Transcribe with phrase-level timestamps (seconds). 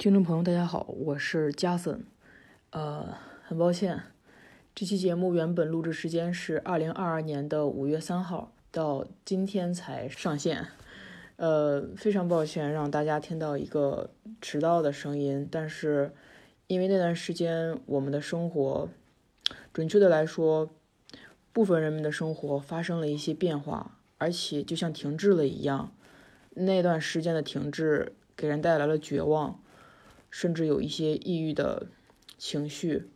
[0.00, 2.02] 听众朋友，大家好，我是加森。
[2.70, 4.00] 呃，很抱歉，
[4.74, 10.68] 这期节目原本录制时间是二零二二年的五月三号，到今天才上线。
[11.36, 14.08] 呃，非常抱歉让大家听到一个
[14.40, 16.14] 迟到的声音，但是
[16.66, 18.88] 因为那段时间我们的生活，
[19.70, 20.70] 准确的来说，
[21.52, 25.92] 部分人们的生活发生了一些变化，而且就像停滞了一样。
[26.54, 29.60] 那段时间的停滞给人带来了绝望。
[30.30, 31.88] 甚至有一些抑郁的
[32.38, 33.08] 情绪，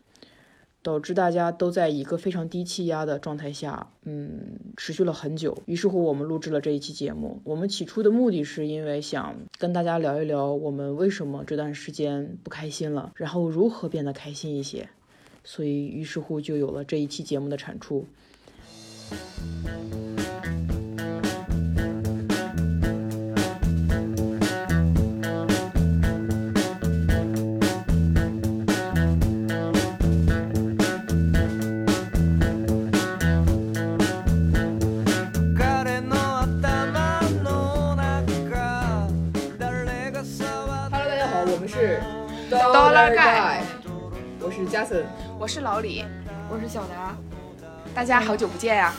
[0.82, 5.62] 导致大家都在一个非常低气压的状态下，嗯，持续了很久。
[5.66, 7.40] 于是乎，我们录制了这一期节目。
[7.44, 14.88] 我们起初的目的是因为想跟大家聊一聊我们为什么这段时间不开心了，然后如何变得开心一些。
[15.42, 18.06] 所以，于是乎就有了这一期节目的产出。
[44.70, 45.04] 加森，
[45.36, 46.04] 我是老李，
[46.48, 47.16] 我是小达，
[47.92, 48.94] 大家好久不见呀。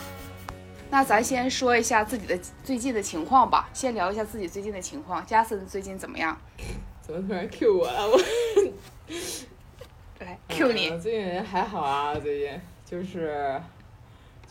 [0.90, 5.24] 那咱先说一下自己的最近的情况吧，先聊一下自己最近的情况。
[5.24, 6.36] 加森最近怎么样？
[7.00, 8.06] 怎么突然 Q 我了？
[8.06, 8.20] 我
[10.26, 10.90] 来 Q 你。
[10.98, 13.58] 最近还好啊，最近就是，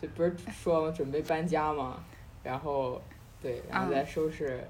[0.01, 2.03] 就不是说准备搬家吗，
[2.41, 2.99] 然后
[3.39, 4.67] 对，然后再收拾，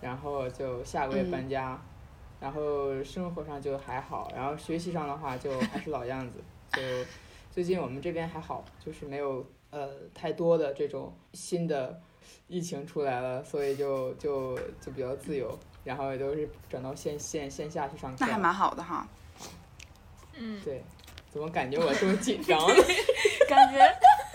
[0.00, 1.78] 然后就下个月搬家。
[2.46, 6.34] 然后生活上就还好，然后学习上的话就还是老样子。
[6.72, 6.80] 就
[7.50, 12.00] 最近我们这边还好，就是没有呃太多的这种新的
[12.46, 18.18] 疫情出来了，所以就就就比较自由，然后也都是转到线线线下去上课。
[18.20, 19.08] 那还蛮好的哈。
[20.36, 20.60] 嗯。
[20.62, 20.84] 对。
[21.28, 22.56] 怎么感觉我这么紧张？
[23.50, 23.78] 感觉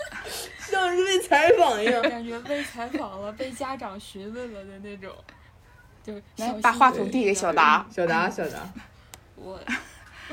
[0.60, 2.02] 像是被采访一样。
[2.02, 5.10] 感觉被采访了，被家长询问了的那种。
[6.04, 8.68] 就来把话筒递给小达，小达，小达，
[9.36, 9.60] 我，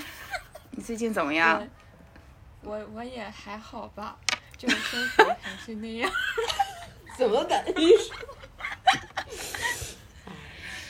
[0.72, 1.68] 你最近怎么样？
[2.62, 4.18] 我我也还好吧，
[4.58, 6.12] 就生活还是那样。
[7.18, 7.74] 怎么感觉？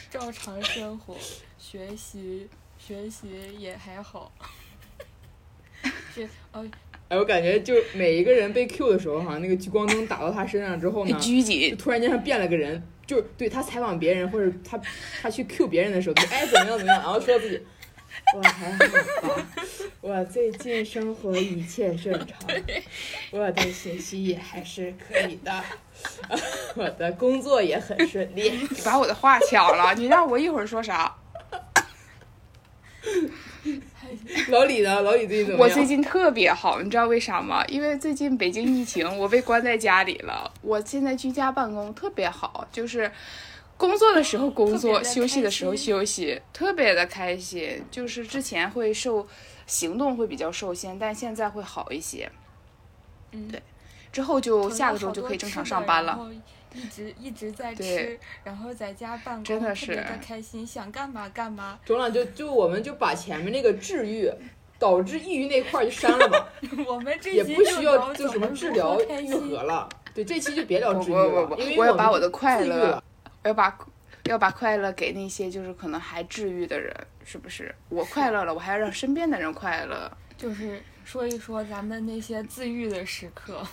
[0.09, 1.15] 照常生活，
[1.57, 4.31] 学习学习也还好。
[6.13, 6.65] 是哦。
[7.09, 12.81] 哎，我感觉就每一个人被 Q 的时候，哈，那个聚光灯打到他身上之后呢，就突然间他变了个人。
[13.09, 14.79] 就对他采访别人或者他
[15.19, 17.59] 他去 Q 别人的时候，哎怎么样怎么样，然后说自己
[18.35, 18.77] 我还好
[19.27, 19.47] 吧，
[19.99, 22.37] 我最近生活一切正常，
[23.31, 25.63] 我的学习也还是可以的，
[26.75, 28.51] 我的工作也很顺利。
[28.51, 31.15] 你把我的话抢了，你让我一会儿说啥？
[34.49, 35.01] 老李呢？
[35.01, 35.69] 老李最近怎么样？
[35.69, 37.65] 我最近特别好，你知道为啥吗？
[37.67, 40.51] 因为最近北京疫情，我被关在家里了。
[40.61, 43.11] 我现在居家办公特别好，就是
[43.75, 47.83] 工作的时候工作，休息的时候休息，特别的开心。
[47.89, 49.27] 就是之前会受
[49.65, 52.29] 行动会比较受限，但现在会好一些。
[53.31, 53.61] 嗯，对，
[54.11, 56.29] 之后就下个周就可以正常上班了。
[56.73, 61.79] 一直一直在吃，然后在家办公，特别的开心，想干嘛干嘛。
[61.85, 64.31] 中了，就就我们就把前面那个治愈
[64.77, 66.47] 导致抑郁那块就删了吧。
[66.87, 69.89] 我们这也不需要就什么治疗愈合了。
[70.13, 73.01] 对，这期就别聊治愈了，因为我要把我的快乐，
[73.43, 73.77] 我要把
[74.25, 77.73] 要把快乐给那些就是可能还治愈的人，是不是？
[77.89, 80.11] 我快乐了，我还要让身边的人快乐。
[80.37, 83.65] 就是说一说咱们那些自愈的时刻。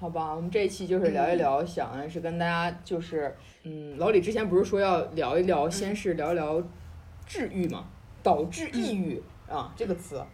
[0.00, 6.62] 好吧，我们这一期就是聊一聊，想的是跟大家就是，嗯，老李之前不是说要聊一聊，先是聊一聊
[7.26, 7.84] 治愈嘛，
[8.22, 10.24] 导致抑郁啊这个词，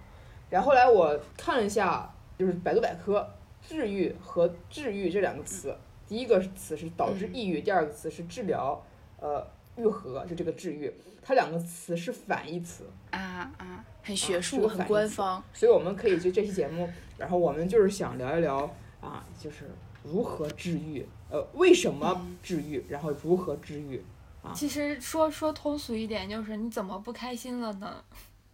[0.50, 3.26] 然后来我看了一下，就是百度百科，
[3.62, 5.74] 治愈和治愈这两个词，
[6.06, 8.84] 第一个词是导致抑郁，第二个词是治疗，
[9.18, 9.42] 呃，
[9.76, 10.92] 愈合，就这个治愈，
[11.22, 12.84] 它两个词是反义词。
[13.12, 16.86] 啊啊，很学术，很官方，所以我们可以就这期节目，
[17.16, 18.70] 然后我们就是想聊一聊。
[19.04, 19.70] 啊，就是
[20.02, 24.02] 如何治愈，呃，为什么治愈，然后如何治愈
[24.42, 24.52] 啊？
[24.54, 28.02] 其实说说通俗一点，就是你怎么不开心了呢？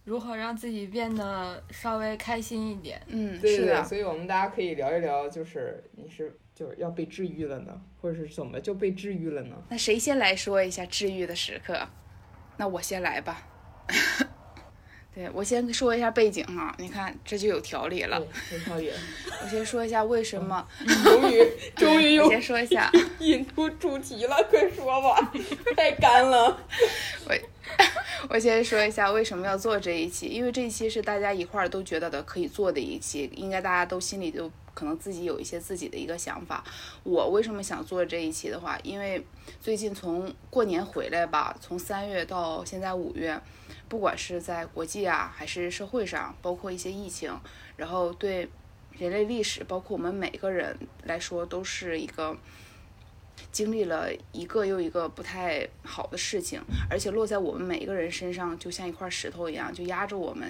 [0.03, 3.01] 如何让自己变得稍微开心一点？
[3.07, 3.83] 嗯，是的。
[3.83, 9.55] 所以我们大家可以聊一聊，就是你是就是要被治愈了呢，或者是怎么就被治愈了呢？
[9.69, 11.87] 那谁先来说一下治愈的时刻？
[12.57, 13.47] 那我先来吧。
[15.13, 18.17] 对我先说一下背景哈，你看这就有条理了。
[18.51, 18.89] 有条理。
[19.43, 20.65] 我先说一下为什么。
[21.03, 22.29] 终于，终于有。
[22.29, 22.89] 先说一下。
[23.19, 25.31] 引出主题了，快说吧，
[25.75, 26.57] 太干了。
[27.27, 27.35] 我
[28.29, 36.63] 我先说一下为什么要做这一期，因为这一期是大家一块儿都觉得的可以做的一期，应该大家都心里都可能自己有一些自己的一个想法。
[37.03, 39.21] 我为什么想做这一期的话，因为
[39.59, 43.39] 最近从过年回来吧，从三月到现在五月，
[43.91, 47.29] 不管是在国际啊，还是社会上，包括一些疫情，
[47.75, 48.47] 然后对
[48.93, 50.73] 人类历史，包括我们每个人
[51.03, 52.37] 来说，都是一个。
[53.51, 60.47] 经历了一个又一个不太好的事情，而且落在我们每一个人身上，就像一块石头一样，就压着我们。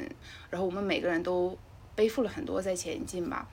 [0.52, 1.58] 然后我们每个人都
[1.96, 3.48] 背负了很多在前进吧。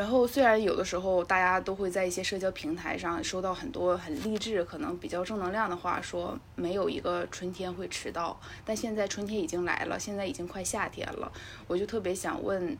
[0.00, 8.40] 然后虽然有的时候大家都会在一些社交平台上收到很多很励志、可能比较正能量的话，说没有一个春天会迟到。
[8.64, 11.30] 但现在春天已经来了，现在已经快夏天了，
[11.66, 12.74] 我就特别想问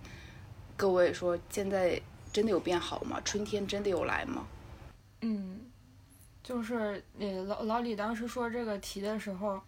[0.78, 2.00] 各位说，现在
[2.32, 3.20] 真的有变好吗？
[3.22, 4.46] 春天真的有来吗？
[5.20, 5.60] 嗯，
[6.42, 9.60] 就是呃老老李当时说这个题的时候，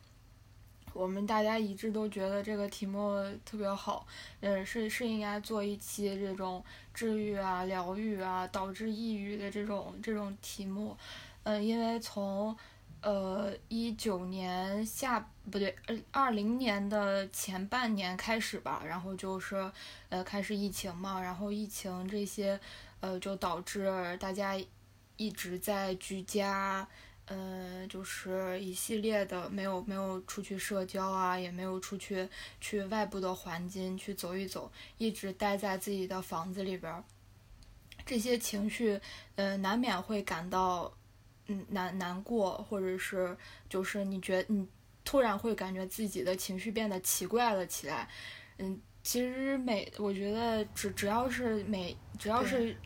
[0.92, 4.06] 我们大家一致都觉得这个题目特别好，
[4.40, 10.96] 嗯是是应该做一期这种治愈啊、疗愈啊导致抑郁的这种这种题目，
[11.44, 12.56] 嗯因为从
[13.00, 19.70] 呃一九年下不对呃二零年的前半年开始吧，然后就是
[20.08, 22.58] 呃开始疫情嘛，然后疫情这些
[23.00, 23.90] 呃就导致
[24.20, 24.56] 大家。
[25.18, 26.88] 一直在居家，
[27.26, 32.28] 嗯，就是一系列的没有没有出去社交啊，也没有出去
[32.60, 37.02] 去外部的环境去走一走，一直待在自己的房子里边儿。
[38.04, 39.00] 这些情绪，
[39.36, 40.92] 嗯，难免会感到，
[41.46, 43.36] 嗯，难难过，或者是
[43.68, 44.66] 就是你觉你
[45.04, 48.08] 突然会感觉自己的情绪变得奇怪了起来，
[48.58, 52.76] 嗯，其实每我觉得只只要是每只要是。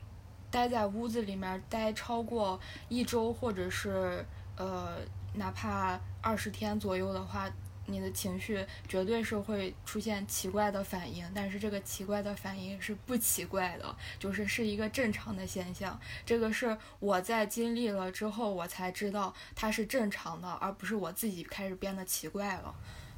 [0.57, 2.59] 待在屋子里面待超过
[2.89, 4.25] 一周，或者是
[4.57, 4.97] 呃，
[5.35, 7.47] 哪怕二十天左右的话，
[7.85, 11.31] 你的情绪绝对是会出现奇怪的反应。
[11.35, 16.01] 但是这个奇怪的反应是不奇怪的，就是是一个正常的现象。
[16.25, 22.75] 这个是我在经历了之后，我才知道它是正常的，而不是我自己开始变得奇怪了。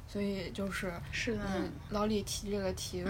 [0.09, 1.43] 所以就是是的，
[1.91, 3.01] 老李提这个题。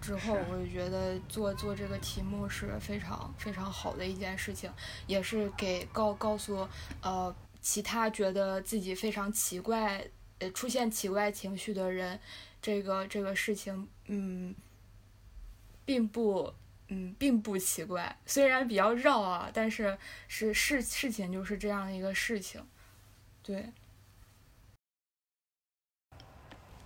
[0.00, 4.72] 之后，我就觉得做做这个题目是非常非常好的一件事情，
[5.06, 6.66] 也是给告告诉
[7.02, 10.04] 呃其他觉得自己非常奇怪
[10.38, 12.18] 呃出现奇怪情绪的人，
[12.62, 14.54] 这个这个事情嗯，
[15.84, 16.52] 并不
[16.88, 19.98] 嗯并不奇怪，虽然比较绕啊，但是
[20.28, 22.64] 是事事情就是这样的一个事情，
[23.42, 23.72] 对。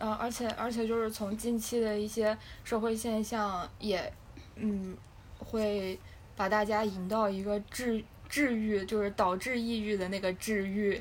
[0.05, 4.13] 嗯，而且而且就是从近期的一些社会现象，也，
[4.57, 4.97] 嗯，
[5.39, 5.97] 会
[6.35, 11.01] 把大家引到一个治治愈，就是导致抑郁的那个治愈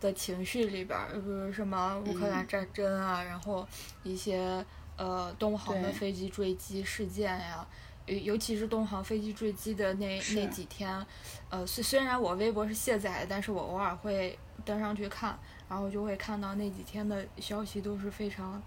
[0.00, 3.64] 的情绪里边儿，比如什么乌克兰战争啊，然后
[4.02, 4.64] 一些
[4.96, 7.64] 呃东航的飞机坠机事件呀，
[8.06, 11.06] 尤尤其是东航飞机坠机的那那几天，
[11.50, 15.38] 呃虽虽然我微博是卸载的，但是我偶尔会登上去看。
[15.70, 18.60] 然后就会看到那几天的消息都是非常，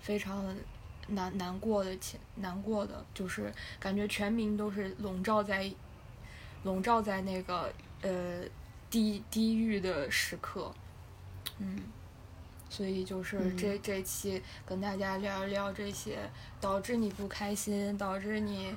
[0.00, 0.44] 非常
[1.06, 5.72] 难难过的情难过的，就是感觉全民都是笼罩在，
[6.64, 7.72] 笼罩在那个
[8.02, 8.40] 呃
[8.90, 10.74] 低低狱的时刻，
[11.58, 11.78] 嗯，
[12.68, 16.18] 所以就是这这期跟大家聊一聊这些
[16.60, 18.76] 导致你不开心、导致你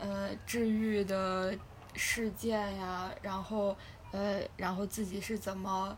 [0.00, 1.56] 呃治愈的
[1.94, 3.76] 事件呀，然后
[4.10, 5.96] 呃然后自己是怎么。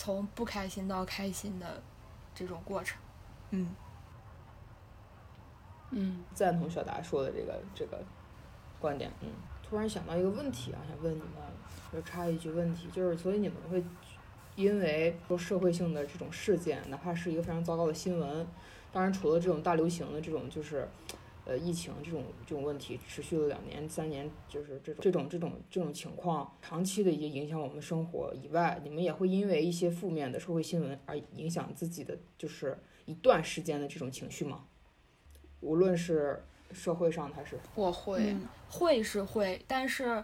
[0.00, 1.82] 从不开心到开心的
[2.34, 2.98] 这种过程，
[3.50, 3.68] 嗯，
[5.90, 8.02] 嗯，赞同小达说的这个这个
[8.80, 9.28] 观点，嗯，
[9.62, 11.30] 突然想到一个问题啊，想问你们，
[11.92, 13.84] 就插一句问题，就是所以你们会
[14.56, 18.46] 因为说社会性的这种事件，哪怕是一个非常糟糕的新闻，
[18.90, 20.88] 当然除了这种大流行的这种就是。
[21.50, 34.64] 呃，疫情这种这种问题持续了两年、三年，就是这种这种这种这种情况，长期的一些影响我们生活以外，你们也会因为一些负面的社会新闻而影响自己的，就是一段时间的这种情绪吗？
[35.60, 36.40] 无论是
[36.72, 38.36] 社会上还是我会
[38.68, 40.22] 会是会，但是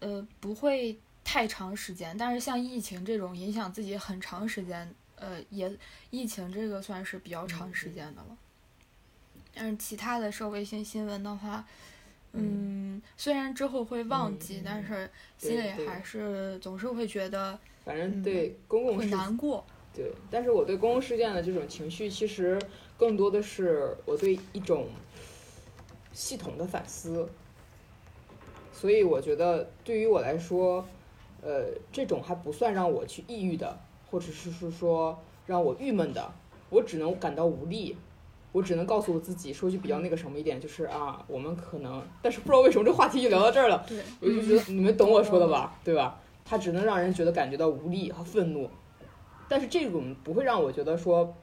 [0.00, 2.18] 呃不会太长时间。
[2.18, 5.72] 但是像疫情这种影响自己很长时间，呃也
[6.10, 8.36] 疫情这个算是比较长时间的了。
[9.54, 11.64] 但是其他的社会性新闻的话，
[12.32, 15.08] 嗯，虽然之后会忘记，但是
[15.38, 19.64] 心里还是总是会觉得，反正对公共会难过。
[19.94, 22.60] 对，但是我对公共事件的这种情绪，其实
[22.98, 24.88] 更多的是我对一种
[26.12, 27.28] 系统的反思。
[28.72, 30.84] 所以我觉得对于我来说，
[31.42, 33.78] 呃，这种还不算让我去抑郁的，
[34.10, 36.32] 或者是是说，让我郁闷的，
[36.70, 37.96] 我只能感到无力。
[38.54, 46.20] 我只能告诉我自己，说句比较那个什么一点，就是啊，我们可能，但是不知道为什么这话题就聊到这儿了，对，我就觉得你们懂我说的吧，对吧？
[46.44, 48.70] 它只能让人觉得感觉到无力和愤怒，
[49.48, 51.34] 但是这种不会让我觉得说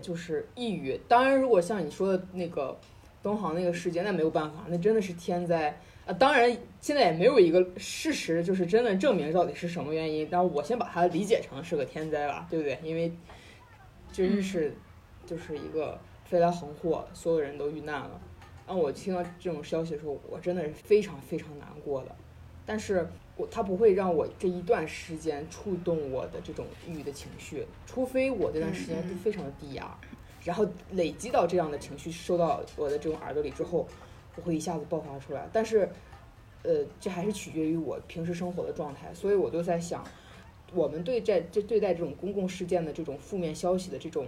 [0.00, 0.96] 就是抑郁。
[1.08, 2.78] 当然，如果像你说的那个
[3.24, 5.76] 东航那个事件，那没有办法，那真的是天灾
[6.06, 6.12] 啊。
[6.12, 12.78] 当然，现在也没有一个事实就是真的证明到底是什么原因，但我先把它理解成是个天灾吧，对不对？
[12.84, 13.12] 因为
[14.12, 14.76] 真是
[15.26, 15.98] 就是一个。
[16.32, 18.18] 飞来横祸，所有人都遇难了。
[18.66, 22.16] 当我听到这种消息的时候，我真的是非常非常难过的。
[22.64, 29.94] 但是，我他不会让我这一段时间触动我的这种抑郁的情绪，除非我这段时间都非常的低压，
[30.42, 33.86] 然后累积到这样的情绪收到我的这种耳朵里之后，
[34.36, 35.46] 我会一下子爆发出来。
[35.52, 35.86] 但是，
[36.62, 39.12] 呃，这还是取决于我平时生活的状态。
[39.12, 40.02] 所以我就在想，
[40.72, 44.26] 我们对在这对待这种公共事件的这种负面消息的这种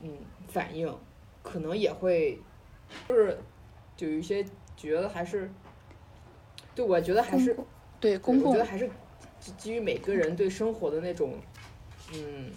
[0.00, 0.10] 嗯
[0.46, 0.90] 反应。
[1.50, 2.38] 可能也会，
[3.08, 3.38] 就是
[3.96, 4.44] 就有一些
[4.76, 5.50] 觉得还是，
[6.74, 7.56] 对我觉得还是
[7.98, 8.88] 对公共，我觉得还是
[9.56, 11.34] 基于每个人对生活的那种，
[12.12, 12.50] 嗯，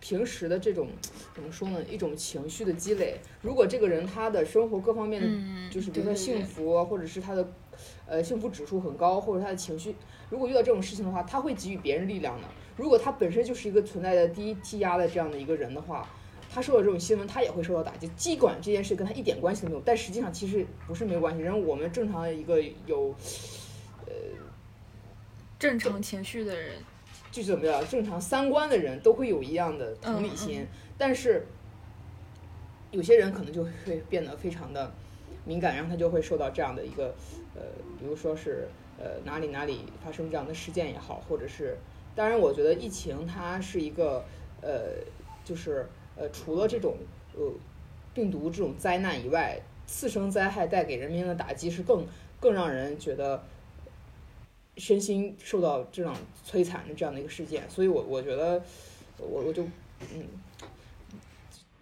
[0.00, 0.88] 平时的这种
[1.34, 1.82] 怎么说呢？
[1.90, 3.20] 一种情绪的积累。
[3.42, 7.46] 如果这个人他的生活各方面的，就是比如说幸福，或者是他的
[8.06, 9.94] 呃幸福指数很高，或者他的情绪，
[10.30, 12.48] 如果遇到这种事情的话，他会给予别人力量的。
[12.76, 16.08] 如果他本身就是一个存在的低气压的这样的一个人的话。
[16.54, 18.06] 他受到这种新闻，他也会受到打击。
[18.08, 21.42] 尽管这件事跟他一点关系都没有，但实际上其实不是没有关系。
[21.42, 23.14] 然后我们正常的一个有，
[24.04, 24.12] 呃，
[25.58, 26.74] 正常情绪的人，
[27.30, 27.82] 就怎么样？
[27.88, 30.66] 正常三观的人都会有一样的同理心，
[30.98, 31.46] 但是
[32.90, 33.70] 有些人可能就会
[34.10, 34.92] 变得非常的
[35.46, 37.14] 敏感，然后他就会受到这样的一个，
[37.54, 37.62] 呃，
[37.98, 38.68] 比如说是
[38.98, 41.78] 呃哪里哪里发生这样的事件也好，或者是，
[42.14, 44.22] 当然我觉得疫情它是一个，
[44.60, 44.98] 呃，
[45.42, 45.88] 就是。
[46.16, 46.96] 呃，除了这种
[47.34, 47.52] 呃
[48.14, 52.06] 病毒这种灾难以外，次生灾害带给人民的打击是更
[52.40, 53.42] 更让人觉得
[54.76, 56.14] 身心受到这种
[56.46, 57.68] 摧残的这样的一个事件。
[57.70, 58.62] 所以，我我觉得
[59.18, 59.64] 我我就
[60.14, 60.26] 嗯，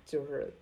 [0.04, 0.52] 就是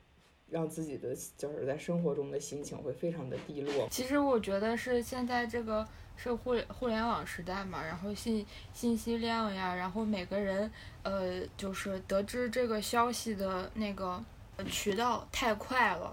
[0.50, 3.88] 让自己的就是在生活中的心情会非常的低落。
[3.90, 5.86] 其实我觉得是现在这个。
[6.20, 8.44] 是互互联网时代嘛，然后信
[8.74, 10.68] 信息量呀，然后每个人
[11.04, 14.20] 呃，就是得知这个消息的那个
[14.68, 16.12] 渠道太快了，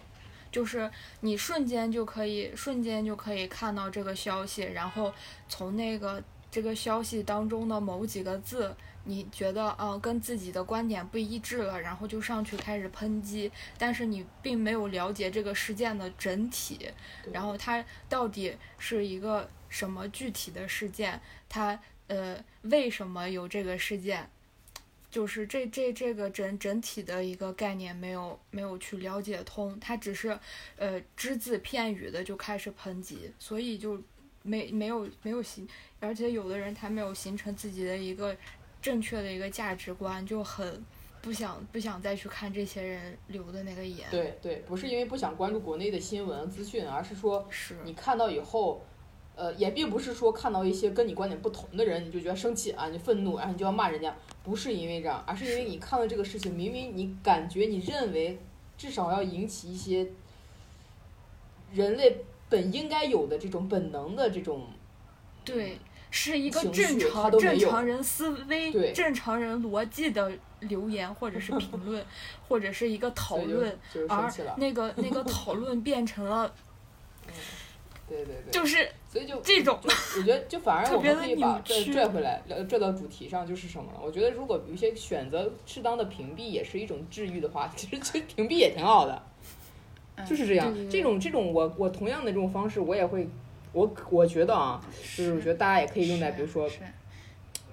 [0.51, 0.87] 就是
[1.21, 5.11] 你瞬间就可以瞬间就可以看到这个消息，然后
[5.49, 16.87] 从那个这个消息当中的某几个字，你觉得啊跟自己的观点不一致了，然后就上去开始抨击，但是你并没有了解这个事件的整体，
[17.31, 19.49] 然后它到底是一个。
[19.75, 21.19] 什么具体的事件？
[21.49, 21.77] 他
[22.07, 24.29] 呃，为什么有这个事件？
[25.11, 30.39] 就是这这这个整整体的一个概念没有没有去了解通，他只是
[30.77, 34.01] 呃只字片语的就开始抨击，所以就
[34.43, 35.67] 没没有没有形，
[35.99, 38.33] 而且有的人他没有形成自己的一个
[38.81, 40.81] 正确的一个价值观，就很
[41.21, 44.07] 不想不想再去看这些人留的那个言。
[44.09, 48.81] 对对，不是因为不想关注国内的新闻资讯，而是说是你看到以后。
[49.35, 58.39] 呃，也并不是说看到一些跟你观点不同的人，你就觉得生气啊，你愤怒，然后你就要骂人家，不是因为这样，而是因为你看到这个事情，明明你感觉你认为
[58.77, 60.07] 至少要引起一些
[61.73, 64.67] 人类本应该有的这种本能的这种，
[65.43, 65.77] 对，
[66.09, 72.05] 是一个正常正常人思维、正常人逻辑的留言或者是 评论，
[72.47, 73.77] 或者是一个讨论，
[74.07, 76.49] 而那个那个讨论变成了。
[78.07, 83.91] 对对对，就是，所以就这种，我觉得就反而我们可以把拽拽回来，拽到主题上，就是什么？
[83.99, 89.23] 我觉得如果有一些选择适当的屏蔽也是一种治愈的话，其实其实屏蔽也挺好的，
[90.23, 90.71] 就是这样。
[90.89, 93.27] 这种这种我我同样的这种方式我也会，
[93.71, 94.79] 我我觉得啊，
[95.17, 96.69] 就是我觉得大家也可以用在比如说，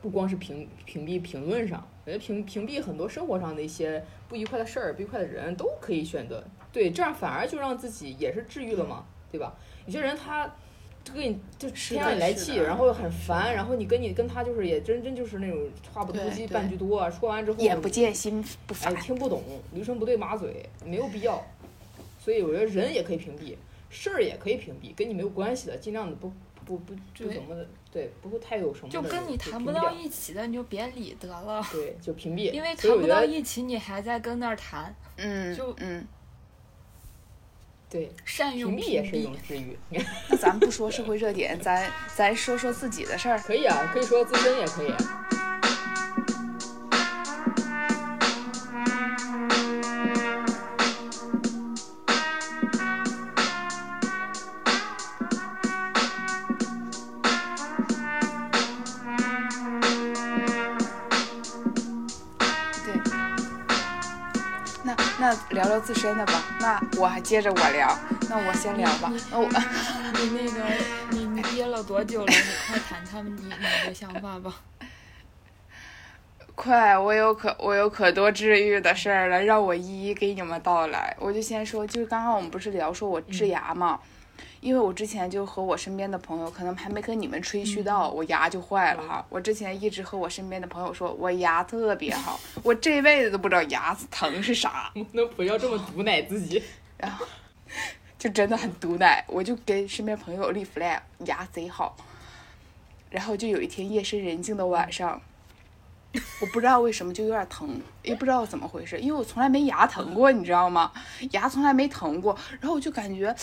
[0.00, 6.42] 不光是屏屏蔽评论上，我觉得屏屏蔽很多生活上的一些不愉快的事儿、不愉快的人都可以选择。
[6.72, 9.52] 对，这样反而就让自己也是治愈了嘛，对吧？
[9.86, 10.46] 有些人他
[11.02, 15.58] 就跟你就天让你来气，然后很烦，然后你跟你跟他就是也真真就是那种
[15.92, 21.44] 话不投机半句多，说完之后眼不见心不烦，听不懂，驴唇不对马嘴，没有必要。
[22.20, 23.56] 所以我觉得人也可以屏蔽，
[23.90, 26.32] 事儿也可以屏蔽，跟你没有关系的，尽量的不
[26.64, 28.88] 不不就怎么的，对，不会太有什么。
[28.88, 31.60] 就跟你谈不到一起的，你就别理得了。
[31.72, 32.52] 对，就屏蔽。
[32.52, 36.06] 因为谈不到一起，你还在跟那儿谈，嗯，就嗯。
[37.92, 39.76] 对，善用屏蔽也是一种治愈。
[40.30, 43.38] 那咱不说社会热点，咱咱说说自己的事儿。
[43.40, 44.94] 可以啊，可以说自身也可以。
[65.62, 66.42] 聊聊自身的吧。
[66.60, 67.96] 那我还接着我聊，
[68.28, 69.12] 那我先聊吧。
[69.30, 69.46] 那我
[70.18, 70.64] 你那个
[71.10, 72.26] 你你憋了多久了？
[72.26, 72.34] 你
[72.66, 74.52] 快谈谈你你的想法吧。
[76.56, 81.16] 快，我有可我有可多治愈的事儿了，让我一一给你们道来。
[81.20, 84.00] 我就先说，就是刚刚我们不是聊说我治牙嘛，
[84.62, 89.26] 因为我之前就和我身边的朋友，可能还没跟你们吹嘘到，我牙就坏了哈。
[89.28, 96.62] 我之前一直和我身边的朋友说，我牙特别好，我这辈子都不知道牙疼是啥， 能不要这么毒奶自己。
[96.96, 97.26] 然后
[98.16, 101.96] 就真的很毒奶，我就给身边朋友立 flag，牙贼好。
[103.10, 105.20] 然后就有一天夜深人静的晚上，
[106.40, 110.92] 我不知道为什么就有点疼，也不知道怎么回事，因为我从来没牙疼过，你知道吗？
[111.30, 113.34] 牙从来没疼过，然后我就感觉，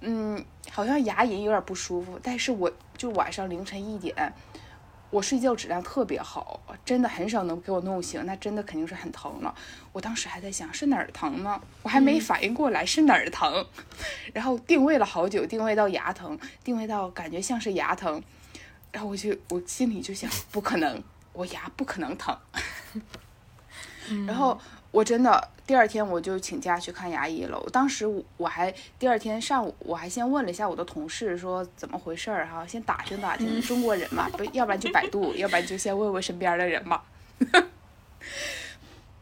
[0.00, 4.32] 嗯，好像牙龈有点不舒服，但是我就晚上凌晨一点，
[5.10, 9.54] 我睡觉质量特别好，真的很少能给我弄醒，那真的肯定是很疼了。
[9.92, 13.64] 我当时还在想是哪儿疼呢，我还没反应过来是哪儿疼，
[14.32, 18.20] 然后定位了好久，定位到牙疼，定位到感觉像是牙疼，
[18.90, 21.00] 然后我就我心里就想不可能，
[21.36, 22.36] 我牙不可能疼。
[24.26, 24.58] 然后
[24.90, 27.58] 我真的第二天我就请假去看牙医了。
[27.58, 37.02] 我当时我我还第二天上午我还先问了一下我的同事说怎么回事儿哈，先打听打听中国人嘛，不要不然就百度，要不然就先问问身边的人嘛。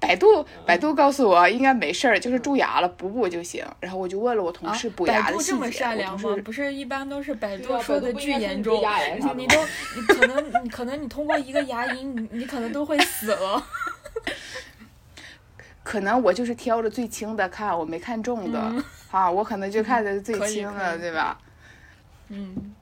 [0.07, 3.65] 百度百度告诉我应该没事儿，就是蛀牙了，补补就行。
[3.81, 6.37] 然后我就问了我同事补牙啊百度这么善良吗？
[6.45, 8.83] 不是一般都是百度说的巨严重，
[9.19, 9.57] 你你都
[9.97, 13.67] 你可能你可能你通过一个牙龈，你你可能都会死了。
[15.83, 18.59] 可能我就是挑着最轻的看，我没看中的，
[19.11, 21.38] 啊，我可能就看的最轻的，对吧？
[22.29, 22.75] 嗯，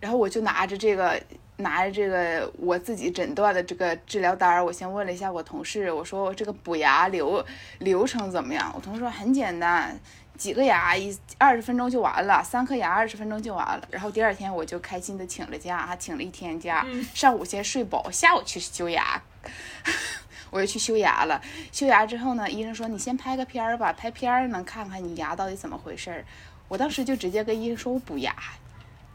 [0.00, 1.20] 然后我就拿着这个，
[1.58, 7.44] 拿着这个我自己诊断的这个治疗单儿，我先问了一下我同事，我说我这个补牙流
[7.78, 8.70] 流程怎么样？
[8.74, 9.98] 我同事说很简单，
[10.36, 13.88] 几个牙一二十分钟就完了，三颗牙二十分钟就完了。
[13.90, 19.22] 然后第二天我就开心的请了假，还请了一天假，上午先睡饱，下午去修牙。
[20.50, 21.40] 我就去修牙了，
[21.72, 26.24] 修牙之后呢，医生说你先拍个片儿吧，拍片儿能看看你牙到底怎么回事儿。
[26.68, 28.34] 我当时就直接跟医生说我补牙，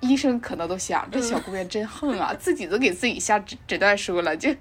[0.02, 4.54] 医生可能都想这小姑娘真横啊， 自己都给自己下诊诊断书了，就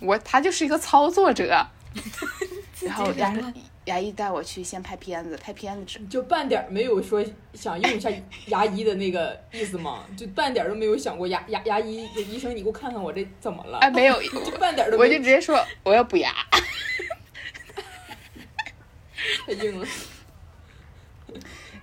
[0.00, 1.66] 我她就是一个操作者。
[2.80, 3.32] 然后牙
[3.84, 7.24] 牙医带我去先拍片子，拍片子之就半点没有说
[7.54, 8.10] 想用一下
[8.46, 10.04] 牙医的那个意思吗？
[10.16, 13.78] 就半点都没有想过牙牙牙医医生，你给我看看我这怎么了？
[13.78, 16.34] 哎没有，就半点都我没有就直接说我要补牙。
[19.46, 19.86] 太硬了。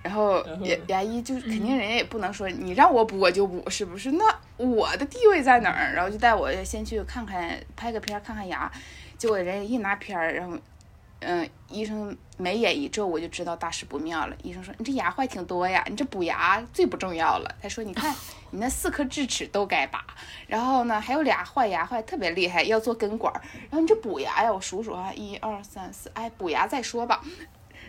[0.02, 4.12] 然后牙牙医就是肯定人家也不能说你让我补我就补，是不是？
[4.12, 4.24] 那
[4.56, 5.92] 我的地位在哪儿？
[5.92, 8.70] 然后就带我先去看看拍个片儿看看牙，
[9.18, 10.56] 结果人家一拿片儿，然后
[11.20, 14.34] 嗯，医生眉眼一皱，我就知道大事不妙了。
[14.42, 17.54] 医生说你这牙坏挺多呀，你这补牙最不重要了。
[17.60, 18.10] 他说你看
[18.50, 20.02] 你那四颗智齿都该拔，
[20.46, 23.42] 然后呢还有俩坏牙坏特别厉害，要做根管儿。
[23.64, 27.20] 然后你这补牙呀，我数数啊，一二三四，哎，补牙再说吧。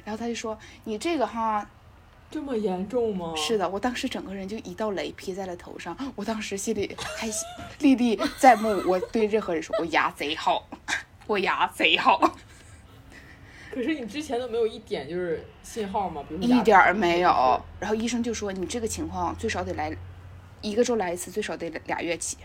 [0.04, 1.65] 然后他就说你这个哈
[2.32, 3.34] 这么严重吗？
[3.36, 7.30] 是的，我当时整个人就一道雷劈在了头上，我当时心里还
[7.80, 8.70] 历历在目。
[8.88, 10.65] 我对任何人说，我牙贼好，
[11.28, 12.17] 我牙贼好，
[13.70, 16.24] 可是你之前都没有一点就是信号吗？
[16.28, 17.62] 比如一点儿没有。
[17.80, 19.94] 然后医生就说，你这个情况最少得来
[20.62, 22.38] 一个周来一次，最少得俩月起。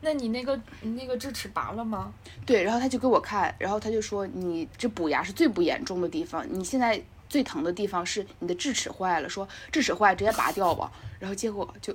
[0.00, 2.12] 那你那个你那个智齿拔了吗？
[2.46, 10.90] 对，然后他就给我看，然后他就说，你这补牙是最不严重的地方，你现在最疼的地方是你的智齿坏了，说智齿坏直接拔掉吧。
[11.18, 11.94] 然后结果就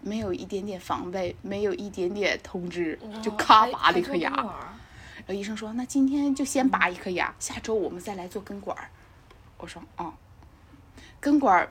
[0.00, 4.30] 没有一点点防备，没有一点点通知，就咔拔了一颗牙。
[4.30, 8.90] 然后医生说：“那今天就先拔一颗牙，下周我们再来做根管儿。”
[9.56, 10.12] 我说：“哦，
[11.18, 11.70] 根管儿，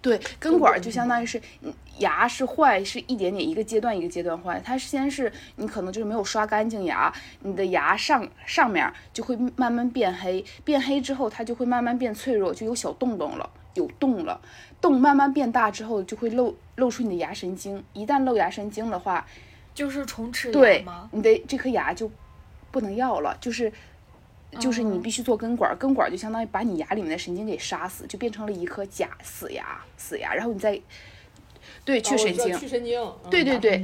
[0.00, 4.60] 对，根管儿就相当于是嗯牙是坏，是一点点一个阶段一个阶段坏。
[4.64, 14.40] 它先是你可能就是没有刷干净牙，你的牙上上面就会慢慢变黑，变黑之后它就会慢慢变脆弱，就有小洞洞了，有洞了。
[14.80, 17.82] 洞慢慢变大之后，就会露露出你的牙神经。
[17.94, 19.26] 一旦露牙神经的话，
[19.74, 21.08] 就是虫齿对牙吗？
[21.12, 22.10] 你的这颗牙就
[22.70, 23.72] 不能要了，就是
[24.60, 30.78] 就是你哦必须做根管儿，根管儿就相当于把你牙里面的神经给杀死，就变成了一颗假死牙，死牙，然后你再
[31.86, 32.58] 对去神经。
[32.58, 33.00] 去神经。
[33.00, 33.82] 嗯对对对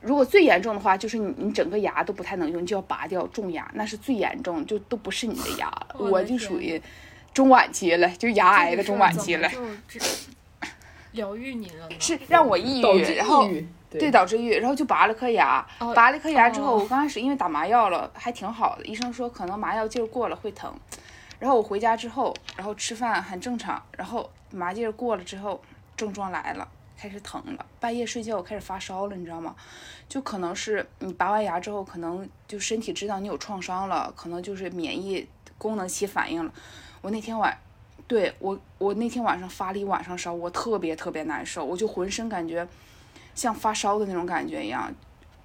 [0.00, 5.88] 如果最严重的话，就是你你整个牙都不太能用，就要拔掉种牙，那是最严重，就都不是你的牙了。
[5.98, 6.80] 我我就属于
[7.34, 9.46] 中晚期了，就牙癌的中晚期了，
[9.86, 10.00] 就
[11.12, 11.86] 疗愈你了？
[11.98, 13.68] 是让我抑郁，导致然后抑郁。
[13.90, 20.72] 对，导致抑郁，然后就拔了颗牙，哦拔了颗牙之后，哦我刚开始因为打麻药了，还挺好的，医生说可能麻药劲儿过了会疼，
[21.38, 25.60] 然后我回家之后，然后吃饭很正常，然后麻劲儿过了之后，
[25.94, 26.66] 症状来了，
[27.00, 29.56] 开始疼了，半夜睡觉我开始发烧了，你知道吗？
[30.06, 36.52] 就可能是你拔完牙之后，可能就身体知道你有创伤了，可能就是免疫功能起反应了。
[37.00, 37.56] 我那天晚，
[38.06, 42.68] 对我我那天晚上发了一晚上烧，我特别特别难受，我就浑身感觉
[43.34, 44.92] 像发烧的那种感觉一样，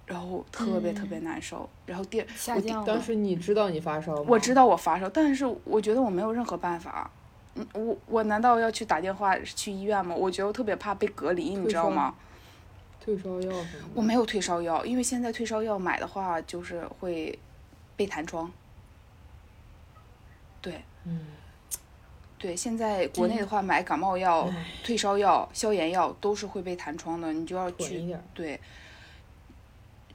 [0.05, 1.69] 然后特别特别难受。
[1.85, 2.85] 然后第下降了。
[2.85, 4.25] 当时你知道你发烧吗？
[4.27, 7.09] 我知道我发烧，但是我觉得我没有任何办法。
[7.55, 10.13] 嗯，我我难道要去打电话去医院吗？
[10.13, 12.15] 我觉得我特别怕被隔离，你知道吗？
[12.99, 13.51] 退烧药。
[13.93, 17.37] 我没有退烧药，因为现在退烧药买的话就是会
[17.95, 18.51] 被弹窗。
[20.61, 21.19] 对嗯，
[22.39, 24.51] 对，现在国内的话买感冒药、
[24.83, 28.15] 退烧药、消炎药都是会被弹窗的，你就要去。
[28.33, 28.59] 对，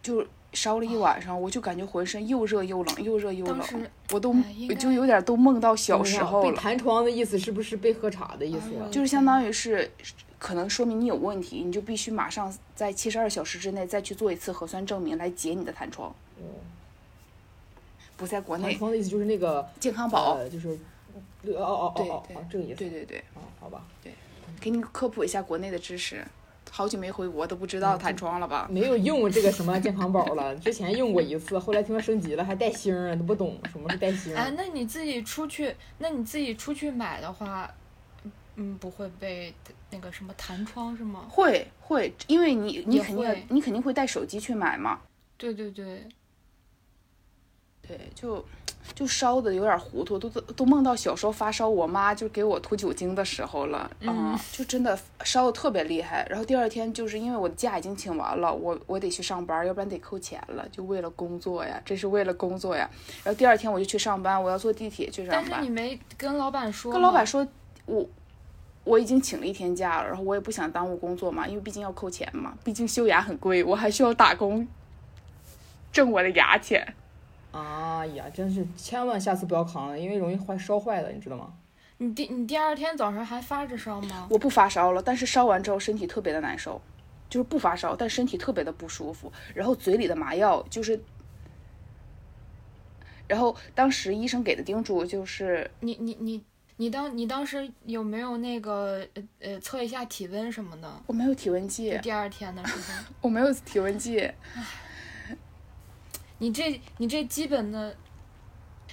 [0.02, 4.34] 就烧了一晚上，我就感觉浑身又热又冷，又热又冷当时，我都
[4.78, 8.70] 就有点都梦到小时候被，弹窗的意思是不是被喝茶的意思？
[8.90, 9.90] 就是相当于是
[10.38, 16.44] 可能说明你有问题，你就必须马上在七十二小时之内再去做一次核酸证明来解你的弹窗，哦
[18.16, 22.74] 不在国弹内窗的意思就是那个健康宝，呃，就是哦哦哦对对哦哦，这个意思。
[22.74, 24.12] 对对对，哦，好吧，对
[24.60, 26.22] 给你科普一下国内的知识，
[26.70, 28.68] 好久没回国都不知道弹窗了吧？
[28.70, 34.38] 没有用这个什么健康宝了， 之前用过一次，后来听说升级了，还带星儿，都不懂什么是带星儿。
[34.38, 37.68] 哎，那你自己出去，那你自己出去买的话，
[38.56, 39.52] 嗯，不会被
[39.90, 41.26] 那个什么弹窗是吗？
[41.28, 45.00] 会会，因为你你肯定你肯定会带手机去买嘛，
[45.36, 46.06] 对对对，
[47.90, 48.44] 对，就
[48.94, 56.24] 就烧的有点糊涂，都都都梦到小时候发烧，我妈就给我涂酒精的时候了，嗯就真的烧的特别厉害。
[56.30, 62.88] 然后第二天就是因为我的假已经请完了，我我得去上班，要不然得扣钱了，就为了工作呀，这是为了工作呀。
[63.24, 67.44] 然后第二天我就去上班，我要坐地铁去上班但是你，没跟老板说，跟老板说，
[67.86, 68.06] 我。
[68.82, 74.66] 我已经请了一天假了，然后我也不想耽误工作嘛，因为毕竟要扣钱嘛，毕竟修牙很贵，我还需要打工
[75.92, 76.94] 挣我的牙钱。
[77.52, 81.52] 哎呀，真是千万下次不要扛了，因为容易坏烧坏了，你知道吗？
[81.98, 84.26] 你第你第二天早上还发着烧吗？
[84.30, 86.80] 我不发烧了，但是烧完之后身体特别的难受，
[87.28, 90.98] 就是不发烧，但身体特别的不舒服，然后嘴里的麻药就是，
[93.28, 96.42] 然后当时医生给的叮嘱就是，你你你
[96.76, 101.02] 你当你当时有没有那个呃呃测一下体温什么的？
[101.06, 104.30] 我没有体温计，第二天的时候， 我没有体温计，
[106.40, 107.94] 你这你这基本的，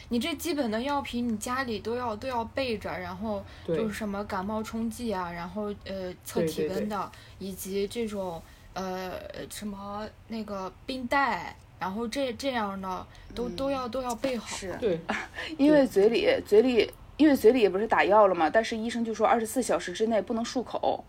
[0.09, 8.41] 你这基本的药品你家里都要都要备着，然后就是什么感冒冲剂啊，然后呃测对对对体温的，以及这种
[8.73, 9.13] 呃
[9.49, 14.45] 什么那个冰袋，然后这这样的都、都要都要备好。
[14.55, 14.99] 是对，
[15.57, 21.03] 因为嘴里嘴里因为嘴里也不是打药了嘛，但是医生就说二十四小时之内不能漱口，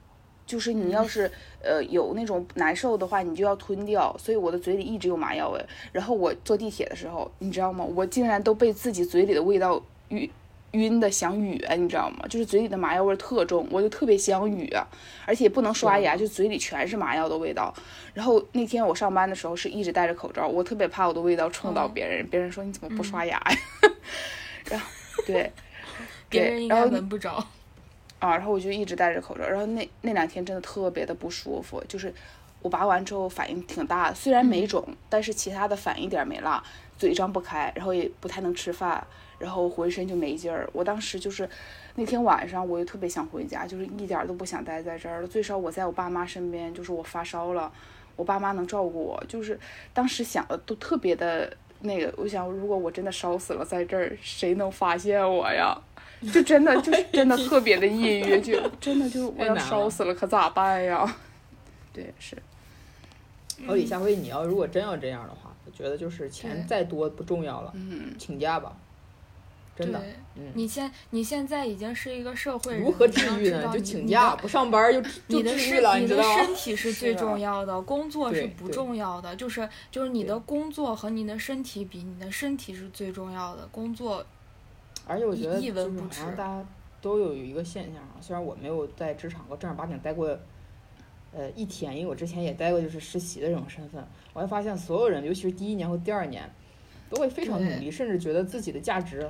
[0.48, 1.30] 就是你要是
[1.62, 4.16] 呃有那种难受的话，你就要吞掉。
[4.18, 5.62] 所以我的嘴里一直有麻药味。
[5.92, 7.84] 然后我坐地铁的时候，你知道吗？
[7.84, 10.28] 我竟然都被自己嘴里的味道晕
[10.72, 12.24] 晕的想哕，你知道吗？
[12.30, 14.88] 就是嘴里的麻药味儿特重，我就特别想哕啊，
[15.26, 17.72] 而且不能刷牙，就嘴里全是麻药的味道。
[18.14, 23.58] 然后那天我上班的时候是一直戴着口罩，我特别怕我的味道冲到嗯别人，别人说你怎么不刷牙呀？
[24.70, 24.87] 然后
[25.26, 25.52] 对。
[26.30, 27.42] 别对人应该闻不着。
[28.18, 32.12] 啊，然后我就一直戴着口罩，然后那那两天真的特别的不舒服，就是
[32.61, 36.62] 我拔完之后反应挺大的，虽然没肿，但是其他的反应一点儿没落，
[36.98, 39.07] 嘴张不开，然后也不太能吃饭，
[39.38, 40.68] 然后浑身就没劲儿。
[40.72, 41.48] 我当时就是
[41.94, 47.70] 那天晚上我就特别想回家，就是一点儿都不想待在这儿了，最少我在我爸妈身边，就是我发烧了，
[48.16, 49.59] 我爸妈能照顾我，就是
[49.94, 55.81] 当时想的都特别的那个，我想如果我真的烧死了在这儿，谁能发现我呀？
[56.33, 61.16] 就真的就是真的特别的抑郁，就 真的就我要烧死了，可咋办呀？
[61.92, 62.37] 对，是
[63.66, 68.76] 老李，下回你要如果真要这样的话，我觉得就是钱再多不重要了，嗯，请假吧，
[69.76, 69.98] 真的。
[70.00, 70.14] 嗯
[70.54, 73.61] 你现你现在已经是一个社会人，如何治愈呢？
[73.61, 76.44] 就知道你你请假，不上班就你的就治愈了，身你的知道吗？
[76.44, 79.35] 身体是最重要的，工作是不重要的。
[79.35, 83.66] 就是就是你的工作和你的身体比，你的身体是最重要的。
[83.72, 84.24] 工作
[85.09, 86.64] 而且我觉得一就是好像大家
[87.01, 90.38] 都有一个现象啊，虽然我没有在职场过正儿八经待过，
[91.33, 96.49] 呃一天，因为我之前也待过就是实习的这种身份，我会发现所有人，尤其是第一年或第二年，
[97.09, 99.29] 都会非常努力，甚至觉得自己的价值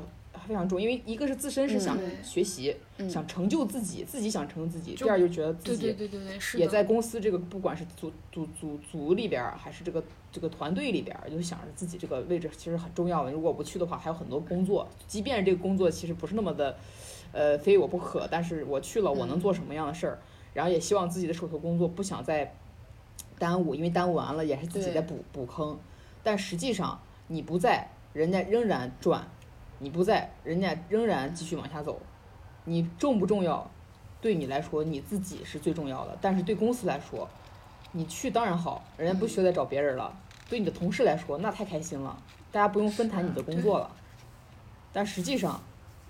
[0.48, 13.30] 非常重，因为一个是自身是想嗯学习，嗯想成就自己，自己想成就自己；第二就觉得自己对对对对，也在公司这个不管是组组组组里边儿，还是这个这个团队里边儿，就想着自己这个位置其实很重要的。
[13.30, 16.76] 如果不去的话，还有很多工作，即便这个工作其实不是那么的，
[17.32, 20.18] 呃，非我不可，但是我去了，我能做什么样的事儿？
[20.54, 22.54] 然后也希望自己的手头工作不想再
[23.38, 25.78] 耽误，因为耽误完了也是自己在补补坑。
[26.24, 29.22] 但实际上你不在，人家仍然转；
[29.78, 32.00] 你不在，人家仍然继续往下走。
[32.64, 33.70] 你重不重要？
[34.20, 36.18] 对你来说，你自己是最重要的。
[36.20, 37.28] 但是对公司来说，
[37.92, 40.14] 你去当然好，人家不需要再找别人了。
[40.48, 43.90] 对你的同事来说，那太开心了，大家不用分摊你的工作了。
[44.92, 45.60] 但实际上，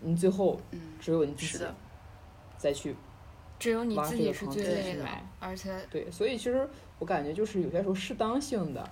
[0.00, 1.64] 你最后嗯，只有你自己，
[2.56, 2.94] 再去
[3.58, 8.88] 只有你挖自己是这个的去埋，而且对，所以其实我感觉就是有些时候适当性的，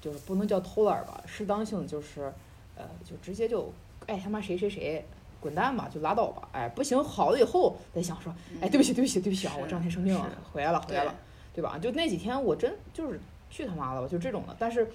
[0.00, 2.32] 就是不能叫偷懒儿吧，适当性就是，
[2.76, 3.72] 呃，就直接就
[4.06, 5.04] 哎他妈谁谁谁
[5.40, 11.14] 滚蛋吧，就拉倒吧，哎，不行，好了以后再想说，哎，对不起，对不起，对不起啊，我这两天生病了，回来了，回来了，
[11.52, 11.78] 对吧？
[11.78, 14.56] 就那几天我真就是去他妈的吧，就这种的。
[14.58, 14.90] 但是，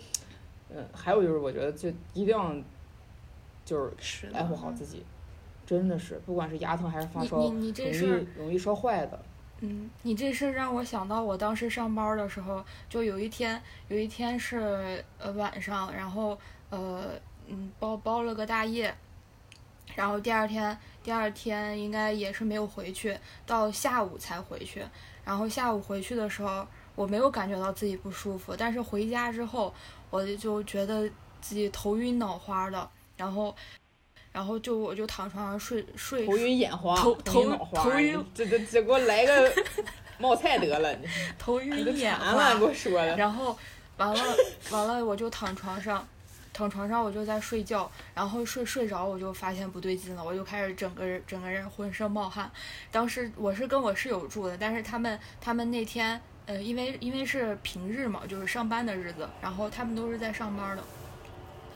[0.70, 2.54] 嗯，还有就是我觉得就一定要
[3.64, 5.04] 就是是爱护，好自己，
[5.66, 9.20] 真的是，不管是牙疼还是发烧，你你这容易容易烧坏的。
[9.62, 16.38] 嗯，你这事让我想到我当时上班的时候，就有一天，有一天是呃晚上，然后
[16.70, 17.12] 呃
[17.50, 18.96] 嗯包包了个大夜，
[19.96, 24.86] 然后第二天第二天应该也是没有回去，到下午才回去。
[25.26, 29.74] 然后下午回去的时候，我没有感觉到自己不舒服，但是回家之后，
[30.10, 31.08] 我就觉得
[31.40, 33.56] 自己头晕脑花的，然后
[34.32, 39.54] 然后就我就躺床上睡睡头晕眼花，头头晕头脑花，头晕这这这给我来个
[40.18, 40.98] 冒菜得了，
[41.38, 43.16] 头晕眼馋花了，给我说的。
[43.16, 43.56] 然后
[43.98, 44.24] 完了
[44.72, 46.08] 完了，我就躺床上，
[46.60, 52.52] 躺床上我就在睡觉，然后睡睡着我就发现不对劲了，我就开始整个人整个人浑身冒汗。
[52.92, 60.84] 当时我是跟我室友住的，但是他们他们那天呃，因为因为是平日嘛，就是上班的日子，然后他们都是在上班的。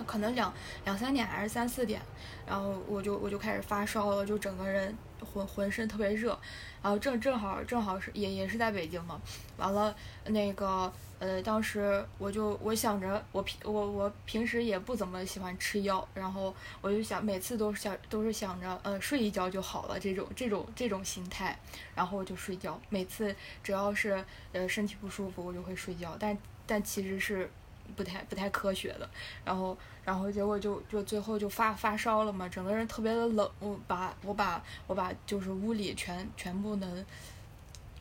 [0.06, 2.02] 可能两两三点还是三四点，
[2.46, 4.94] 然后我就我就开始发烧了，就整个人
[5.34, 6.38] 浑浑身特别热，
[6.82, 9.20] 然后正正好正好是也也是在北京嘛，
[9.58, 21.58] 完了那个呃，当时我就我想着我平我我平时也不怎么喜欢吃药，然后我就想每次都是想都是想着呃睡一觉就好了这种这种这种心态，
[21.96, 27.50] 然后我就睡觉，每次只要是呃身体不舒服我就会睡觉，但但其实是
[27.96, 29.10] 不太不太科学的，
[29.46, 37.06] 然后然后结果就就最后就发发烧了嘛，整个人特别的冷，我把我把我把就是屋里全全部能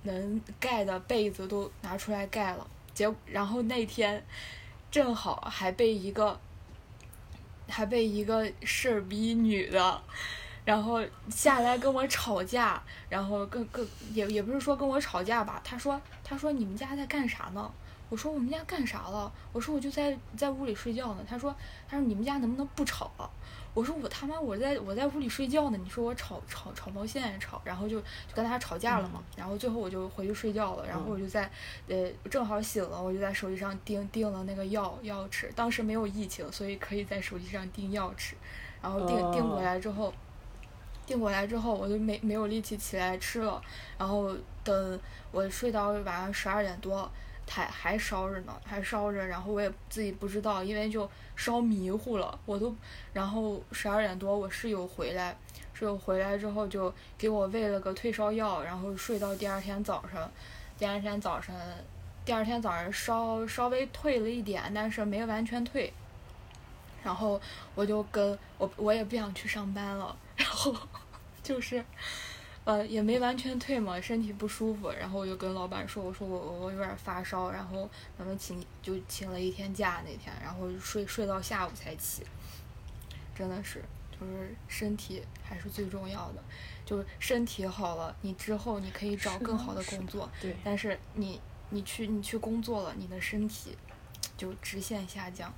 [0.02, 4.24] 能盖的被子都拿出来盖了，结然后那天
[4.90, 6.38] 正好还被一个
[7.68, 10.02] 还被一个事儿逼女的。
[10.64, 17.68] 然后下来跟我吵架，然后跟跟也也不是说跟我吵架吧，他说他说你们家在干啥呢？
[18.12, 19.32] 我说我们家干啥了？
[19.54, 21.24] 我说我就在在屋里睡觉呢。
[21.26, 21.56] 他说
[21.88, 23.24] 他说你们家能不能不吵啊？
[23.72, 29.22] 我说我他妈我在我在屋里睡觉呢，你说我吵吵吵毛线呀吵，然后就就跟他吵架了嘛。
[29.34, 31.50] 然后最后我就回去睡觉了，然后我就在
[31.88, 35.50] 呃正好醒了，我就在手机上订订了那个药药吃。
[35.56, 38.36] 当时没有疫情，所以可以在手机上订药吃。
[38.82, 40.12] 然后订订过来之后。
[41.04, 43.60] 订过来之后，我就没没有力气起来吃了，
[43.98, 45.00] 然后等
[45.32, 47.10] 我睡到晚上十二点多，
[47.52, 52.74] 还还烧着呢，还烧着，然后我也自己不知道，因为就烧迷糊了，我都，
[53.12, 55.36] 然后十二点多我室友回来，
[55.74, 60.30] 室友回来之后就给我喂了个退烧药，然后睡到第二天早上，
[60.78, 61.54] 第二天早上，
[62.24, 65.92] 第二天早上烧稍微退了一点，但是没完全退，
[67.02, 67.38] 然后
[67.74, 70.16] 我就跟我我也不想去上班了。
[70.36, 70.74] 然后
[71.42, 71.84] 就是，
[72.64, 74.90] 呃，也没完全退嘛，身体不舒服。
[74.90, 82.24] 然后我就跟老板说：“我说我我有点发烧。”然后咱们请就请了一天假那天，然后睡睡到下午才起。
[83.34, 86.42] 真的是，就是身体还是最重要的。
[86.84, 90.30] 就是身体好了，你之后你可以找更好的工作。
[90.40, 93.76] 对，但是你你去你去工作了，你的身体
[94.36, 95.52] 就直线下降。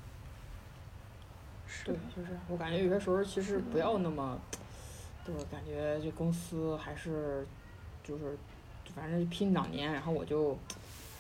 [1.85, 4.59] 对，就是我感觉有些时候其实不要那么，就
[5.33, 7.47] 是感觉这公司还是，
[8.03, 8.37] 就是，
[8.95, 10.53] 反正拼两年，然后我就，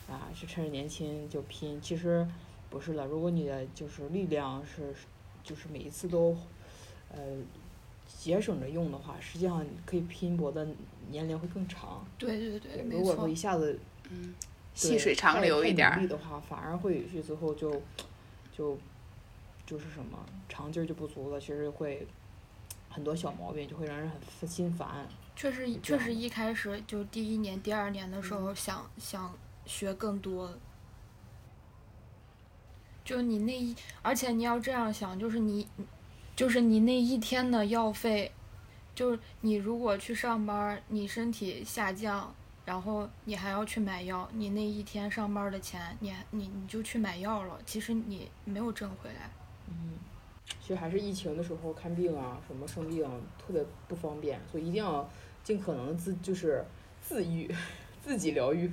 [0.08, 1.80] 啊，是趁着年轻就拼。
[1.80, 2.26] 其实
[2.68, 4.94] 不是了，如果你的就是力量是，
[5.42, 6.36] 就是每一次都，
[7.10, 7.18] 呃，
[8.06, 10.66] 节省着用的话，实际上你可以拼搏的
[11.10, 12.06] 年龄会更长。
[12.18, 13.34] 对对对，没错如果说一。
[13.34, 13.78] 下子
[14.10, 14.34] 嗯，
[14.74, 17.70] 对细水长流一点儿努力，的话，反而会有些最后就
[18.52, 18.76] 就
[19.64, 22.06] 就是什么长劲儿就不足了，其实会
[22.94, 24.08] 很多小毛病，就会让人
[24.40, 24.88] 很心烦。
[25.34, 30.56] 确实，确实一开始就第一年、第二年的时候想想学更多，
[33.04, 35.66] 就你那一，而且你要这样想，就是你，
[36.36, 38.30] 就是你那一天的药费，
[38.94, 42.32] 就是你如果去上班，你身体下降，
[42.64, 49.28] 然后你还要去买药，你那一天上班的钱，你你你就去买药了，其实你没有挣回来。
[49.66, 49.98] 嗯，
[50.60, 53.04] 其实还是疫情的时候看病啊，什么生病
[53.38, 55.08] 特别不方便，所以一定要。
[55.44, 56.64] 尽可能自就是
[57.02, 57.54] 自愈，
[58.02, 58.72] 自己疗愈，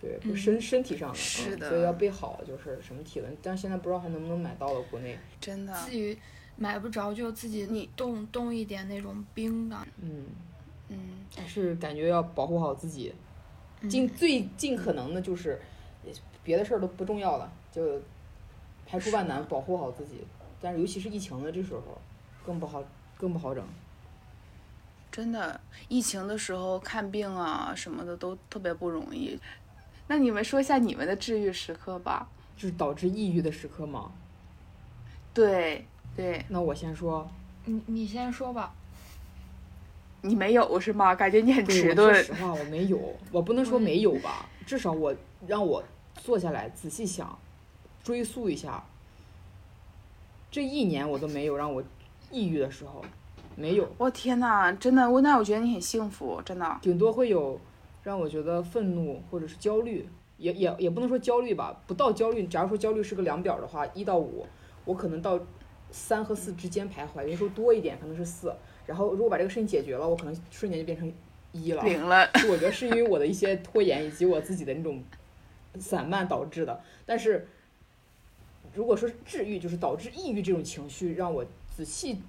[0.00, 6.18] 对，身身体上的，是的，所以要备好，就是什么体温，但是现在不知道还能不能买到了国内，真的，自己
[6.56, 10.24] 买不着就自己你冻冻一点那种冰的，嗯
[10.88, 10.98] 嗯，
[11.36, 13.12] 还是感觉要保护好自己，
[13.86, 15.60] 尽最尽可能的就是，
[16.42, 18.00] 别的事儿都不重要了，就
[18.86, 20.24] 排除万难保护好自己，
[20.60, 22.00] 但是尤其是疫情的这时候，
[22.44, 22.82] 更不好
[23.16, 23.64] 更不好整。
[25.10, 29.38] 真的，疫情的时候看病啊什么的都特别不容易。
[30.06, 34.12] 那你们说一下你们的治愈时刻吧，就是导致抑郁的时刻吗？
[35.34, 36.44] 对对。
[36.48, 37.28] 那我先说。
[37.64, 38.72] 你你先说吧。
[40.22, 41.14] 你没有是吗？
[41.14, 42.12] 感觉你很迟钝。
[42.12, 45.14] 说实话，我没有，我不能说没有吧，至少我
[45.46, 45.82] 让我
[46.16, 47.38] 坐下来仔细想，
[48.02, 48.84] 追溯一下，
[50.50, 51.82] 这一年我都没有让我
[52.30, 53.04] 抑郁的时候。
[53.56, 56.78] 没有，我天哪，真的，我那我觉得你很幸福，真的。
[56.80, 57.60] 顶多会有
[58.04, 62.46] 让我觉得愤怒或者是焦虑，也也也不能说焦虑吧，不到焦虑。
[62.46, 64.46] 假如说焦虑是个量表的话，一到五，
[64.84, 65.40] 我可能到
[65.90, 68.54] 三和四之间徘徊，有时候多一点可能是四。
[68.86, 71.12] 然后如果把这个事情解决了，我可能瞬间就变成
[71.50, 71.82] 一了。
[71.82, 72.30] 零了。
[72.48, 75.02] 我觉得是因为我的一些拖延以及我自己的那种
[75.80, 76.80] 散漫导致的。
[77.04, 77.48] 但是
[78.74, 82.20] 如果说治愈，就是导致抑郁这种情绪，让我仔细。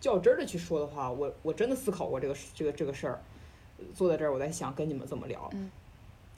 [0.00, 3.20] 较真儿的去说的话，我我真的思考过这个这个这个事儿，
[3.92, 5.50] 坐在这儿我在想跟你们怎么聊。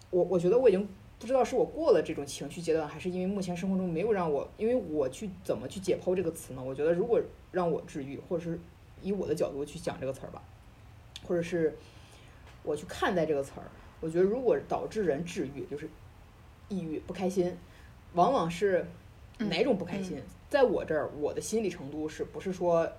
[0.08, 6.64] 我我觉得我已经不知道是我过了这种情绪阶段，还是因为目前生活中没有让我，因为我去怎么去解剖这个词呢？
[6.64, 7.20] 我觉得如果
[7.52, 8.58] 让我治愈，或者是
[9.02, 10.42] 以我的角度去讲这个词儿吧，
[11.26, 11.76] 或者是
[12.62, 13.68] 我去看待这个词儿，
[14.00, 15.86] 我觉得如果导致人治愈，就是
[16.70, 17.54] 抑郁不开心，
[18.14, 18.86] 往往是
[19.48, 20.22] 哪种不开心？
[20.48, 22.90] 在我这儿，我的心理程度是不是说？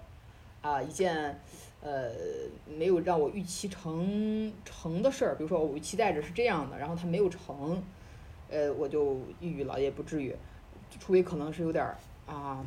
[0.62, 1.40] 啊，一件，
[1.82, 2.12] 呃，
[2.78, 7.82] 没有让我预期成成的事儿，比如说我期待着是这样的，然后它没有成，
[8.48, 10.36] 呃，我就抑郁了，也不至于，
[11.00, 12.64] 除非可能是有点儿啊，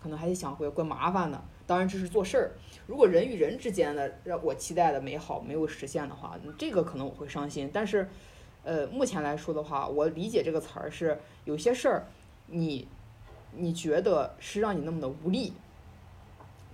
[0.00, 1.42] 可能还得想会怪麻烦的。
[1.66, 2.52] 当然这是做事儿，
[2.86, 7.68] 如果人与人之间的让我期待的美好没有实现的话，这个可能我会伤心。
[7.72, 8.08] 但是，
[8.62, 12.06] 呃，目前来说的话，我理解这个词儿是有些事儿，
[12.46, 12.86] 你
[13.52, 15.52] 你觉得是让你那么的无力。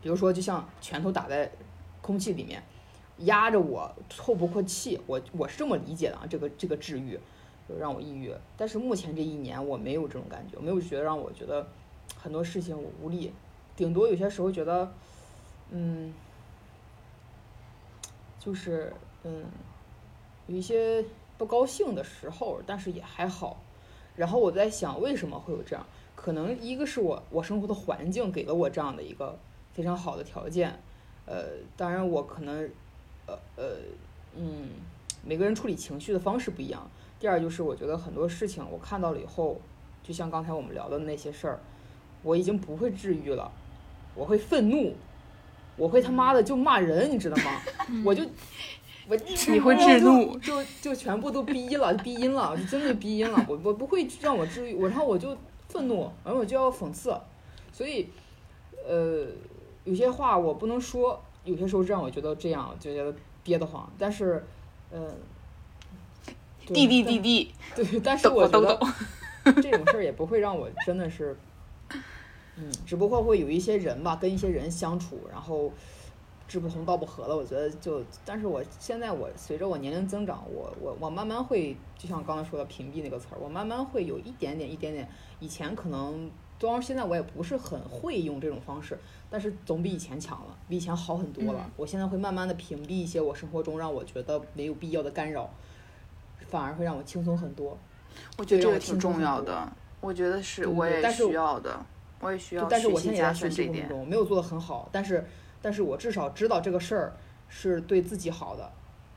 [0.00, 1.52] 比如说，就像拳头打在
[2.00, 2.61] 空气里面，
[3.18, 6.26] 压着我透不过气，我我是这么理解的啊。
[6.28, 7.20] 这个这个治愈，
[7.68, 8.35] 就让我抑郁。
[8.56, 11.68] 但是目前这一年我没有这种感觉，没有觉得让我觉得
[12.16, 13.32] 很多事情我无力，
[13.76, 14.92] 顶多有些时候觉得，
[15.70, 16.12] 嗯，
[18.40, 19.44] 就是嗯，
[20.48, 21.04] 有一些
[21.38, 23.62] 不高兴的时候，但是也还好。
[24.16, 25.87] 然后我在想，为什么会有这样？
[26.14, 29.38] 可能一个是我我生活的环境给了我这样的一个。
[29.75, 30.79] 非常好的条件，
[31.25, 31.46] 呃，
[31.79, 32.68] 当然我可能，
[33.27, 33.77] 呃呃，
[34.37, 34.68] 嗯，
[35.25, 36.87] 每个人处理情绪的方式不一样。
[37.18, 39.59] 第二就是我觉得很多事情我看到了以后，
[40.03, 41.59] 就像刚才我们聊的那些事儿，
[42.22, 43.51] 我已经不会治愈了，
[44.14, 44.94] 我会愤怒，
[45.79, 47.62] 我会他妈的就骂人，你知道吗？
[48.05, 48.22] 我就
[49.12, 53.44] 我你会制怒，就就全部都逼了，逼音了，就真的逼音了。
[53.48, 55.37] 我我不会让我治愈，我然后我就
[55.68, 57.14] 愤怒，然后我就要讽刺，
[57.72, 58.09] 所以，
[58.88, 59.27] 呃。
[59.85, 63.92] 有些话我不能说，有些时候让我觉得这样就觉得憋得慌。
[63.98, 64.46] 但是，
[64.92, 65.11] 嗯，
[66.68, 68.78] 滴滴滴滴，对，但是我觉得
[69.61, 71.36] 这种事儿也不会让我真的是，
[72.55, 75.72] 嗯，只不过会有一些人吧，跟一些人相处，然后
[76.53, 77.36] 志不同道不合了。
[77.36, 85.09] 我觉得就，但是我现在我随着我年龄增长，我我我慢慢会，就像刚才说的屏蔽那个词儿，我慢慢会有一点点一点点，
[85.40, 86.30] 以前可能。
[86.59, 88.96] 当然，现在我也不是很会用这种方式，
[89.28, 91.68] 但是总比以前强了，比以前好很多了。
[91.76, 95.50] 我现在会慢慢的屏蔽一些我生活中让我觉得没有必要的干扰，
[96.46, 97.76] 反而会让我轻松很多。
[98.38, 101.84] 我觉得这个挺重要的，我觉得是，我也需要的，
[102.20, 102.68] 我也需要。
[102.68, 105.26] 但是我现在也在学习过程中，没有做的很好，但是，
[105.62, 107.16] 但是我至少知道这个事儿
[107.48, 108.70] 是对自己好的，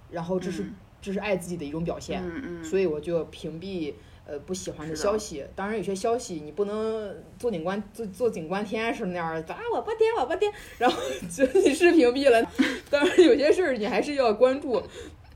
[0.09, 0.63] 然后这是
[1.01, 2.23] 这是爱自己的一种表现，
[2.63, 3.95] 所以我就屏蔽。
[4.27, 5.45] 呃不喜欢的消息。
[5.55, 12.43] 当然，有些消息你不能坐井观坐坐井观天是那样的啊，我不点我不点，然后就你是屏蔽了。
[12.89, 14.81] 当然，有些事儿你还是要关注，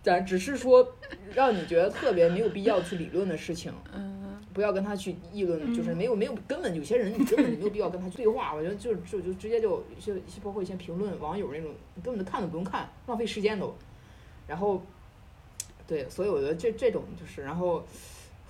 [0.01, 0.95] 但只是说
[1.35, 4.08] 让你觉得特别没有必要去理论的事情，嗯，
[4.59, 8.53] 不要跟他去议论，就是没有没有根本有些人你根本就没有必要跟他去对话。
[8.53, 13.73] 我觉得就就就直接就一些包括一些评论网友那种，你根本就看都不用看，浪费时间都。
[14.45, 14.81] 然后，
[15.87, 17.81] 对，所以我觉得这这种就是，然后，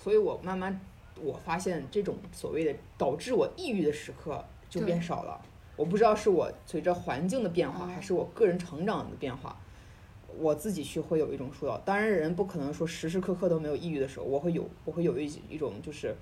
[0.01, 0.81] 所以我慢慢
[1.21, 5.39] 我发现这种所谓的导致我抑郁的时刻就变少了。
[5.75, 9.55] 我不知道是我随着环境的变化，哦还是我个人成长的变化。
[10.37, 16.15] 我自己去会有一种疏导，当然人不可能说时时刻刻都没有抑郁的时候，我会有，我会有一一种就是，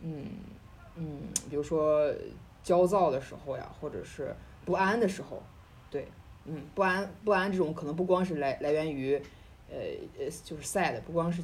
[0.00, 0.26] 嗯
[0.96, 1.20] 嗯，
[1.50, 2.12] 比如说
[2.62, 5.42] 焦躁的时候呀，或者是不安的时候，
[5.90, 6.06] 对，
[6.44, 9.14] 嗯，不安不安这种可能不光是来来源于，
[9.68, 9.76] 呃
[10.18, 11.42] 呃，就是 sad，不光是，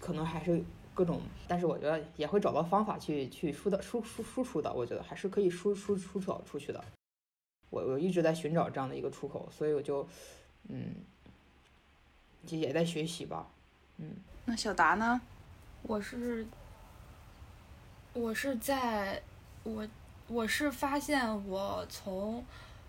[0.00, 0.62] 可能还是
[0.94, 6.84] 各种，但是我觉得也会找到方法去去疏导输输输出的，我觉得还是可以输输输导出去的。
[7.70, 10.04] 我我一直在寻找这样的一个出口，所以我就，
[10.68, 10.94] 嗯，
[12.46, 13.46] 也也在学习吧，
[13.98, 14.16] 嗯。
[14.44, 15.20] 那小达呢？
[15.82, 16.46] 我是，
[18.12, 19.22] 我是在，
[19.62, 19.86] 我
[20.28, 22.44] 我是发现我从，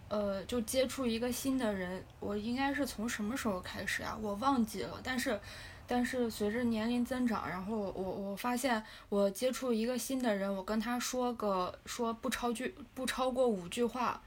[0.10, 4.18] 呃，就接触一个新的人，我应该是从什么时候开始啊？
[4.22, 5.40] 我忘记了，但是，
[5.86, 14.22] 但是随着年龄增长，然后我我发现我接触一个新的人，我跟他说个说不超句不超过五句话，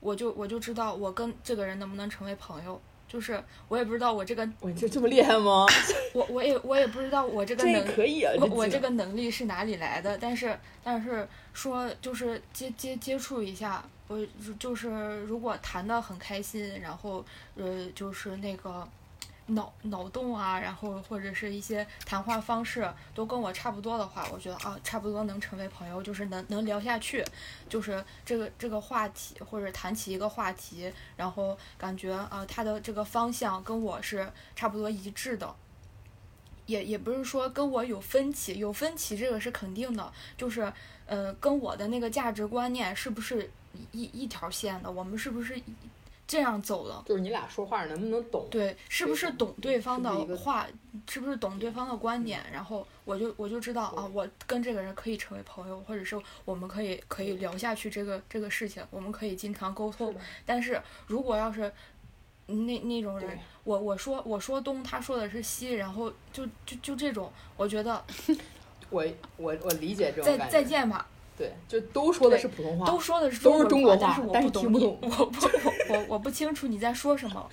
[0.00, 2.80] 我就我就知道我跟这个人能不能成为朋友。
[3.06, 5.66] 就是我也不知道我这个我这这么厉害吗？
[6.14, 8.32] 我我也我也不知道我这个这能可以啊！
[8.38, 10.16] 我我这个能力是哪里来的？
[10.18, 14.24] 但是但是说就是接接接触一下，我
[14.60, 14.88] 就是
[15.24, 17.24] 如果谈的很开心，然后
[17.56, 18.88] 呃就是那个
[19.50, 27.24] 脑脑洞啊，然后或者是一些谈话方式都跟我差不多的话，我觉得啊差不多能成为朋友，就是能能聊下去，
[27.68, 35.54] 就是这个这个话题或者谈起一个话题，然后感觉啊他的这个方向跟我是差不多一致的。
[36.66, 40.72] 也也不是说跟我有分歧，有分歧这个是肯定的，就是
[41.06, 43.50] 呃跟我的那个价值观念是不是
[43.90, 45.60] 一一条线的，我们是不是
[46.30, 47.02] 这样走了？
[47.08, 48.46] 就是你俩说话能不能懂？
[48.48, 50.64] 对，是不是懂对方的话，
[51.08, 52.40] 是不是懂对方的观点？
[52.52, 60.14] 然后我就我就知道啊，我跟这个人可以成为朋友，或者是我们可以可以聊下去这个这个事情，我们可以经常沟通。
[60.46, 61.72] 但是如果要是
[62.46, 68.04] 那那种人，我我说我说东，他说的是西，然后就就就这种，我觉得
[68.90, 69.04] 我
[69.36, 70.48] 我我理解这种再。
[70.48, 71.08] 再见吧，
[71.40, 77.48] 对，就都说的是普通话，都说的是都是中国话，但是我懂你，但是听不懂 我不我我我不清楚你在说什么。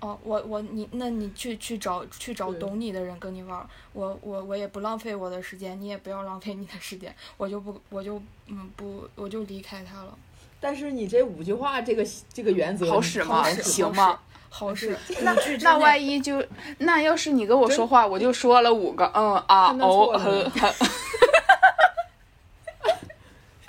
[0.00, 10.16] 哦，我我你那你去去找去找懂你的人跟你玩儿，我我我也不浪费我的时间，你也不要浪费你的时间，我就不我就嗯不我就离开他了。
[10.60, 14.18] 但是你这五句话这个这个原则好使吗好使行吗？
[14.50, 16.44] 好使， 那那万一就
[16.78, 20.74] 那要是你跟我说话，我就说了五个嗯啊哦错了呵呵，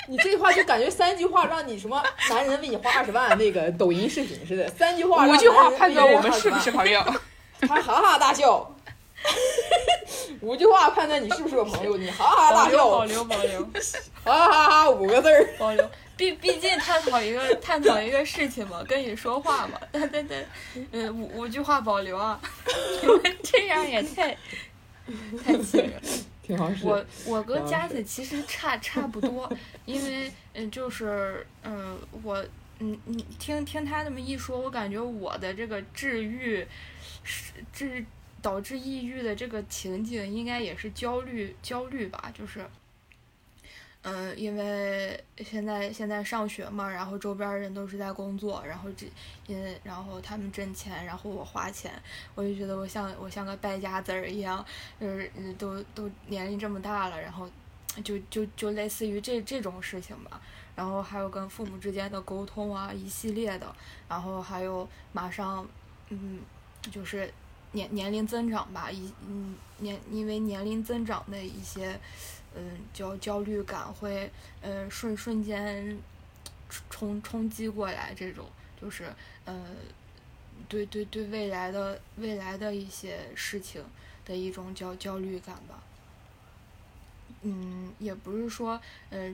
[0.09, 7.01] 你这句话就感觉三句话让你什么男人为你花二十万那个抖音视频似的，三句话五让句话判男人为你花20断我们是不是朋友。
[7.61, 8.75] 他哈哈大笑。
[10.41, 13.61] 五句话判断你是不是我朋友，你哈哈大笑保，留保留
[14.23, 15.47] 哈哈哈五个字儿。
[15.59, 20.45] 保留，毕毕竟探讨一个探讨一个事情嘛，跟你说话嘛，但但但，
[20.91, 22.39] 嗯五五句话保留啊，
[23.01, 24.37] 你们这样也太
[25.45, 26.01] 太气人了。
[26.49, 26.87] 挺好使。
[26.87, 29.47] 我我跟佳子其实差差不多，
[29.85, 32.43] 因为嗯，就是嗯，我
[32.79, 36.65] 嗯你听听他这么一说，我感觉我的这个治愈
[37.23, 38.03] 是治
[38.41, 42.65] 导致抑郁的这个情景，应该也是焦虑焦虑吧，就是。
[44.01, 49.05] 嗯，因为现在现在上学嘛，然后周边人都是在工作，然后这，
[49.45, 51.91] 因，然后他们挣钱，然后我花钱，
[52.33, 54.65] 我就觉得我像我像个败家子儿一样，
[54.99, 57.49] 就是都都年龄这么大了，然后
[58.03, 60.39] 就就就类似于这这种事情吧。
[60.75, 63.75] 然后还有跟父母之间的沟通啊，一系列的，
[64.07, 65.67] 然后还有马上，
[66.07, 66.39] 嗯，
[66.89, 67.29] 就是
[67.73, 71.99] 年年龄增长吧，一嗯年因为年龄增长的一些，
[72.59, 74.29] 嗯焦焦虑感会，
[74.61, 75.97] 嗯瞬瞬间
[76.89, 78.45] 冲冲击过来，这种
[78.79, 79.05] 就是
[79.45, 79.65] 呃
[80.67, 83.81] 对对对未来的未来的一些事情
[84.25, 85.81] 的一种焦焦虑感吧。
[87.41, 88.79] 嗯，也不是说
[89.11, 89.33] 嗯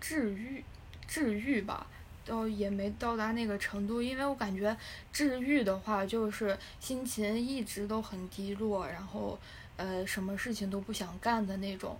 [0.00, 0.62] 治愈
[1.08, 1.86] 治愈吧，
[2.24, 4.76] 到也没到达那个程度，因为我感觉
[5.12, 9.36] 治愈的话，就是心情一直都很低落，然后
[9.76, 11.98] 呃什么事情都不想干的那种，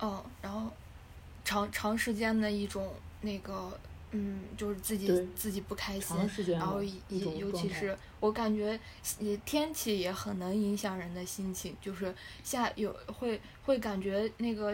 [0.00, 0.70] 嗯，然后
[1.44, 2.92] 长长时间的一种
[3.22, 3.78] 那个。
[4.12, 6.16] 嗯，就是自己自己不开心
[6.52, 8.78] 然后一一种尤其是我感觉，
[9.18, 14.72] 也天气也很能影响人的心情，就是下有会会感觉那个，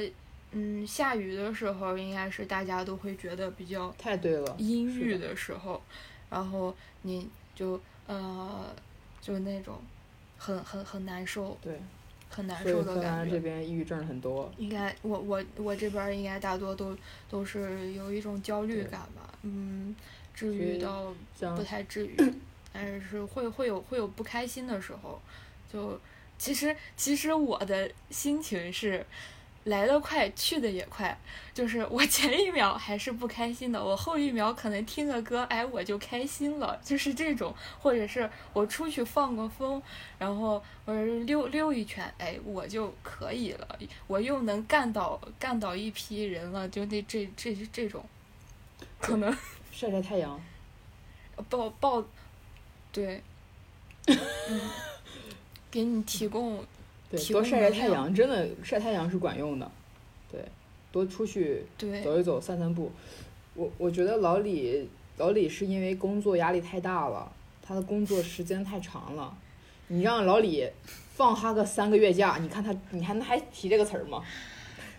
[0.52, 5.82] 嗯，下雨的时候应该是大家都会觉得比较太对了，阴郁的的时候，
[6.28, 8.66] 然后你就呃
[9.20, 9.80] 就那种
[10.36, 11.80] 很很很难受，对，
[12.34, 13.40] 很难受的感觉这。
[13.40, 14.50] 边抑郁症很多。
[14.56, 16.96] 应该我我我这边儿应该大多都
[17.28, 19.94] 都是有一种焦虑感吧，嗯，
[20.34, 21.14] 至于到
[21.56, 22.16] 不太至于，
[22.72, 25.20] 但是是会会有会有不开心的时候，
[25.70, 26.00] 就
[26.38, 29.04] 其实其实我的心情是
[29.64, 31.16] 来得快去得也快，
[31.54, 39.80] 就是我前一秒还是不开心的，我后一秒可能听个歌，哎我就开心了，就是这种，或者是我出去放个风，
[40.18, 48.04] 然后或者是溜溜一圈，哎我就可以了，我又能干倒干倒一批人了，就那这这这种，
[48.98, 49.32] 可能。
[49.72, 50.38] 晒晒太阳，
[51.48, 52.04] 抱抱，
[52.92, 53.22] 对，
[54.06, 54.16] 嗯，
[55.70, 56.62] 给你提供
[57.12, 59.70] 对，多晒晒太阳，真的晒太阳是管用的。
[60.30, 60.42] 对，
[60.90, 61.62] 多出去
[62.02, 62.90] 走一走，散散步。
[63.54, 64.88] 我我觉得老李
[65.18, 67.30] 老李是因为工作压力太大了，
[67.62, 69.36] 他的工作时间太长了。
[69.88, 70.66] 你让老李
[71.14, 74.22] 放他个三个月假，你看他，你还还提这个词儿吗？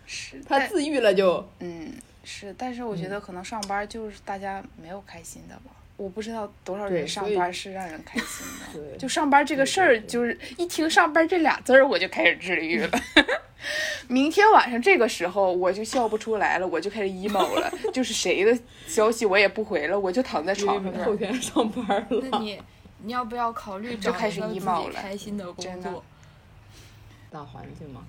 [0.06, 1.44] 是，他自愈了就。
[1.60, 1.92] 嗯
[2.24, 5.72] 是，但是我觉得可能上班就是大家没有开心的吧。
[5.96, 8.66] 我不知道多少人上班是让人开心的。
[8.74, 13.00] 对，就上班这个事儿，就是一听上班这俩字儿，我就开始治愈了。
[14.10, 17.72] 明天晚上这个时候，我就笑不出来了，我就开始 emo 了。
[17.94, 22.24] 就是谁的消息我也不回了，我就躺在床上后天上班了。
[22.30, 22.62] 那你
[23.04, 26.04] 你要不要考虑找开始一个自己开心的工作？
[27.32, 28.02] 大环境嘛，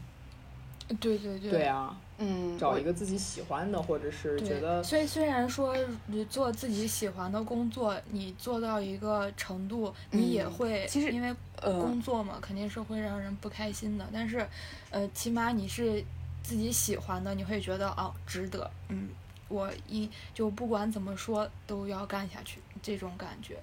[1.01, 1.51] 对对对。
[1.51, 14.06] 对啊，嗯，找一个自己喜欢的，或者是，觉得所以虽然说你做自己喜欢的工作，你做到一个程度，你也嗯会，其实因为呃工作嘛，肯定是会让人不开心的。
[14.12, 14.46] 但是，
[14.90, 16.04] 呃，起码你是
[16.42, 18.70] 自己喜欢的，你会觉得哦，值得。
[18.88, 19.08] 嗯，
[19.48, 23.58] 我一就不管怎么说都要干下去，这种感觉。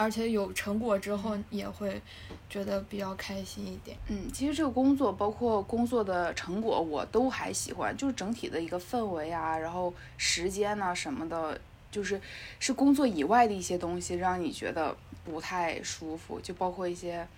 [0.00, 2.00] 而且有成果之后，也会
[2.48, 3.94] 觉得比较开心一点。
[4.08, 12.18] 嗯，其实这个工作包括工作的成果，我都还喜欢，就是整体的一个氛围啊，然后时间呐、什么的，就是
[12.58, 17.28] 是工作以外的一些东西让你觉得不太舒服，就包括一些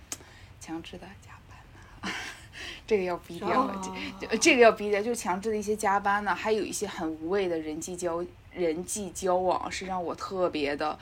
[0.61, 1.59] 强制的加班
[2.03, 2.11] 呐、
[2.87, 3.83] 这个要逼掉了，
[4.21, 10.97] 这这个要逼掉，就强制的一些加班呢，还有一些很无谓的人际交人际交往，是让我特别的，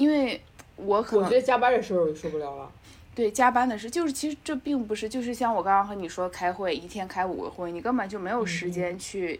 [0.00, 0.40] 因为
[0.76, 2.72] 我可能我觉得加班的时候就受不了了。
[3.14, 9.38] 对加班的事，就是其实这并不是，就是像我刚刚和你说开会，一天开五个会，你根本就没有时间去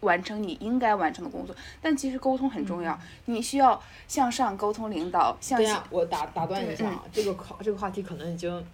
[0.00, 1.54] 完成你应该完成的工作。
[1.82, 8.64] 但其实沟通很重要，你需要向上沟通领导，向下对呀，我打打断一下啊，这个考这个话题可能已经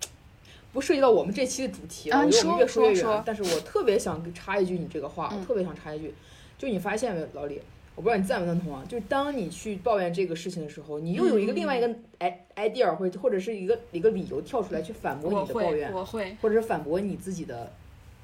[0.73, 2.91] 不涉及到我们这期的主题了，啊你我觉得我们越说。
[2.91, 6.15] 越远但是我特别想插一句你这个话，嗯我特别想插一句，
[6.59, 7.61] 就你发现没，老李，
[7.97, 8.85] 我不知道你赞不赞同啊？
[8.89, 17.73] 就是当你去抱怨这个事情的时候，你又有一个另外一个哎 idea 会或者是一个一个理由跳出来去反驳，你的抱怨，我会，或者是反驳你自己的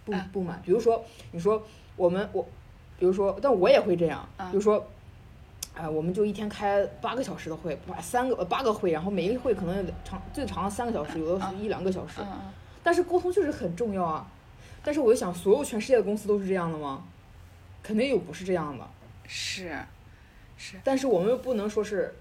[0.05, 0.63] 不啊不满。
[0.65, 1.03] 比如说，
[1.33, 1.61] 你说
[1.97, 2.47] 我们我，
[2.99, 4.87] 比如说，但我也会这样，啊比如说。
[5.75, 12.21] 啊、我们就一天开八个小时的会，八三个呃八个会，然后每一个会可能长最长三个小时，有的是一两个小时。
[12.83, 14.31] 但是沟通确实很重要啊。
[14.85, 17.03] 但是我就想，所有全世界的公司都是这样的吗？
[17.83, 18.87] 肯定有不是这样的。
[19.27, 19.79] 是
[20.57, 22.15] 是，但是我们又不能说是，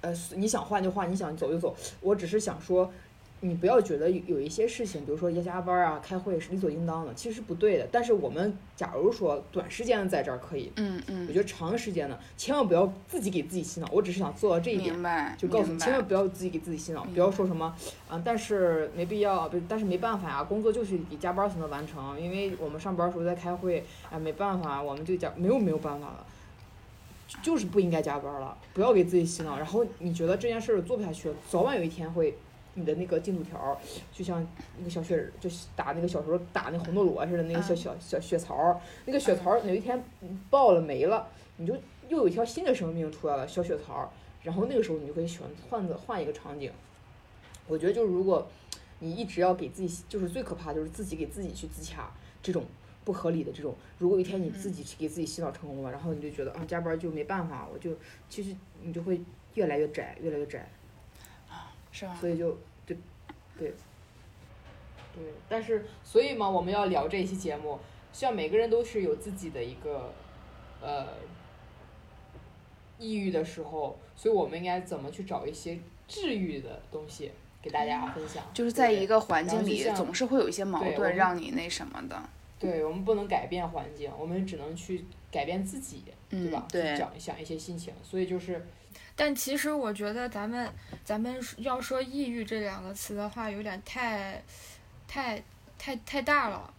[0.00, 1.74] 呃，你想换就换，你想走就走。
[2.00, 2.92] 我只是想说，
[3.40, 7.88] 你不要觉得有有一些事情，比如说要加班啊、开会是理所应当的，其实是不对的。
[7.90, 13.88] 但是我们假如说短时间的在这儿可以，嗯嗯我，觉得长时间的千万不要自己给自己洗脑。
[13.90, 14.92] 我只是想做到这一点。
[14.92, 17.74] 明白，就告诉你，千万不要自己给自己洗脑，不要说什么，
[18.08, 26.26] 啊、但是没必要，不，但是没办法呀，工作就是得加班才能完成，因为我们上班时候在开会，啊、没办法，我们就加，没有没有办法了，
[27.42, 32.36] 就是不应该加班了，不要给自己洗脑，然后你觉得这件事儿做不下去了，早晚有一天会，
[32.74, 33.80] 你的那个进度条，
[34.12, 34.46] 就像
[34.78, 40.02] 那个小雪人，就是打那个小时候打那红斗罗似的那个小嗯小小血槽儿，那个血槽儿有一天
[40.50, 41.74] 爆了没了，你就
[42.08, 44.08] 又有一条新的生命出来了，小血槽儿。
[44.42, 46.72] 然后那个时候你就可以选换个换一个场景。
[47.68, 48.48] 我觉得就是如果
[48.98, 52.10] 你一直要给自己，就是最可怕就是自己给自己去自洽
[52.42, 52.64] 这种
[53.10, 53.74] 不合理的这种。
[53.98, 57.96] 如果有一天你自己给自己洗脑成功了，然后你就觉得啊加班就没办法，我就
[58.28, 59.20] 其实你就会
[59.54, 60.70] 越来越窄，越来越窄，
[61.48, 62.16] 啊是吧？
[62.20, 62.56] 所以就
[62.86, 62.96] 对
[63.58, 63.74] 对。
[65.12, 67.80] 对，但是所以嘛，我们要聊这一期节目，
[68.12, 70.14] 希望每个人都是有自己的一个
[70.80, 71.08] 呃
[72.96, 78.44] 抑郁的时候，所以我们应该怎么去找一些治愈的东西给大家分享？
[78.54, 82.22] 就是在一个环境里，总是会有一些矛盾让你那什么的。
[82.60, 86.68] 对我们不能改变环境，我们只能去改变自己，对吧？
[86.68, 88.64] 嗯对去想想一些心情，所以就是
[89.16, 90.70] 但其实我觉得咱们
[91.04, 94.40] 咱们要说抑郁这两个词的话，有点太
[95.08, 95.42] 太
[95.78, 96.72] 太太大了。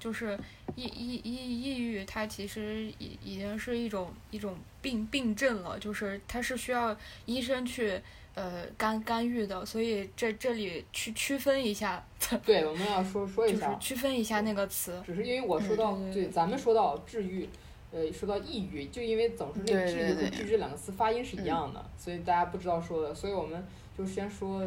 [0.00, 0.38] 就是
[0.76, 8.00] 抑抑抑抑郁，它其实已已经是一种一种病病症了，就是它是需要医生去
[8.38, 12.04] 呃干干预的，所以这这里区区分一下，
[12.46, 15.02] 对我们要说说一就是下，区分一下那个词。
[15.04, 17.48] 只是因为我说到、嗯对对对咱们说到治愈，
[17.90, 23.66] 呃，说到抑郁，就因为总是那个治愈和对治这两个词发音是一样的，所以大家不知道说的，所以我们
[23.96, 24.62] 就先说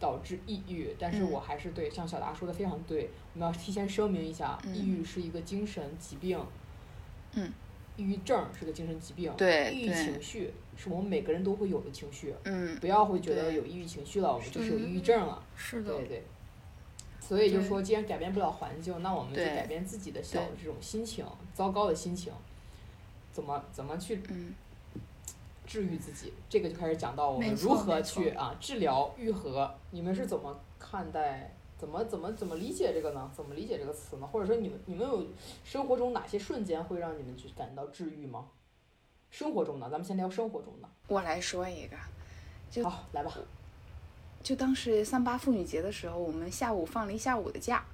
[0.00, 6.38] 导致抑郁，但是嗯我还是对像小达说的非常对，我们要提前声明一下，嗯抑郁是一个精神疾病，
[7.34, 7.52] 嗯，
[7.96, 15.42] 抑郁症是个精神疾病，对抑郁情绪是我们每个人都会有的情绪，嗯，不要会觉得有抑郁情绪了，我们就是有抑郁嗯症了。
[15.56, 16.22] 是的，对对。
[17.20, 21.24] 所以就说，既然改变不了环境，那我们就改变自己的小的这种心情，
[21.54, 22.32] 糟糕的心情，
[23.32, 24.52] 怎么怎么去嗯
[25.66, 26.34] 治愈自己？
[26.50, 29.74] 这个就开始讲到我们如何去啊治疗愈合。
[29.90, 31.54] 你们是怎么看待？
[31.76, 33.30] 怎么怎么怎么理解这个呢？
[33.34, 34.26] 怎么理解这个词呢？
[34.26, 35.26] 或者说你们你们有
[35.64, 38.46] 生活中哪些瞬间会让你们去感到治愈吗？
[39.30, 40.88] 生活中的，咱们先聊生活中的。
[41.08, 41.96] 我来说一个，
[42.70, 43.36] 就好，来吧。
[44.42, 47.84] 就当时三八妇女节的时候，我们下午放了一下午的假，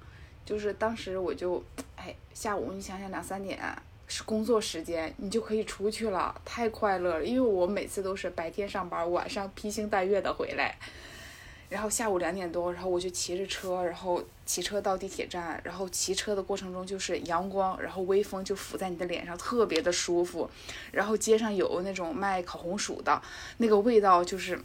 [0.45, 1.63] 就是当时我就，
[1.95, 3.59] 哎，下午你想想两三点
[4.05, 7.25] 是工作时间，你就可以出去了，太快乐了。
[7.25, 10.77] 因为我每次都是白天上班，晚上披星戴月的回来，
[11.71, 20.49] 然后下午两点多，然后我就骑着车，然后骑车到地铁站，然后骑车的过程中就是阳光，然后微风就拂在你的脸上，特别的舒服。
[20.91, 23.21] 然后街上有那种卖烤红薯的，
[23.55, 24.59] 那个味道就是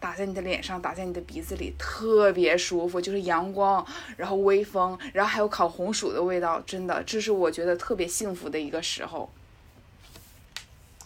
[0.00, 2.98] 打在你的脸上，打在你的鼻子里，特别舒服。
[2.98, 3.86] 就是阳光，
[4.16, 9.28] 然后微风，然后还有烤红薯的味道，真的，这是我觉得特别幸福的一个时候。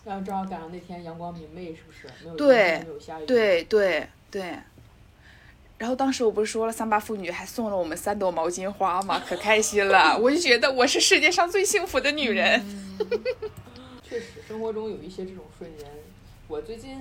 [0.05, 2.07] 然后正好赶上那天阳光明媚，是不是？
[2.23, 3.27] 没有对没有下雨。
[3.27, 4.57] 对对对。
[5.83, 10.17] 然后当时我不是说了，三八妇女还送了我们三朵毛巾花嘛， 可开心了。
[10.17, 12.65] 我就觉得我是世界上最幸福的女人。
[14.01, 15.85] 确实，生活中有一些这种瞬间。
[16.47, 17.01] 我最近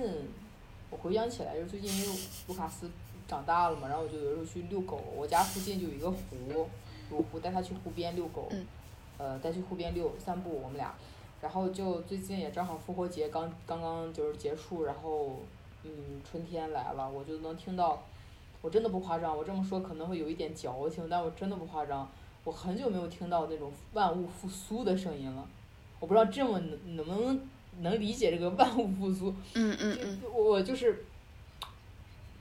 [0.90, 2.18] 我回想起来，就是最近因为
[2.48, 2.90] 卢卡斯
[3.28, 5.00] 长大了嘛，然后我就有时候去遛狗。
[5.16, 6.66] 我家附近就有一个湖，
[7.12, 8.66] 有湖带他去湖边遛狗，嗯
[9.16, 10.92] 呃，带去湖边遛散步，我们俩。
[11.40, 15.38] 然后就最近也正好复活节刚刚刚就是结束，然后
[15.84, 18.02] 嗯春天来了，我就能听到，
[18.62, 22.08] 我真的不夸张，我这么说可能会有一点矫情，但我真的不夸张，
[22.44, 25.44] 我很久没有听到那种万物复苏的声音了。
[26.00, 27.40] 我不知道这么能能不能
[27.80, 31.04] 能理解这个万物复苏，嗯嗯嗯，我我就是，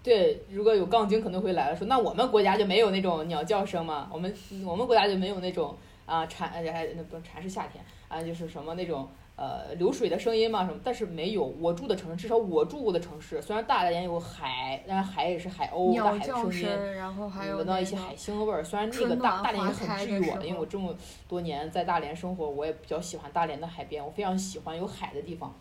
[0.04, 4.10] 对，如果有杠精可能会来了说，那我们国家就没有那种鸟叫声嘛？
[4.12, 4.34] 我们
[4.66, 9.08] 我们国家就没有那种啊蝉哎那不蝉是夏天啊，就是什么那种
[9.42, 10.80] 呃流水的声音嘛什么？
[10.84, 16.52] 但是没有，我住的城市，至少我住过的城市，虽然大连有海，但是海也是海鸥大海的声音。
[16.52, 20.96] 声，然后还有闻到一些海腥味儿，虽然那个大大连也很治愈我的，因为我这么
[21.28, 25.52] 多年在大连生活，我也比较喜欢大连的海边，我非常喜欢有海的地方。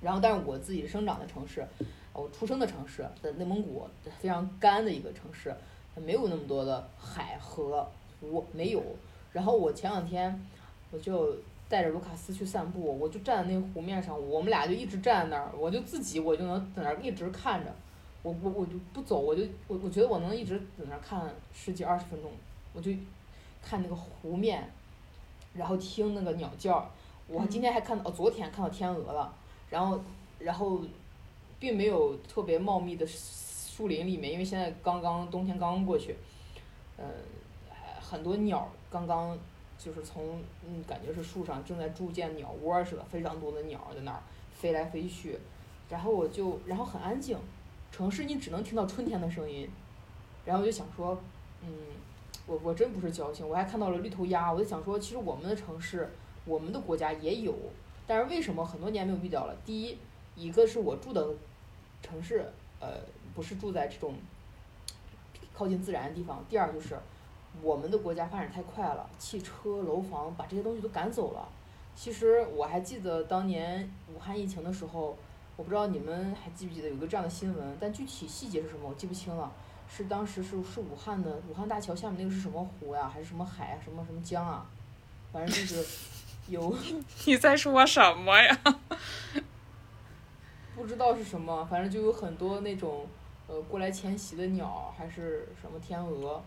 [0.00, 1.66] 然后，但是我自己生长的城市，
[2.12, 3.88] 我出生的城市在内蒙古，
[4.20, 5.52] 非常干的一个城市，
[5.96, 7.84] 没有那么多的海和
[8.20, 8.80] 湖，没有。
[9.32, 10.46] 然后我前两天
[10.92, 11.36] 我就
[11.70, 17.72] 带着卢卡斯去散步，我就站在那个湖面上，我们俩就一直站在那儿，我就自己我就能在那儿一直看着。
[18.22, 22.30] 我我我就不走，我就我我觉得我能一直在那儿看十几二十分钟，
[22.74, 22.90] 我就
[23.62, 24.68] 看那个湖面，
[25.54, 26.90] 然后听那个鸟叫。
[27.28, 29.32] 我今天还看到，哦，昨天看到天鹅了，
[29.70, 29.98] 然后
[30.40, 30.82] 然后
[31.60, 36.16] 并没有特别茂密的树林里面，因为现在刚刚冬天刚刚过去，
[36.96, 37.04] 呃，
[38.00, 39.38] 很多鸟儿刚刚
[39.82, 44.20] 就是从嗯感觉是树上正在筑建鸟窝似的，非常多的鸟在那儿
[44.52, 45.38] 飞来飞去，
[45.88, 47.38] 然后我就然后很安静，
[47.90, 49.66] 城市你只能听到春天的声音，
[50.44, 51.18] 然后我就想说，
[51.62, 51.68] 嗯，
[52.46, 56.10] 我我真不是矫情，我还看到了绿头鸭，我就想说，其实我们的城市，
[56.44, 57.54] 我们的国家也有，
[58.06, 59.56] 但是为什么很多年没有遇到了？
[59.64, 59.96] 第一，
[60.36, 61.26] 一个是我住的
[62.02, 62.44] 城市，
[62.80, 62.98] 呃，
[63.34, 64.14] 不是住在这种
[65.54, 66.98] 靠近自然的地方；第二就是
[67.62, 71.48] 我们的国家发展太快了，汽车、楼房把这些东西都赶走了。
[71.94, 75.16] 其实我还记得当年武汉疫情的时候，
[75.56, 79.52] 我不知道你们还记不记得有个这样的新闻，但具体细节是什么我记不清了。
[79.92, 84.64] 是当时是是武汉的武汉大桥下面那个是什么湖呀，还是什么海啊，什么什么江啊？
[85.32, 85.84] 反正就是
[86.46, 86.72] 有
[87.26, 88.56] 你在说什么呀？
[90.76, 93.06] 不知道是什么，反正就有很多那种
[93.48, 96.40] 呃过来迁徙的鸟，还是什么天鹅，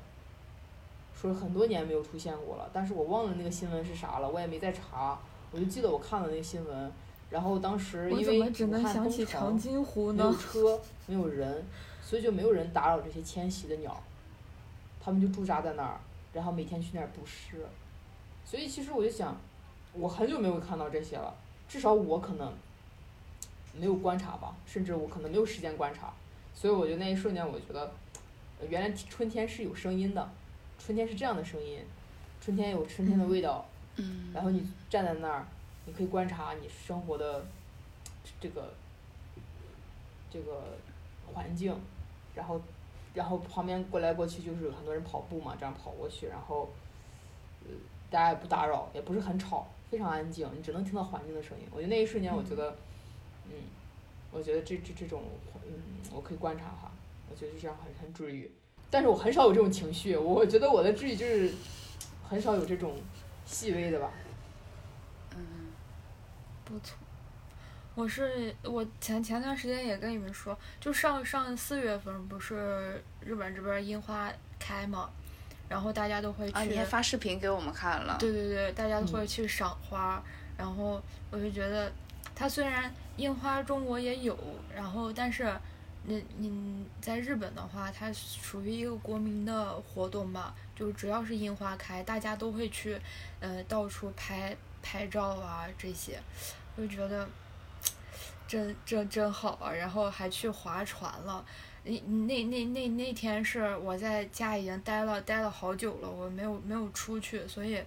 [1.30, 5.17] 说很多年没有出现过了，但是我忘了那个新闻是啥了，我也没再查，
[5.51, 6.91] 我就记得我看了那个新闻，
[7.30, 10.36] 然后当时因为只能武汉封想起长城，津湖没有？
[10.36, 11.63] 车，没有人，
[12.01, 14.01] 所以就没有人打扰这些迁徙的鸟，
[14.99, 15.99] 他们就驻扎在那儿，
[16.34, 17.65] 然后每天去那儿捕食。
[18.45, 19.38] 所以其实我就想，
[19.93, 21.34] 我很久没有看到这些了，
[21.69, 22.51] 至少我可能
[23.74, 26.13] 没有观察吧，甚至我可能没有时间观察。
[26.53, 27.91] 所以我就那一瞬间，我觉得，
[28.59, 30.30] 呃原来春天是有声音的，
[30.86, 31.79] 春天是这样的声音，
[32.41, 33.65] 春天有春天的味道，
[33.95, 35.47] 嗯，然后你站在那儿，
[35.86, 37.45] 你可以观察你生活的
[38.41, 38.73] 这个
[40.29, 40.77] 这个
[41.25, 41.73] 环境，
[42.36, 42.59] 然后
[43.13, 46.69] 然后旁边过来过去就是有很多人跑步嘛，这样跑过去，然后
[47.63, 47.71] 呃
[48.09, 51.65] 大家也不打扰，也不是很吵，非常安静，你只能听到环境的声音。
[51.71, 52.75] 我觉得那一瞬间，我觉得，
[53.45, 53.53] 嗯，
[54.31, 55.23] 我觉得这这这种，
[55.65, 55.71] 嗯，
[56.13, 56.91] 我可以观察哈，
[57.31, 58.51] 我觉得就这样很很治愈。
[58.93, 61.51] 但是我很少有这种情绪，我觉得我的治愈就是
[62.29, 62.95] 很少有这种
[63.43, 64.11] 细微的吧。
[65.35, 65.41] 嗯
[66.63, 66.95] 不错。
[67.95, 75.09] 我是我前前段时间也跟你们说，就上上四月份不是日本这边樱花开嘛，
[75.67, 76.53] 然后大家都会去。
[76.53, 78.17] 啊，你还发视频给我们看了？
[78.19, 80.23] 对对对，大家都会嗯去赏花，
[80.55, 81.91] 然后我就觉得，
[82.35, 84.37] 它虽然樱花中国也有，
[84.75, 85.51] 然后但是，
[86.06, 92.99] 那你在日本的话，它属于一个国民的活动吧，就只要是樱花开，大家都会去，
[93.39, 96.22] 呃，到处拍拍照啊这些，
[96.76, 97.28] 就觉得，
[98.45, 101.45] 真真真好啊，然后还去划船了。
[101.86, 107.82] 那那那那那天是我在家已经待了待了好久了，我没有没有出去，所以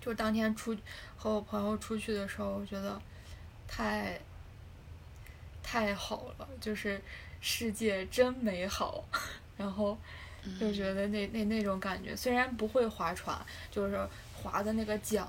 [0.00, 0.76] 就当天出
[1.16, 3.00] 和我朋友出去的时候，我觉得
[3.66, 4.20] 太
[5.62, 7.00] 太好了，就是
[7.40, 9.04] 世界真美好，
[9.56, 9.96] 然后
[10.58, 13.38] 就觉得那那那种感觉，虽然不会划船，
[13.70, 15.26] 就是划的那个桨。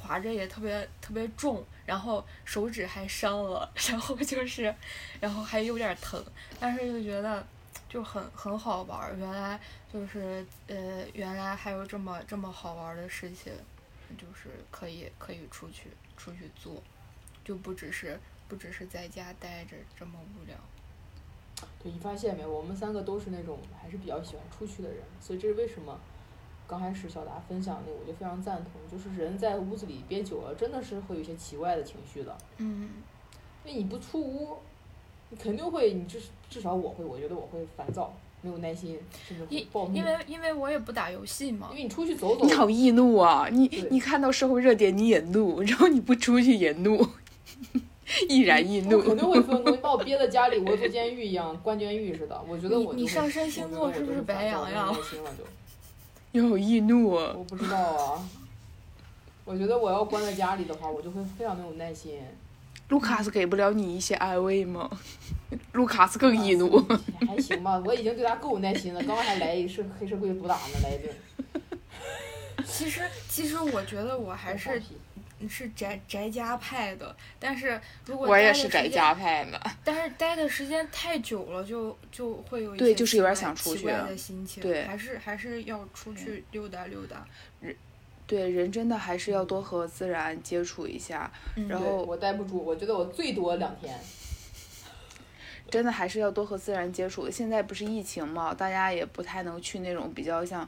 [0.00, 4.72] 划着也特别特别重，然后手指还伤了， 然后就是，
[5.20, 6.24] 然后还有点疼，
[6.58, 7.44] 但是就觉得
[7.88, 9.14] 就很很好玩儿。
[9.18, 9.60] 原来
[9.92, 13.52] 就是呃，原来还有这么这么好玩儿的事情，
[14.16, 16.80] 就是可以可以出去出去做，
[17.44, 20.56] 就不只是不只是在家待着这么无聊。
[21.82, 22.46] 对你发现没？
[22.46, 25.98] 我们三个都是那种还是比较喜欢出去的人，所以这是为什么
[26.66, 32.36] 刚开始小达分享那个，我就非常赞同，就是人在屋子里憋久了，真的是会有一些奇怪的情绪的。
[32.58, 32.88] 嗯
[33.64, 34.56] 因为你不出屋，
[35.30, 39.94] 你肯定会，你至至少我会，我觉得我会烦躁，没有耐心，甚至会因暴怒。
[39.94, 43.48] 因为因为我也不打游戏嘛因，为你出去走走你，好易怒啊！
[43.50, 47.06] 你你看到社会热点你也怒，然后你不出去也怒，
[48.28, 49.16] 易燃易我肯怒。
[49.16, 52.40] 定会愤怒，你把我憋在家里，我坐监狱一样，关监狱似的。
[52.48, 54.90] 我觉得我你上升星座是不是白羊呀。
[56.32, 57.34] 你好易怒啊！
[57.36, 58.28] 我不知道啊。
[59.44, 62.18] 我觉得我要关在家里的话，我就会非常没有耐心。
[62.90, 64.90] 卢卡斯给不了你一些安慰吗？
[65.72, 66.78] 卢卡斯更易怒。
[67.26, 69.00] 还行吧，我已经对他够有耐心了。
[69.00, 71.14] 刚刚还来一个是黑社会毒打呢，来一顿。
[72.66, 74.82] 其实其实我觉得我还是
[75.46, 79.60] 是宅宅家派的，但是如果我也是宅家派的。
[79.84, 87.22] 但是待的时间太久了，就就会有一些对就是有点想出去的心情，对还是还是要出去溜达溜达。
[87.60, 87.76] 人
[88.26, 93.94] 对，人真的还是要多和自然接触一下，嗯然后我待不住，我觉得我最多两天。
[95.70, 97.30] 真的还是要多和自然接触。
[97.30, 100.66] 现在不是疫情嘛，大家也不太能去那种比较像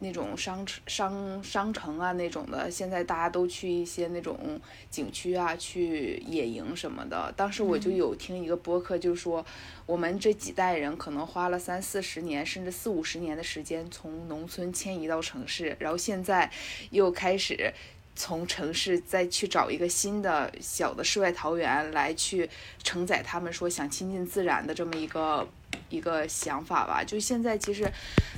[0.00, 2.70] 那种商城商商城啊那种的。
[2.70, 7.32] 现在大家都去一些那种景区啊，去野营什么的。
[7.36, 9.44] 当时我就嗯有听一个播客，就说
[9.86, 16.50] 我们这几代人可能花了三四十年，甚至四五十年的时间从农村迁移到城市，然后现在
[16.90, 17.72] 又开始。
[18.20, 22.50] 从城市再去找一个新的小的世外桃源来去
[22.82, 25.48] 承载他们说想亲近自然的这么一个
[25.90, 27.02] 一个想法吧。
[27.04, 27.90] 就现在其实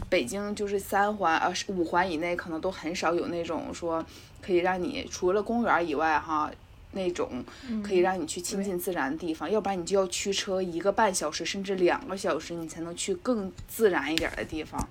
[0.08, 4.04] 北京就是三环呃五环以内可能都很少有那种说
[4.40, 6.50] 可以让你除了公园以外哈。
[6.92, 7.44] 那种
[7.84, 14.88] 可以让你去亲近自然的地方，要不然你就要驱车一个半小时甚至两个小时，你才能去更自然一点的地方。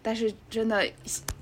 [0.00, 0.90] 但是真的，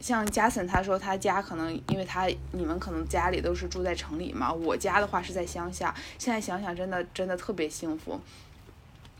[0.01, 5.95] 像嘉森他说他家可能因为他你们可能家里都是住在城里嘛，我家的话是在乡下。
[6.19, 8.21] 现在想想真的真的特别幸福。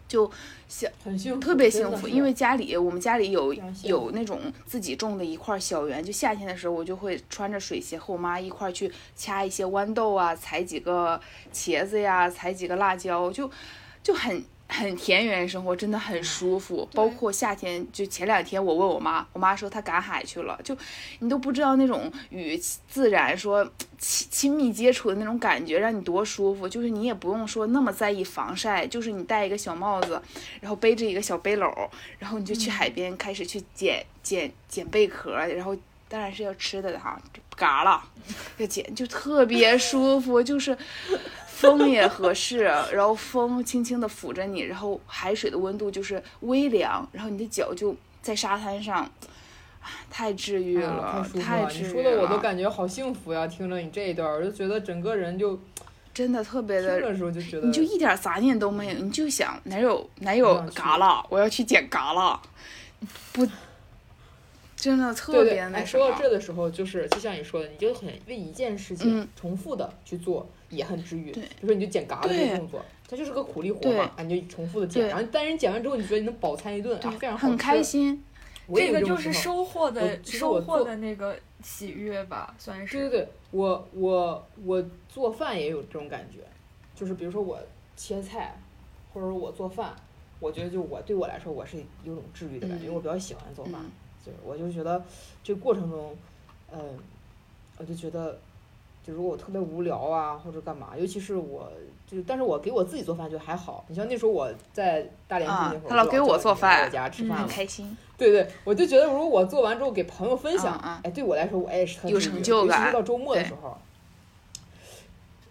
[0.09, 0.31] 就
[0.69, 11.21] 像很幸福，特别幸福，因为家里我们家里有有那种自己种的一块小园，就夏天的时候，我就会穿着水鞋和我妈一块儿去掐一些豌豆啊，采几个
[11.53, 13.51] 茄子呀，采几个辣椒，就
[14.03, 16.89] 就很很田园生活，真的很舒服。
[16.93, 20.77] 包括夏天，就前两天我问我妈，我妈说她赶海去了，就
[21.21, 23.65] 你都不知道那种与自然说
[23.99, 26.69] 亲亲密接触的那种感觉，让你多舒服。
[26.69, 30.21] 就是你也不用说那么在意防晒，就是你戴一个小帽子，
[30.61, 31.89] 然后背着一个小背篓，
[32.19, 35.77] 然后你就去海边开始去捡捡捡贝壳，然后
[36.09, 37.21] 当然是要吃的哈，
[37.57, 38.03] 嘎了，
[38.59, 40.77] 要捡就特别舒服，就是
[41.57, 49.03] 风也合适， 然后风轻轻的抚着你，然后海水的温度就是微凉，然后你的脚就在沙滩上，
[49.81, 51.45] 啊太治愈了，啊太舒服了。
[51.45, 53.47] 太治愈你说的我都，感觉好幸福呀！
[53.47, 55.59] 听着你这一段儿，我就觉得整个人就
[56.13, 62.39] 真的特别的听的时候就觉得你就一点杂念都没有，你就想哪有哪有嘎啦，我要去捡嘎啦，
[63.33, 63.47] 不，
[64.77, 66.05] 真的特别那什么。
[66.05, 71.31] 说到这的时候，就是就像你说的，你就很为一件事情嗯重复的去做，也很治愈。
[71.33, 77.83] 对比如说你就剪嘎子这对个动作，它就是个苦力活嘛，啊，你就重复的剪，然后但是你剪完之后，你觉得你能饱餐一顿，啊，非常好很开。
[77.83, 78.23] 心，
[78.75, 82.99] 这个就是收获的收获的那个喜悦吧，算是。
[82.99, 86.41] 对对对，我我我做饭也有这种感觉，
[86.95, 87.59] 就是比如说我
[87.97, 88.59] 切菜，
[89.13, 89.95] 或者说我做饭，
[90.41, 93.91] 我觉得就我对我来说我是有种治愈的感觉，因为我比较喜欢做饭，嗯
[94.25, 95.05] 就是我就觉得
[95.45, 96.17] 这过程中，
[96.73, 96.81] 嗯、
[97.79, 98.37] 我就觉得，
[99.07, 101.71] 就如果我特别无聊啊或者干嘛，尤其是我
[102.11, 103.85] 就，但是我给我自己做饭就还好。
[103.89, 107.97] 你像那时候我在大连住那会儿，啊他老给我做饭我家吃饭很，开心。
[108.19, 113.77] 对对，我就觉得如果我做完之后给朋友分享，嗯嗯哎，对我来说我也是很有成就感尤其是到周末的时候。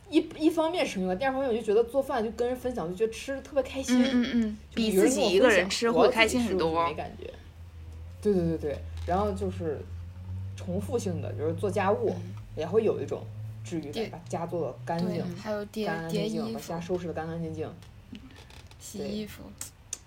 [0.10, 4.04] 一一方面是成就感，第二方面我就觉得做饭就跟人分享，就觉得吃的特别开心。
[4.04, 6.94] 嗯嗯嗯，比自己一个人吃会开心很多没。
[6.94, 7.32] 感觉。
[8.22, 8.78] 对对对对，
[9.08, 9.80] 然后就是
[10.56, 12.16] 重复性的，就是做家务、
[12.56, 13.24] 也会有一种
[13.66, 17.68] 治愈感对，把家做的干净、，还有叠干干叠净净，把家、收拾的干干净净。
[18.80, 19.42] 洗衣服，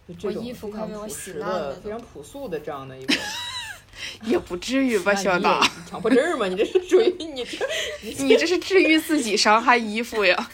[0.07, 3.15] 就这种我衣服非常快被我朴实洗烂了的、非常朴素的这样的一个。
[4.23, 6.47] 也不至于吧，小娜，强迫症儿嘛？
[6.47, 7.59] 你这是属于你这。
[8.25, 10.51] 你这是治愈自己，伤害衣服呀。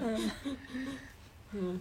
[1.52, 1.80] 嗯，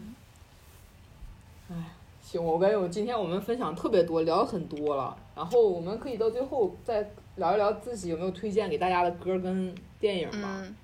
[1.72, 1.76] 哎
[2.24, 5.18] 行，我感觉我今天我们分享特别多，聊了很多了。
[5.36, 10.60] 然后我们可以到最后再聊一聊自己有没有推荐给大家的歌跟电影吧。
[10.62, 10.76] 嗯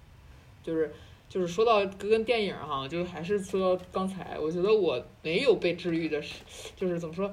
[0.62, 0.93] 就是
[1.30, 6.41] 就是说到歌跟电影哈，就是还是说到刚才，我觉得我没有被治愈的是，
[6.76, 7.32] 就是怎么说，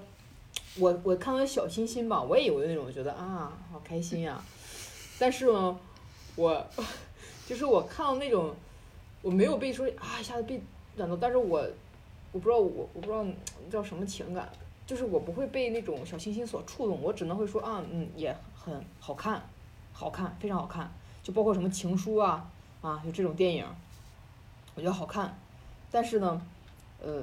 [0.78, 4.40] 我我看完小清新吧，我也有那种觉得啊，好开心呀、
[5.18, 5.78] 但是呢，
[6.36, 6.64] 我
[7.46, 8.54] 就是我看到那种，
[9.22, 10.60] 我没有被说啊一下子被
[10.96, 11.66] 感动，但是我
[12.32, 13.26] 我不知道我我不知道
[13.70, 14.48] 叫什么情感，
[14.86, 18.34] 就是我不会被那种小清新所触动，我只能会说啊嗯也
[18.66, 19.40] 很好看，
[19.92, 20.90] 好看非常好看，
[21.22, 22.50] 就包括什么情书啊
[22.82, 23.64] 啊就这种电影，
[24.74, 25.38] 我觉得好看，
[25.92, 26.42] 但是呢，
[27.00, 27.22] 呃，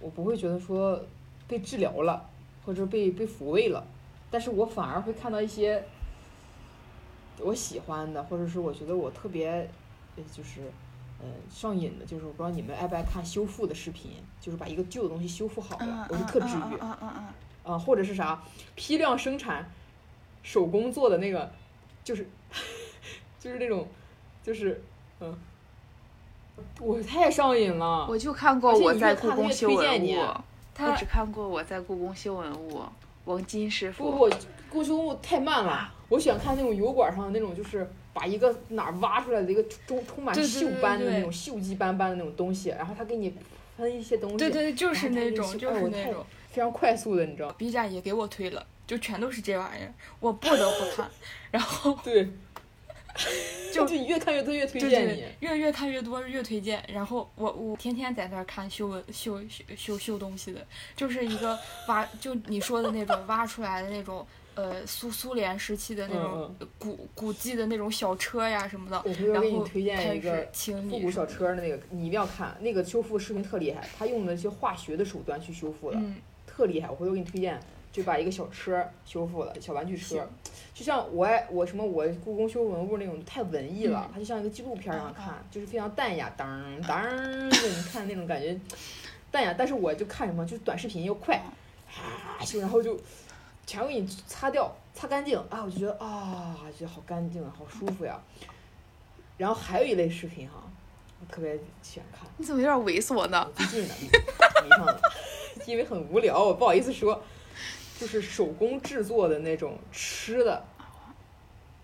[0.00, 1.00] 我不会觉得说
[1.46, 2.28] 被治疗了，
[2.64, 3.86] 或者被被抚慰了，
[4.28, 5.84] 但是我反而会看到一些
[7.38, 9.70] 我喜欢的，或者是我觉得我特别
[10.16, 10.62] 呃就是
[11.20, 16.76] 呃上瘾的，就是我不知道你们爱不爱看修复的视频，就是把一个旧的东西修复好嗯了，我就特治愈。
[16.80, 17.24] 嗯嗯嗯
[17.72, 18.42] 啊，或者是啥
[18.74, 19.68] 批量生产
[20.46, 21.50] 手工做的那个，
[22.04, 22.24] 就是
[23.40, 23.84] 就是那种，
[24.44, 24.80] 就是
[25.18, 25.36] 嗯，
[26.80, 28.06] 我太上瘾了。
[28.08, 32.80] 我就看过我在故宫修文你物，我他只看过我在故宫修文物，
[33.24, 34.04] 王金师傅。
[34.04, 34.28] 不不，
[34.70, 43.34] 故宫修物太慢了，我喜欢看那种油管上的那种，就是把一个哪儿挖出来的一个充充满锈斑的那种锈迹斑斑的那种东西，然后他给你
[43.76, 46.24] 喷一些东西，对对对，就是那种，就是那种。
[46.48, 51.10] 非常快速的，你知道？B 站也给我推了，就全都是这玩意儿，我不得不看。
[51.50, 52.28] 然后对，
[53.72, 56.84] 就就你越看越多，越推荐你对。，越越看越多，越推荐。
[56.92, 60.64] 然后我我天天在那儿看修文修修修修东西的，
[60.94, 61.58] 就是一个
[61.88, 68.96] 挖，就你说的那种挖出来的那种，呃，苏苏联时期的那种古古迹的那种小车呀什么的。
[69.04, 71.24] 我回头然后给你推荐开一个复古小。
[71.26, 76.16] 车的那个，你一定要看，那个修复视频特厉害，他用的一些化学的手段去修复的，嗯，
[76.46, 76.88] 特厉害。
[76.90, 77.58] 我回头给你推荐，
[77.96, 80.28] 就把一个小车修复了，小玩具车，
[80.74, 87.02] 就像我爱我什么我故宫修文物那种太文艺了嗯，它就像一个纪录片儿一样嗯看，就是非常淡雅，当当，
[87.50, 88.54] 就你看那种感觉
[89.30, 93.00] 淡雅，但是我就看什么，就是短视频又快，啊就，然后就
[93.66, 98.20] 全部给你擦掉，擦干净啊，我就觉得啊，觉得好干净啊，好舒服呀。
[99.38, 100.62] 然后还有一类视频哈，
[101.18, 102.28] 我特别喜欢看。
[102.36, 103.50] 你怎么有点猥琐呢？
[103.56, 103.94] 最近呢，
[104.62, 105.00] 迷上了，
[105.66, 107.22] 因为很无聊，我不好意思说，
[108.00, 110.62] 就是手工制作的那种吃的。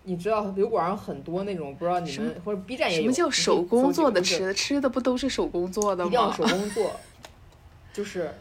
[0.05, 3.03] 你知道油管上很多那种，不知道你们或者 B 站也有。
[3.03, 4.55] 什么叫手工做的吃吃的？
[4.55, 6.09] 吃的不都是手工做的吗？
[6.09, 6.99] 一定要手工做，
[7.93, 8.35] 就是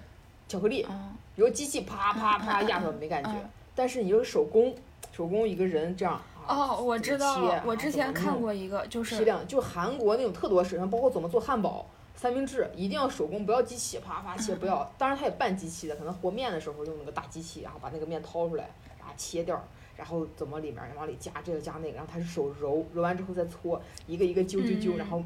[0.48, 4.76] 巧克力，嗯比如机器啪啪啪压出来没感觉，嗯但是你就是手工，
[5.14, 6.16] 手工一个人这样。
[6.16, 11.86] 啊哦，我知道我之前看过一个，就是批量，就韩国那种特多食材，包括怎么做汉堡、
[12.22, 14.88] 三明治，一定要手工，不要机器啪啪切，不要。
[14.96, 18.70] 当然它也半机器的，可能和面的时候用那个大机器，然后把那个面掏出来，
[19.00, 19.60] 然后切掉，
[19.98, 25.24] 然后怎么里面往里加这个加那个，然后它是手揉，揉完之后再搓，一个一个揪揪揪，嗯然后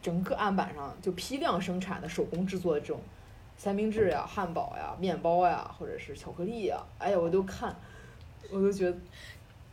[0.00, 3.00] 整个案板上就批量生产的手工制作的这种
[3.56, 7.74] 三明治呀、汉堡呀、面包呀，或者是巧克力呀，哎呀，我都看，
[8.52, 8.96] 我都觉得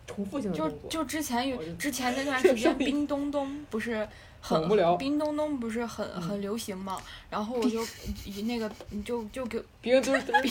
[0.07, 0.89] 重复性的就动作。
[0.89, 4.09] 就之前有之前那段 这时间，冰咚咚不是
[4.41, 4.95] 很很无聊。
[4.95, 7.01] 冰墩墩不是很很流行嘛？
[7.29, 7.81] 然后我就
[8.25, 10.43] 以那个你就就给冰墩墩，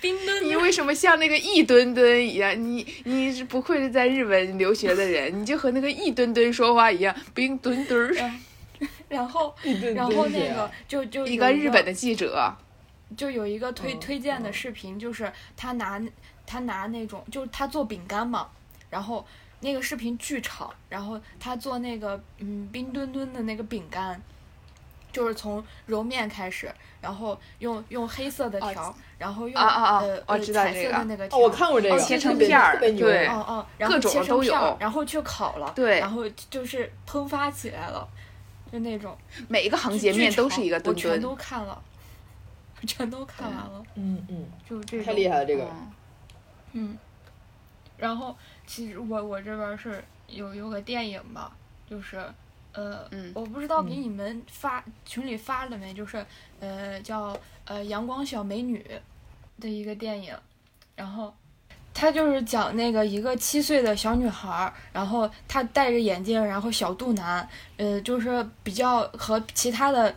[0.00, 2.54] 冰 墩你为什么像那个一墩墩一样？
[2.62, 8.30] 你你是不愧是在日本留学的人，你就和那个一墩墩说话一样，冰墩墩儿。
[9.08, 9.54] 然后
[9.94, 12.54] 然后那个就就一有个日本的记者，
[13.16, 14.52] 就有一个推嗯推荐的嗯。
[14.52, 16.00] 视频，就是他拿
[16.46, 18.48] 他拿那种，就是他做饼干嘛，
[18.88, 19.26] 然后
[19.60, 24.20] 那个视频巨长，然后他做那个嗯冰墩墩的那个饼干，
[25.12, 38.08] 就是从揉面开始，然后用用黑色的哦条，然后用啊啊啊我呃呃彩知道这个色的那个条，哦，我看过这个，切成片儿对哦哦，然后各种切成都有片儿然后去烤了，对然后就是喷发起来了，
[38.72, 39.16] 就那种
[39.48, 41.22] 每一个横截面都是一个墩我全墩。
[41.22, 41.82] 都看了，
[42.86, 45.64] 全都看完了，嗯嗯，就这个太厉害了这个。
[45.64, 45.92] 嗯
[46.72, 46.98] 嗯，
[47.96, 48.36] 然后
[48.70, 51.50] 其实我我这边是有有个电影吧，
[51.90, 52.18] 就是
[52.72, 56.24] 呃，嗯我不知道给嗯你们发、群里发了没，就是
[56.60, 58.86] 呃叫呃阳光小美女
[59.58, 60.32] 的一个电影，
[60.94, 61.34] 然后。
[61.92, 67.46] 他就是讲那个一个七岁的小女孩儿，然后她戴着眼镜，然后小肚腩，
[67.76, 70.14] 呃，就是比较和其他的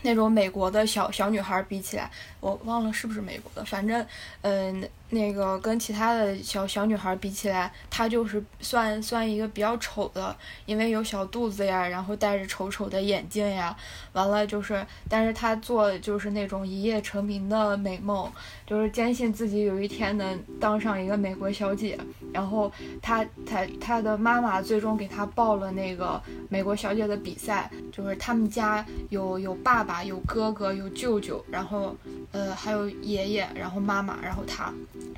[0.00, 2.10] 那种美国的小小女孩儿比起来，
[2.42, 4.04] 我忘了是不是美国的，反正，
[4.40, 10.36] 嗯、那个跟其他的小小女孩比起来，她就是算算一个比较丑的，
[10.66, 13.76] 因为有小肚子呀，然后戴着丑丑的眼镜呀，
[14.12, 18.28] 完了就是，但是她做就是那种一夜成名的美梦，
[18.66, 21.96] 就是坚信自己有一天能当上一个美国小姐，
[22.34, 31.94] 然后她她她的妈妈最终给她报了那个美国小姐的比赛，就是他们家有有爸爸，有哥哥，有舅舅，然后
[32.32, 34.72] 呃还有爷爷，然后妈妈，然后他，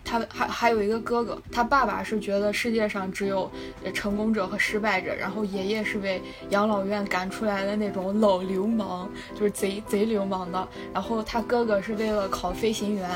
[0.05, 3.51] 他还还有一个哥哥，他爸爸是觉得世界上只有
[3.93, 13.09] 成功者和失败者，然后爷爷是被养老院赶出来的那种老流氓，就是贼贼流氓的，然后他哥哥是为了考飞行员，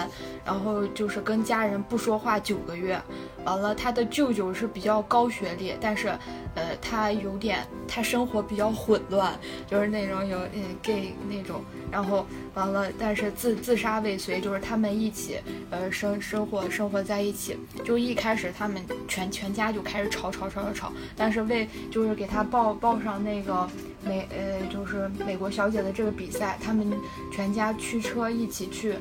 [0.44, 3.01] 然后就是跟家人不说话九个月，
[3.44, 6.16] 完了他的舅舅是比较高学历，但是
[6.59, 9.38] 呃他有点他生活比较混乱，
[9.70, 15.38] 就是那种有嗯 gay 那种，然后完了，但是自自杀未遂，就是他们一起
[15.70, 23.68] 呃生生活生活在一起，就一开始他们全全家就开始吵吵吵吵吵，但是为就是给他报报上那个
[24.04, 26.90] 美呃就是美国小姐的这个比赛，他们
[27.32, 28.96] 全家驱车一起去。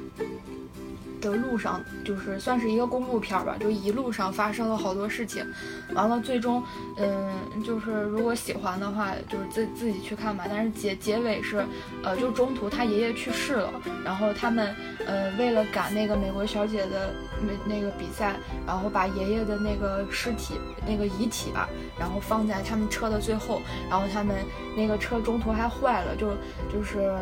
[1.22, 5.46] 的路上就是算是一个公路片儿吧，就一路上发生了好多事情，
[5.94, 6.64] 完了最终，
[6.98, 10.46] 嗯，就是如果喜欢的话，就是自自己去看吧。
[10.50, 11.66] 但是结结尾是，
[12.04, 20.56] 呃，就中途他爷爷去世了，然后他们呃为了赶那个美国小姐的那那个比赛，然后把爷爷的那个尸体
[20.88, 21.68] 那个遗体吧，
[22.00, 24.36] 然后放在他们车的最后，然后他们
[24.76, 26.30] 那个车中途还坏了，就
[26.72, 27.14] 就是。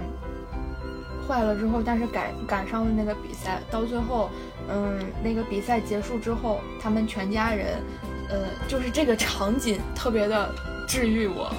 [1.27, 4.29] 坏了之后，但是赶赶上了那个比赛，到最后，
[4.69, 7.81] 嗯，那个比赛结束之后，他们全家人，
[8.29, 10.53] 呃，就是这个场景特别的
[10.87, 11.51] 治愈我，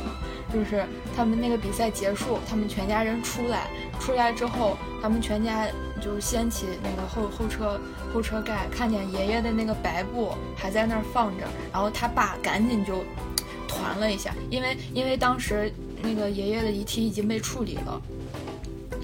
[0.53, 0.85] 就是
[1.17, 5.67] 他们那个比赛结束，他们全家人出来，出来之后，他们全家
[6.01, 7.81] 就掀起那个后后车
[8.13, 13.05] 后车盖，看见爷爷的那个白布还在那儿放着，然后他爸赶紧就
[13.67, 18.01] 团了一下，因为因为当时那个爷爷的遗体已经被处理了。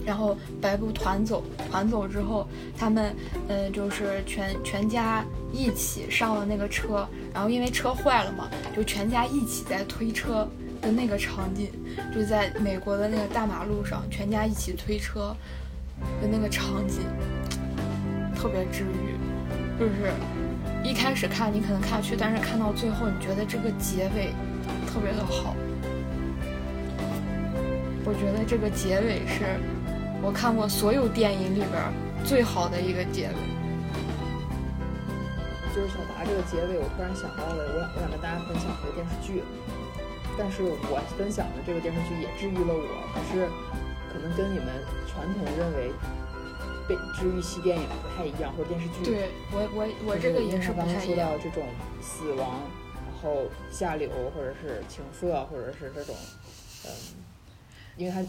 [0.04, 2.46] 然后白布团走，团走之后，
[2.76, 3.14] 他们，
[3.48, 10.48] 呃，就是全全家一起上了那个车，然后因为车坏了嘛，就全家一起在推车
[10.80, 11.70] 的那个场景，
[12.14, 15.34] 就在美国的那个大马路上，全家一起推车
[16.20, 17.02] 的那个场景，
[18.34, 19.14] 特别治愈。
[19.78, 20.12] 就是
[20.84, 24.32] 一开始看你可能看去，但是看到最后，你觉得这个结尾
[24.86, 25.54] 特别的好。
[28.04, 29.44] 我觉得这个结尾是
[30.22, 31.74] 我看过所有电影里边
[32.24, 33.34] 最好的一个结尾。
[35.74, 39.42] 就是小达这个结尾，我突然想到了，我想我想跟大家分享一个电视剧，
[40.38, 43.48] 但是我分享的这个电视剧也治愈了我，可是
[44.12, 44.68] 可能跟你们
[45.08, 45.90] 传统认为
[46.86, 49.02] 被治愈系电影不太一样，或者电视剧。
[49.02, 51.34] 对我我我这个也是不刚刚说到。
[51.40, 51.64] 这种
[52.04, 52.60] 死亡，
[52.92, 56.14] 然后下流或者是情色，或者是这种，
[56.84, 56.92] 嗯，
[57.96, 58.20] 因为他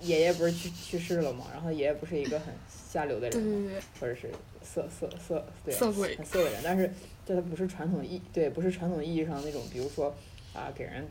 [0.00, 3.70] 爷爷不是去去世了嘛，然后爷爷不是一个很下流的人
[4.00, 4.30] 或者是
[4.62, 6.90] 色色色对色鬼很色的人，但是
[7.24, 10.14] 这他不是传统意对不是传统意义上那种，比如说
[10.52, 11.06] 啊给人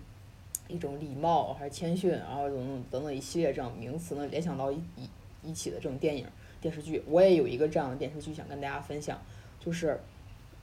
[0.67, 5.09] 一种礼貌还是谦逊，然后等等等等一系列这样名词能联想到一一
[5.43, 6.25] 一起的这种电影
[6.61, 9.21] 电视剧，我也有一个这样的电视剧想跟大家分享，
[9.59, 9.99] 就是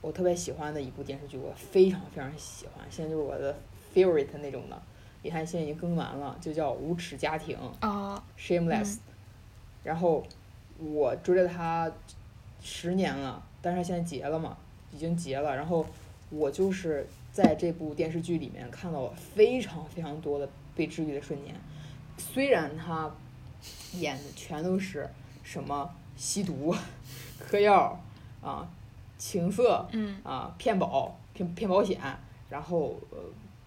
[0.01, 3.55] 我特别喜欢的一部电视剧，我非常非常喜欢，现在就是我的
[3.95, 4.81] favorite 那种的，
[5.23, 7.57] 你看现在已经更完了，就叫《无耻家庭》。
[7.87, 8.97] 啊，Shameless，、
[9.83, 10.23] 然后
[10.77, 11.91] 我追了他
[12.61, 14.57] 十年了，但是他现在结了嘛，
[14.91, 15.55] 已经结了。
[15.55, 15.85] 然后
[16.29, 21.55] 我就是在这部电视剧里面看到了非常非常多的被治愈的瞬间，
[22.17, 23.09] 虽然他
[23.93, 25.09] 演的全都是
[25.41, 26.75] 什么吸毒、
[27.39, 27.99] 嗑药
[28.41, 28.67] 啊、
[29.17, 31.99] 情色，嗯啊，骗保、骗骗保险，
[32.49, 33.17] 然后呃，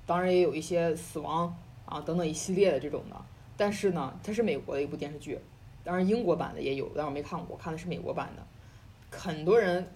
[0.07, 1.55] 当然也有一些死亡
[1.85, 3.17] 啊等等一系列的这种的。
[3.57, 5.39] 但是呢，它是美国的一部电视剧，
[5.83, 9.19] 当然英国版的也有，但我没看过，我看的是美国版的。
[9.19, 9.87] 很多人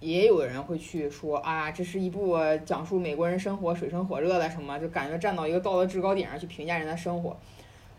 [0.00, 7.36] 也有人会去说啊，这是一部讲述美国人生活水深火热的什么，就感觉站到一个道德制高点上去评价人的生活。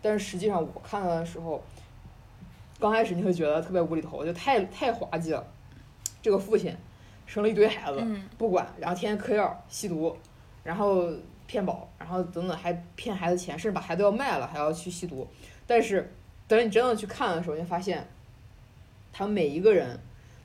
[0.02, 1.62] 但是实际上我看到的时候，
[2.78, 5.46] 刚开始你会觉得特别无厘头，就太太滑稽了。
[6.20, 6.74] 这个父亲
[7.26, 10.14] 生了一堆孩子，嗯不管，然后天天嗑药、吸毒，
[10.62, 11.10] 然后
[11.50, 15.26] 骗保，然后等等还骗孩子钱，甚至把孩子要卖了还要去吸毒。
[15.66, 16.08] 但是
[16.46, 18.06] 等你真的去看的时候，你会发现，
[19.12, 19.98] 他们每一个人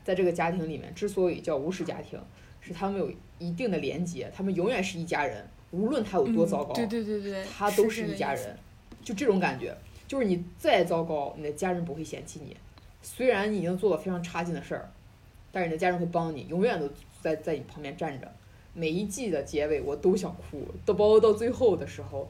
[0.03, 2.20] 在这个家庭里面之所以叫无耻家庭，
[2.60, 8.08] 是他们有一定的连结，他们永远是一家人，无论他有多糟糕，嗯对对对对，他都是。
[8.08, 8.58] 一家人，
[9.03, 9.78] 就这种感觉，
[10.08, 12.58] 就是你再糟糕，你的家人不会嫌弃你，
[13.03, 14.89] 虽然你已经做了非常差劲的事儿，
[15.51, 16.89] 但是你的家人会帮你，永远都
[17.22, 18.32] 在在你旁边站着。
[18.76, 22.30] 每一季的结尾我都想哭，都包括到最后的时候，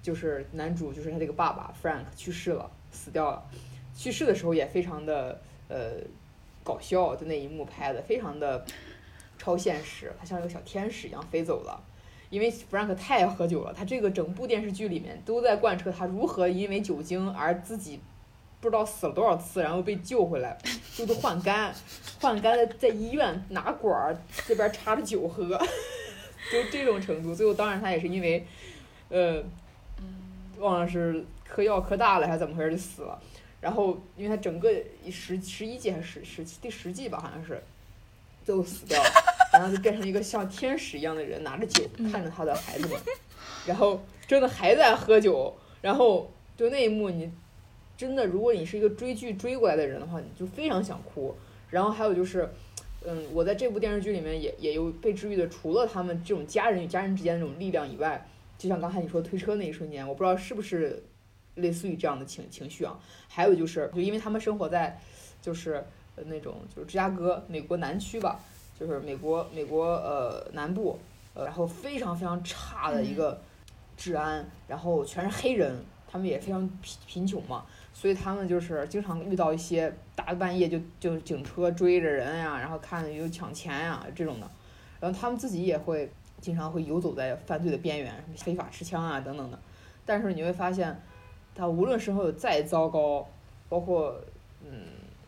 [0.00, 3.42] 就是男主就是他这个爸爸 Frank 去世了，死掉了，
[3.94, 5.94] 去世的时候也非常的呃
[6.62, 8.64] 搞笑的那一幕拍的非常的
[9.36, 11.82] 超现实，他像一个小天使一样飞走了。
[12.30, 18.00] 因为 Frank 太爱喝酒了，他这个整部电视剧里面都在贯彻他如何因为酒精而自己
[18.60, 20.56] 不知道死了多少次，然后被救回来，
[20.96, 21.74] 就都换肝，
[22.20, 25.46] 换肝在在医院拿管儿这边插着酒喝，
[26.50, 27.34] 就这种程度。
[27.34, 28.46] 最后当然他也是因为，
[29.08, 29.42] 呃，
[30.58, 33.20] 忘了是嗑药嗑大了还是怎么回事就死了。
[33.60, 34.70] 然后因为他整个
[35.10, 37.60] 十十一季还是十十第十季吧，好像是
[38.44, 39.10] 最后死掉了，
[39.52, 42.96] 然后就变成一个像天使一样的人，拿着酒看着他的孩子们，
[43.66, 47.30] 然后真的还在喝酒，然后就那一幕你
[47.96, 51.34] 真的，如果你是一个追剧追过来的人的话，你就非常想哭。
[51.70, 52.48] 然后还有就是，
[53.04, 58.28] 嗯，我在这部电视剧里面也也有被治愈的，除了他们这种家人与家人之间的那种力量以外，
[58.58, 61.02] 就像刚才你说推车那一瞬间，我不知道是不是
[61.56, 62.98] 类似于这样的情情绪啊。
[63.28, 65.00] 还有就是，就因为他们生活在
[65.42, 65.84] 就是
[66.16, 68.38] 呃那种就是芝加哥美国南区吧，
[68.78, 70.98] 就是美国美国呃南部，
[71.34, 73.40] 呃然后非常非常差的一个
[73.96, 77.66] 治安，然后全是黑人，他们也非常贫贫穷嘛，
[77.98, 84.50] 所以他们就是经常遇到一些大半夜就就警车追着人呀、然后看有抢钱呀、这种的，
[85.00, 89.58] 然后他们自己也会经常会游走在犯罪的边缘，什么非法持枪啊等等的，
[90.04, 90.94] 但是你会发现，
[91.54, 93.26] 他无论生活有再糟糕，
[93.70, 94.14] 包括
[94.62, 94.68] 嗯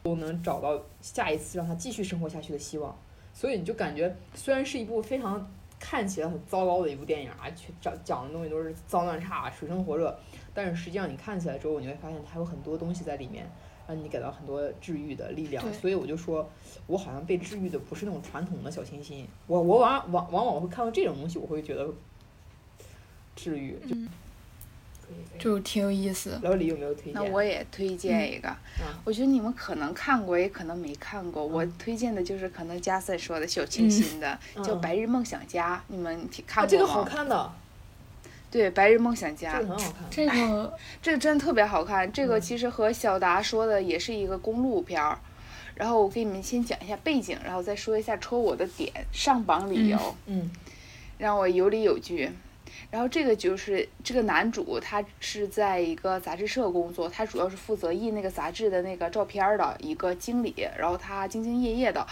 [0.02, 2.94] 都能找到下一次让他继续生活下去的希望，
[3.32, 10.18] 所以你就感觉虽然是一部非常看起来很糟糕的一部电影啊，去讲讲的东西都是脏乱差、水深火热，
[10.52, 13.48] 但是实际上你看起来之后，你会发现它有很多东西在里面，
[13.86, 15.64] 让你感到很多治愈的力量。
[15.72, 16.48] 所以我就说，
[16.86, 21.88] 我好像被治愈的不是那种传统的小清新，我我往往往往会看到这种东西，我会觉得
[23.36, 23.78] 治愈。
[25.38, 26.38] 就挺有意思。
[26.42, 27.14] 老李有没有推荐？
[27.14, 28.48] 那我也推荐一个，
[28.80, 31.44] 嗯我觉得你们可能看过，也可能没看过。
[31.44, 36.78] 我推荐的就是可能加森说的小清新的，叫《白日梦想家》，你们听看啊，过吗？
[36.78, 37.52] 这个好看的，
[38.50, 40.04] 对，《白日梦想这家个》很好看。
[40.10, 42.10] 这个 这个真的特别好看。
[42.12, 45.18] 这个嗯其实和小达说的也是一个公路片儿。
[45.74, 50.16] 然后我给你们先讲一下背景，然后再说一下戳我的点、上榜理由。
[50.26, 50.50] 嗯
[51.18, 52.30] 让我有理有据。
[52.90, 60.54] 然后这个就是这个男主，他是在一个杂志社工作，他主要是负责印那个杂志的那个照片的一个经理。
[60.78, 62.06] 然后他兢兢业业的，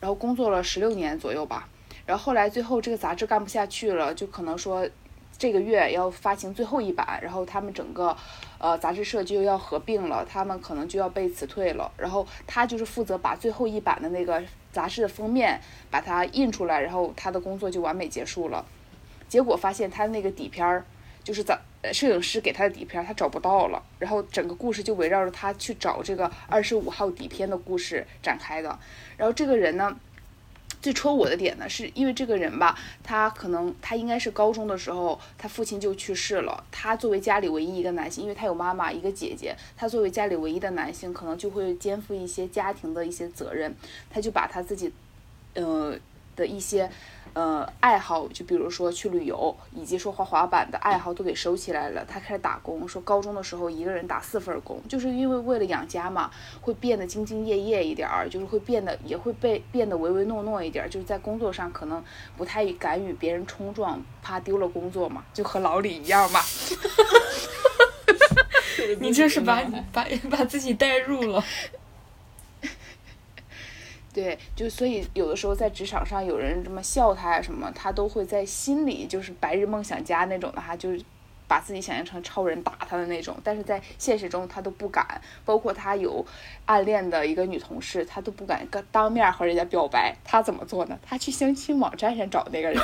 [0.00, 1.68] 然后工作了十六年左右吧。
[2.04, 4.88] 然后后来最后这个杂志干不下去了，就可能说
[5.38, 8.16] 这个月要发行最后一版，然后他们整个
[8.58, 11.90] 呃杂志社就要合并了，他们可能就要被辞退了。
[11.96, 15.60] 然后他就是负责把最后一版的那个杂志的封面
[15.90, 18.64] 把它印出来，然后他的工作就完美结束了。
[19.28, 20.84] 结果发现他那个底片儿，
[21.24, 21.58] 就是在
[21.92, 23.82] 摄影师给他的底片儿，他找不到了。
[23.98, 28.78] 然后整个故事就围绕着他去找这个二十五号底片的故事展开的。
[29.16, 29.96] 然后这个人呢，
[30.80, 36.64] 最戳我的点呢，是因为这个人吧，他可能他应该是高中的时候，他父亲就去世了。
[36.70, 43.74] 他作为家里唯一一个男性，因为他有妈妈一个姐姐，他作为家里唯一的男性，可能就会肩负一些家庭的一些责任。
[44.10, 44.92] 他就把他自己，
[45.54, 45.96] 呃
[46.34, 46.90] 的一些。
[47.36, 52.02] 呃，爱好就比如说去旅游，以及说滑滑板的爱好都给收起来了。
[52.08, 56.30] 他开始打工，说高中的时候一个人打四份工，就是因为为了养家嘛，
[56.62, 62.02] 会变得兢兢业业一点儿，就是会变得也会被变得唯唯诺诺一点儿，就是在工作上可能
[62.38, 66.40] 不太敢与别人冲撞，怕丢了工作嘛，就和老李一样嘛。
[68.98, 71.44] 你这是把把把自己带入了。
[74.16, 80.98] 对，就所以有的时候在职场上有人这么笑他呀什么，他都会在心里就是白日梦想家那种的哈，就是
[81.46, 86.24] 把自己想象成超人打他的那种，但是在现实中他都不敢，包括他有
[86.64, 90.98] 暗恋的一个女同事，他都不敢跟当面和人家表白，他怎么做呢？
[91.02, 92.82] 他去相亲网站上找那个人，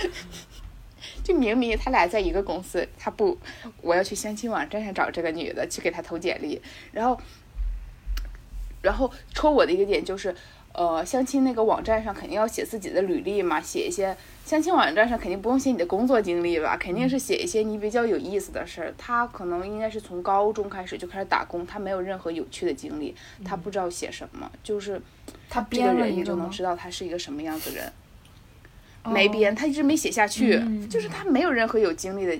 [1.22, 3.36] 就明明他俩在一个公司，他不，
[3.82, 6.62] 我要去相亲网站上找这个女的去给他投简历，
[6.92, 7.20] 然后。
[8.86, 10.32] 然后戳我的一个点就是，
[10.72, 18.94] 呃，相亲那个网站上肯定要写自己的履历嘛，写一些相亲网站上肯定不用写你的工作经历吧，肯定是写一些你比较有意思的事儿。
[18.96, 23.12] 他可能应该是从高中开始就开始打工，他没有任何有趣的经历，
[23.44, 25.02] 他不知道写什么，就是
[25.50, 27.92] 他编了人你就能知道他是一个什么样子人。
[29.08, 32.38] 没编，他一直没写下去，就是他没有任何有经历的，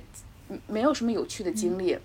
[0.66, 1.96] 没有什么有趣的经历，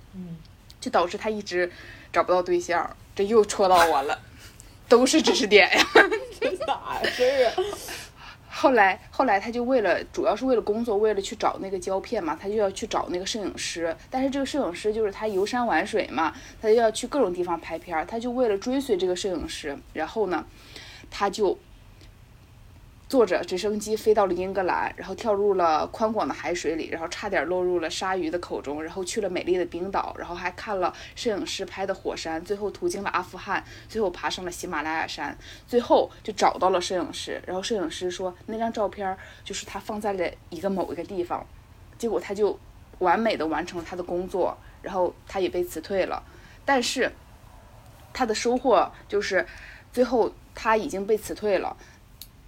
[0.79, 1.71] 就导致他一直
[2.13, 2.89] 找不到对象。
[3.13, 4.17] 这又戳到我了。
[4.91, 5.85] 都是知识点呀，
[6.67, 7.53] 咋事儿啊？
[8.49, 13.95] 后来，后来他就为了，主要是为了工作，为了去找那个胶片嘛，他就要去找那个摄影师。
[14.09, 18.05] 但是这个摄影师就是他游山玩水嘛，他就要去各种地方拍片儿。
[18.05, 20.45] 他就为了追随这个摄影师，然后呢，
[21.09, 21.57] 他就。
[23.11, 37.41] 坐着直升机飞到了英格兰，然后跳入了宽广的海水里，然后差点落入了鲨鱼的口中，然后去了美丽的冰岛，然后还看了摄影师拍的火山，最后途经了阿富汗，最后爬上了喜马拉雅山，最后就找到了摄影师。
[37.45, 41.45] 然后摄影师说那张照片就是他放在了一个某一个地方，
[41.97, 42.57] 结果他就
[42.99, 46.23] 完美的完成了他的工作，然后他也被辞退了，
[46.63, 47.11] 但是
[48.13, 49.45] 他的收获就是
[49.91, 51.75] 最后他已经被辞退了。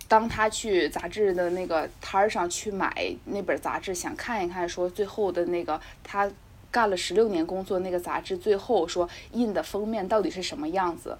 [0.08, 6.30] 当他去杂志的那个摊儿上去买那本杂志，想看一看，说最后的那个他
[6.70, 11.18] 干了十六年工作那个杂志，最后说印的封面到底是什么样子？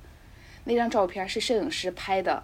[0.66, 2.44] 那张照片是摄影师拍的，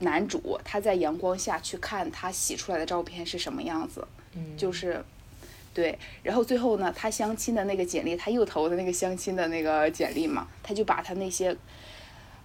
[0.00, 4.06] 男主他在阳光下去看他洗出来的照片是什么样子？
[4.56, 5.04] 就是，
[5.74, 5.98] 对。
[6.22, 11.56] 然后最后呢，他相亲的那个简历，他又投的那个相亲的那个简历嘛，他就把他那些。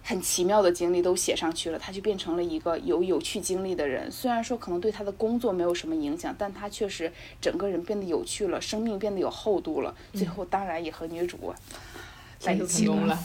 [0.06, 4.12] 很奇妙的经历都写上去了，他就变成了一个有有趣经历的人。
[4.12, 7.10] 虽然说可能对他的工作没有什么影响，但他确实
[7.40, 9.94] 整个人变得有趣了，生命变得有厚度了。
[10.12, 11.54] 最后当然也和女主
[12.38, 13.18] 在一起了。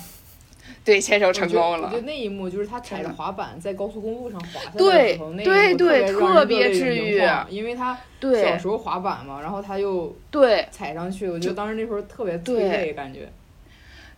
[0.85, 1.87] 对，牵手成功了。
[1.87, 7.21] 我觉得那一幕就是他踩着滑板在高速公路上滑下来的时候，那对对特别治愈。
[7.49, 13.29] 因为他小时候滑板嘛，然后他又对踩上去，我觉得当时那时候特别催泪，感觉。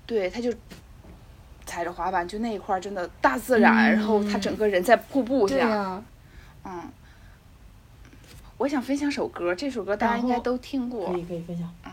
[0.06, 0.54] 对，他就。
[1.72, 6.04] 踩着滑板，就那一块儿真的大自然，然后他整个人在瀑布下，
[6.66, 6.84] 嗯，
[8.58, 11.92] 我想分享首歌，这首歌大家应该都听过，可以可以分享，嗯，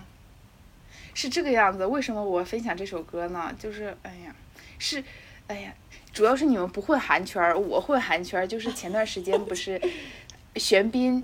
[1.15, 1.87] 是这个样子。
[1.87, 3.55] 为什么我分享这首歌呢？
[3.57, 4.35] 就是哎呀，
[4.81, 5.05] 是
[5.47, 5.73] 哎呀，
[6.13, 8.47] 主要是你们不混韩圈儿，我混韩圈儿。
[8.49, 9.81] 就是前段时间不是
[10.57, 11.23] 玄彬，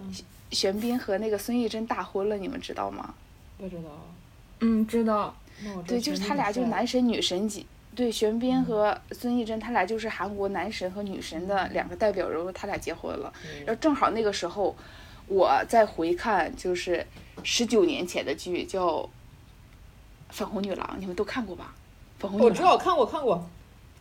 [0.53, 3.15] 玄彬和那个孙艺珍大婚了，你们知道吗？
[3.59, 3.91] 不知道。
[4.61, 5.35] 嗯，知道。
[5.89, 7.67] 对，就是他俩就是男神女神级。
[7.95, 13.33] 对，玄彬和孙艺珍，他俩就是韩国男神和女神的两个代表人物，他俩结婚了。
[13.65, 14.75] 然后正好那个时候，
[15.27, 17.07] 我在回看就是
[17.43, 18.97] 十九年前的剧，叫
[20.31, 21.75] 《粉红女郎》，你们都看过吧？
[22.19, 22.51] 粉红女郎。
[22.51, 23.49] 我知道，看过看过。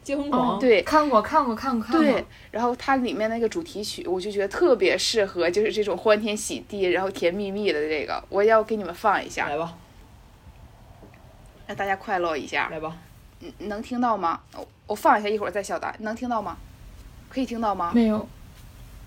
[0.03, 2.03] 结婚狂，对，看过看过看过看过。
[2.03, 9.78] 对，然后它里面那个主题曲，我就觉得特别适合，就是这种欢天喜地，然后甜蜜蜜的这个，我要给你们放一下，来吧，
[11.68, 12.68] 让大家快乐一下。
[12.70, 12.99] 来吧，嗯
[13.60, 14.41] 能听到吗？
[14.56, 16.57] 我我放一下，一会儿再小答，能听到吗？
[17.30, 17.91] 可以听到吗？
[17.94, 18.28] 没有，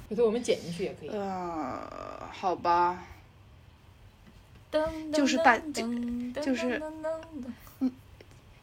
[0.08, 1.08] 回头我们剪进去也可以。
[1.08, 3.04] 呃，好吧，
[4.70, 7.20] 噔就是大噔噔噔就是噔噔
[7.80, 7.90] 噔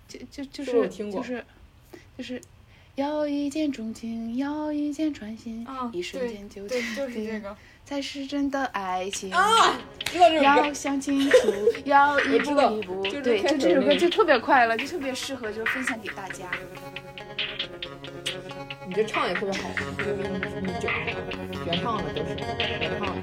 [0.07, 1.45] 就就就是是我听过就是
[2.17, 2.41] 就是
[2.95, 7.55] 要一见钟情，要一见穿心，啊一瞬间就对，定就是这个。
[7.93, 9.31] 才是真的爱情。
[9.31, 11.53] 啊，知道这首要，想清楚，
[11.85, 16.45] 要一步一步，对，就这首歌就特别快乐，就特别适合，就分享给大家。
[18.87, 20.91] 你这唱也特别好，就是你整
[21.67, 23.15] 原唱的都是原唱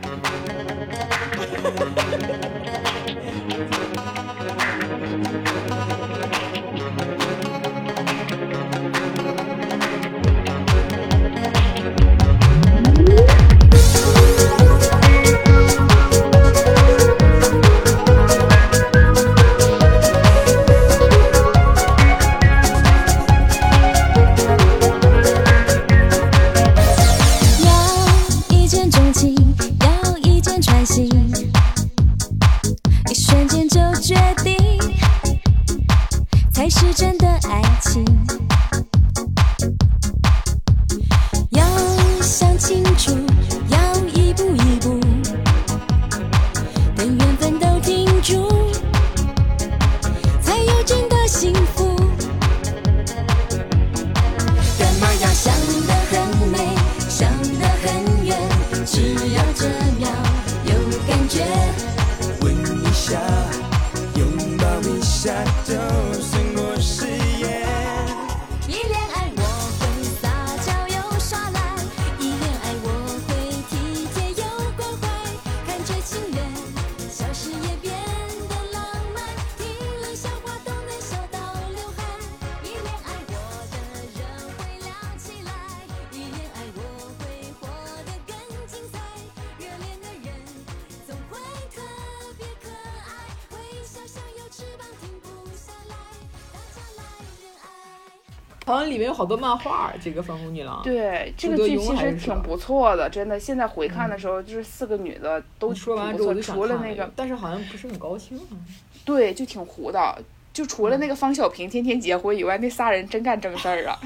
[99.21, 100.81] 好多漫画，这个粉红女郎。
[100.83, 103.39] 对，这个剧其实挺不错的，真的。
[103.39, 108.57] 现在回看的时候，就是四个女的都说完之后除了那个但是好像不是很高兴啊。
[109.05, 110.17] 对，就挺糊的。
[110.55, 114.01] 就除了那个方小平天天结婚以外，那仨人真干正事儿啊。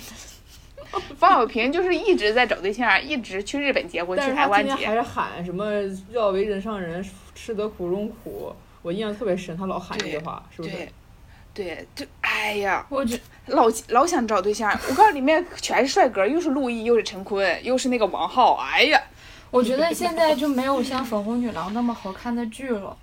[1.17, 4.75] 方小平就是一直在找对象，一直去日本结婚，去台湾结。
[4.85, 5.71] 还是喊什么
[6.11, 10.89] “要为人上人，吃得苦中苦”，我印象特别深，他老喊这句话，是不是对？，
[11.55, 12.05] 对，就
[12.35, 14.71] 哎呀，我觉老老想找对象。
[14.89, 18.57] 我告诉你，里面全是帅哥，又是陆毅，又是陈坤，又是那个王浩。
[18.57, 19.01] 哎呀，
[19.51, 22.97] 我觉得现在就没有像《粉红女郎》那么好看的剧了，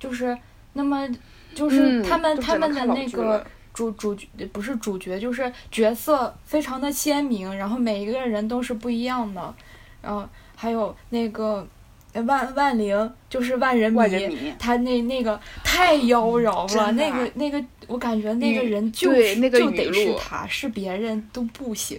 [0.00, 0.36] 就是
[0.72, 1.06] 那么
[1.54, 9.54] 就是嗯他们、他们的那个主主角不是主角，就是角色非常的鲜明，然后每一个人都是不一样的，
[10.00, 10.26] 然后
[10.56, 11.66] 还有那个呃
[12.12, 14.52] 万万灵就是万人迷。
[14.58, 21.98] 他那那个太妖娆了，那个那个我感觉那个人就是那个就得是录他，是别人都不行。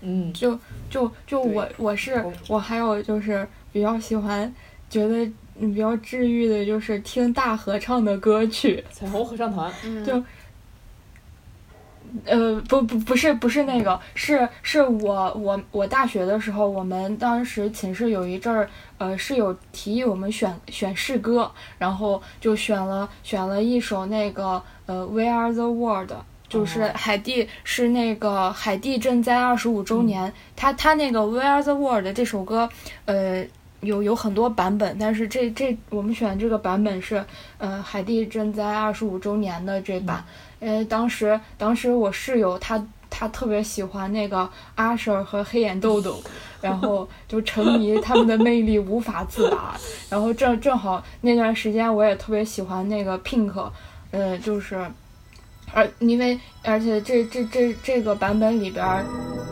[0.00, 0.58] 嗯，就
[0.90, 4.52] 就就我我是我我还有就是比较喜欢，
[4.90, 5.24] 觉得
[5.58, 9.72] 嗯比较治愈的就是听大合唱的歌曲，彩虹合唱团。
[9.84, 10.22] 嗯就
[12.24, 18.68] 呃不不不是不是那个是是我我我大学的时候，我们当时寝室有一阵儿
[18.98, 26.12] 呃室友提议我们选选诗歌，然后就选了选了一首那个呃 We Are the World。
[26.48, 32.68] 就是哦海地是那个海地赈灾二十五周年，他他那个《We Are the World》这首歌，
[33.06, 33.42] 呃，
[33.80, 37.24] 有有很多版本，但是这这我们选这个版本是，
[37.56, 40.22] 呃，海地赈灾二十五周年的这版。
[40.62, 46.22] 呃，当时当时我室友他他特别喜欢那个阿 Sir 和黑眼豆豆，
[46.62, 49.76] 然后就沉迷他们的魅力无法自拔。
[50.08, 53.70] 然后正正好那段时间我也特别喜欢那个 Pink，
[54.12, 54.80] 呃，就是。
[55.74, 59.06] 而因为而且这这这这个版本里边儿，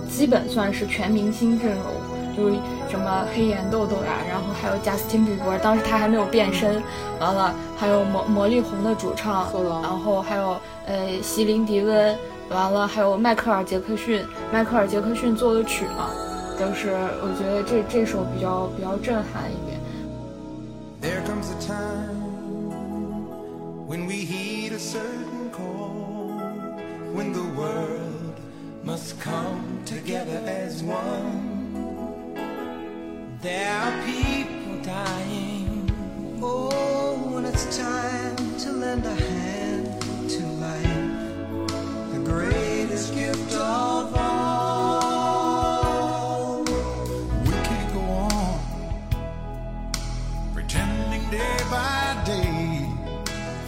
[0.07, 1.87] 基本算是全明星阵容，
[2.36, 2.55] 就是
[2.89, 6.82] 什么黑眼豆豆呀，然后还有贾斯汀比伯，当时他还没有变身，
[7.19, 9.47] 完了还有魔魔力红的主唱，
[9.82, 12.16] 然后还有呃席琳迪温，
[12.48, 16.11] 完了还有迈克尔杰克逊，迈克尔杰克逊做的曲嘛，
[16.59, 16.90] 就是
[17.23, 19.81] 我觉得这这首比较比较震撼一点。
[21.02, 22.28] There comes a time
[23.89, 26.43] when we heed a certain call,
[27.15, 28.36] when the world
[28.85, 31.60] must come together as one.
[33.43, 35.91] There are people dying.
[36.43, 40.85] Oh, when it's time to lend a hand to life,
[42.12, 45.05] the greatest gift of all.
[47.45, 48.61] We can't go on
[50.53, 52.87] pretending day by day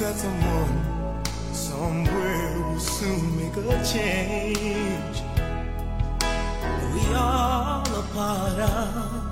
[0.00, 1.24] that someone
[1.54, 5.22] somewhere will soon make a change.
[6.92, 9.31] We all a part of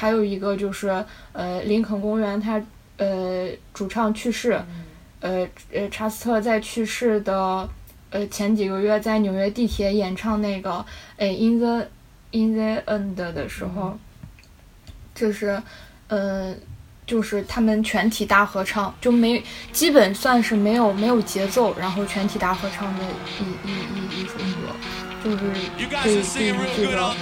[0.00, 1.04] 还有一个就是
[1.34, 2.58] 呃，林肯公园它
[2.96, 4.58] 呃主唱去世，
[5.20, 7.68] 呃呃查斯特在去世的
[8.08, 10.82] 呃前几个月在纽约地铁演唱那个
[11.18, 11.86] 呃 In the
[12.30, 13.98] In the End 的时候，
[15.14, 15.62] 就是
[16.08, 16.54] 呃
[17.06, 23.04] 就是他们全体大合唱，就没基本算是没有没有节奏，然后全体大合唱的
[23.38, 24.72] 一一一一首歌，
[25.22, 25.38] 就是
[26.02, 27.12] 对对于这个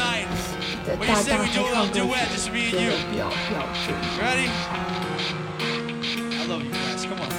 [0.88, 0.88] all night.
[0.88, 2.36] 的 When 大 you say 大 we 合 do a 唱 little 歌 duet, 曲
[2.36, 2.92] just me and 觉得 you.
[3.12, 3.92] 比较比较值。
[4.22, 4.48] Ready?
[6.40, 7.06] I love you guys.
[7.06, 7.30] Come on.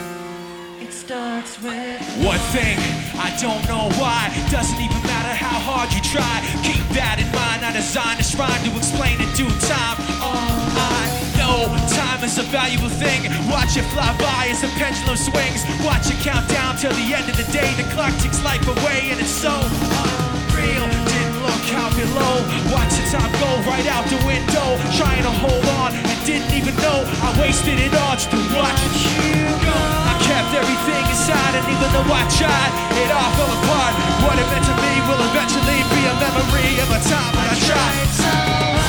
[0.80, 2.78] It starts with One thing,
[3.20, 4.30] I don't know why.
[4.50, 6.40] Doesn't even matter how hard you try.
[6.62, 7.64] Keep that in mind.
[7.64, 9.96] I designed this rhyme to explain in due time.
[10.20, 11.04] All I
[11.36, 13.28] know, time is a valuable thing.
[13.50, 15.64] Watch it fly by as the pendulum swings.
[15.84, 17.68] Watch it count down till the end of the day.
[17.76, 20.97] The clock ticks life away, and it's so unreal.
[21.69, 22.41] Look below.
[22.73, 24.77] Watch the time go right out the window.
[24.97, 28.81] Trying to hold on and didn't even know I wasted it all just to watch
[29.05, 29.77] you go.
[30.09, 33.93] I kept everything inside, and even though I tried, it all fell apart.
[34.25, 37.57] What it meant to me will eventually be a memory of a time when I
[37.61, 38.88] tried.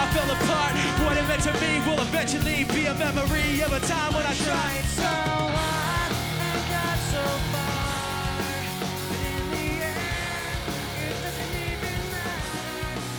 [0.00, 0.72] all fell apart.
[1.04, 4.34] What it meant to me will eventually be a memory of a time when I
[4.34, 4.84] tried.
[4.96, 5.02] so
[5.56, 6.12] hard
[6.46, 7.88] and got so far,
[8.40, 10.10] but in the end,
[11.06, 12.66] it doesn't even matter.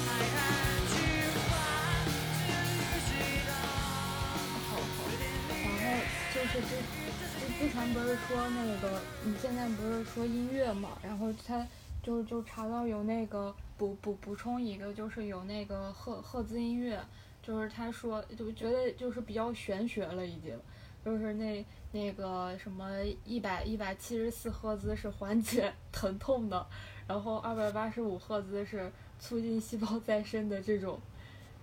[0.10, 1.08] I had to
[1.48, 2.10] fight
[2.44, 6.04] to lose it all, but in the 然后
[6.34, 6.72] 就是之
[7.18, 8.86] 之之前不是说那个，
[9.24, 10.90] 你现在不是说音乐嘛？
[11.04, 11.66] 然后他
[12.03, 17.01] 就就查到有那个补补补充一个，就是有那个赫赫兹音乐，
[17.43, 20.59] 就是他说就觉得就是比较玄学了已经，
[21.05, 22.91] 就是那那个什么
[23.25, 26.67] 一百一百七十四赫兹是缓解疼痛的，
[27.07, 30.99] 然后二百八十五赫兹是促进细胞再生的这种，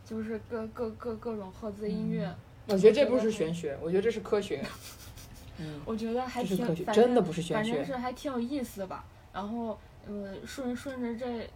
[0.06, 2.34] 就是各各各各种赫兹音乐。
[2.68, 4.64] 我觉得这不是玄学，我觉得这是科学。
[5.58, 7.84] 嗯，我觉得还挺真的不是玄反正学。
[7.84, 9.04] 是还挺有意思的吧。
[9.34, 9.78] 然后，
[10.10, 11.48] 呃，顺顺着这，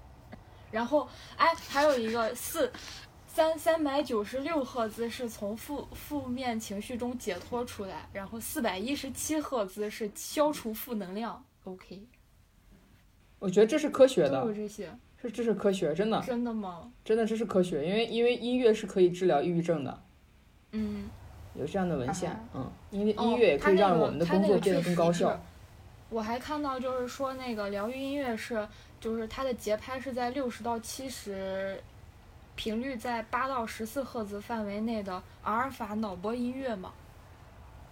[0.69, 2.71] 然后，哎，还有一个四
[3.25, 11.43] 三三百九十六赫兹是从负负面情绪中解脱出来，然后四百一十七赫兹是消除负能量。
[11.63, 12.03] OK，
[13.39, 16.91] 我觉得这是科学都有的，这些，是这是科学，真的真的吗？
[17.03, 20.03] 真的这是科学，因为因为音乐是可以治疗抑郁症的，
[20.73, 21.09] 嗯，
[21.55, 25.43] 有这样的文献啊，嗯，因为哦音乐也可以让我们的工作变得更高效。
[26.14, 28.68] 我还看到就是说那个疗愈音乐是，
[28.99, 31.81] 就是它的节拍是在六十到七十，
[32.56, 36.94] 频率在八到十四赫兹范围内的阿尔法脑波音乐嘛，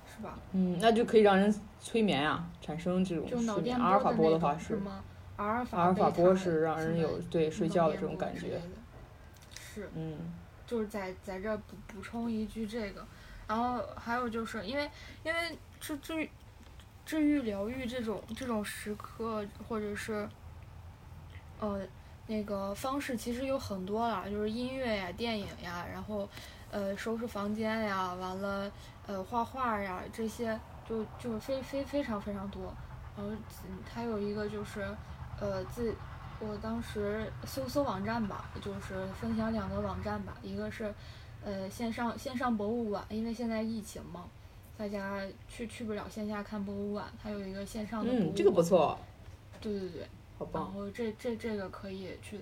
[0.05, 0.37] 是吧？
[0.51, 3.75] 嗯，那就可以让人催眠啊、产生这种就脑睡眠。
[3.75, 5.03] 电阿尔法波的话是，吗？
[5.37, 8.61] 阿尔法阿尔法波是让人有对睡觉的这种感觉
[9.59, 10.15] 是，嗯，
[10.67, 13.03] 就是在在这儿补补充一句这个，
[13.47, 14.87] 然后还有就是因为
[15.23, 16.29] 因为治治
[17.11, 20.29] 治愈疗愈这种这种时刻或者是
[21.59, 21.81] 呃
[22.25, 26.25] 那个方式其实有很多啦，就是音乐呀、电影呀，然后
[26.71, 28.71] 呃收拾房间呀，完了
[29.07, 30.57] 呃画画呀这些
[30.87, 32.73] 就就非非非常非常多。
[33.17, 33.33] 然后
[33.67, 34.87] 嗯还有一个就是
[35.37, 35.93] 呃自
[36.39, 40.95] 我当时搜搜网站吧，就是分享两个网站吧，一个是
[41.43, 44.23] 呃线上线上博物馆，因为现在疫情嘛，
[44.81, 48.33] 大家去去不了线下看博物馆，它有一个线上的博物馆。
[48.33, 48.63] 嗯，这个不。
[48.63, 48.97] 错，
[49.61, 49.99] 对对对。
[49.99, 50.09] 然
[50.39, 50.73] 好棒。
[50.73, 52.39] 后这这这个可以去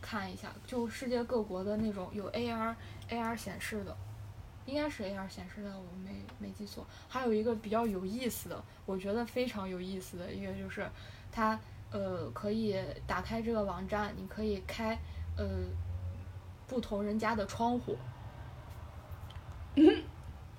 [0.00, 2.74] 看一下，就世界各国的那种有 AR
[3.10, 3.94] AR 显示的，
[4.64, 6.86] 应该是 AR 显示的，我没没记错。
[7.06, 10.88] 还有一个比较有意思的，我觉得非常有意思的一个就是，
[11.30, 11.60] 它
[11.90, 14.98] 呃可以打开这个网站，你可以开
[15.36, 15.46] 呃
[16.66, 17.94] 不同人家的窗户，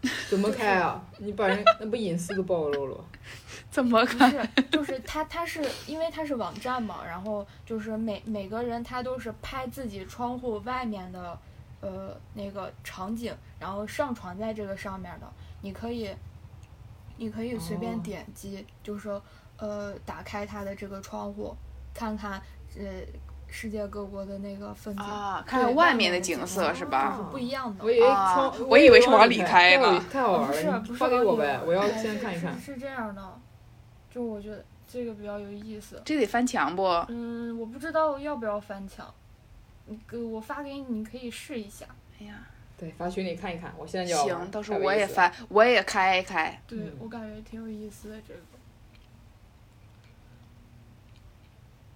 [0.29, 1.01] 怎么开啊？
[1.17, 3.05] 你把人那不隐私都暴露了？
[3.69, 4.29] 怎么开？
[4.31, 11.37] 是，就是他，他是因为他是网站嘛，然后就是每每个人他都是拍自己窗户外面的，
[11.81, 15.27] 呃，那个场景，然后上传在这个上面的。
[15.61, 16.09] 你可以，
[17.17, 19.21] 你可以随便哦点击，就是说
[19.57, 21.55] 呃，打开他的这个窗户，
[21.93, 22.41] 看看
[22.77, 22.85] 呃
[23.49, 27.83] 世界各国的那个风景啊，看看外面的的景色色是吧是不一样的。
[27.83, 28.07] 我以为
[28.67, 32.53] 我以为是往里开呢太好玩不是了，不是发给我呗，我要先看一看。
[32.59, 33.39] 是是这样的，
[34.13, 36.01] 就我觉得这个比较有意思。
[36.05, 36.83] 这得翻墙不？
[37.07, 39.11] 嗯，我不知道要不要翻墙，
[39.85, 41.85] 你给我发给你，你可以试一下。
[42.19, 42.35] 哎呀，
[42.77, 46.61] 对，发群里看一看，我现在就行，到时候我也翻，我也开一开。
[46.67, 48.39] 对、嗯我感觉挺有意思的这个。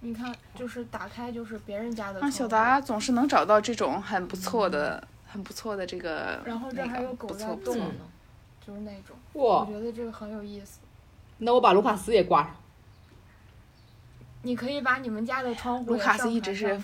[0.03, 7.75] 你看，就是打开就是别人家的啊，小达总是能找到这种很不错的、很不错的这个，然后这还有狗在动
[8.65, 10.79] 就是那种，哇我，觉得这个很有意思。
[11.37, 12.55] 那我把卢卡斯也挂上。
[14.43, 16.81] 你可以把你们家的窗户卢卡斯一直是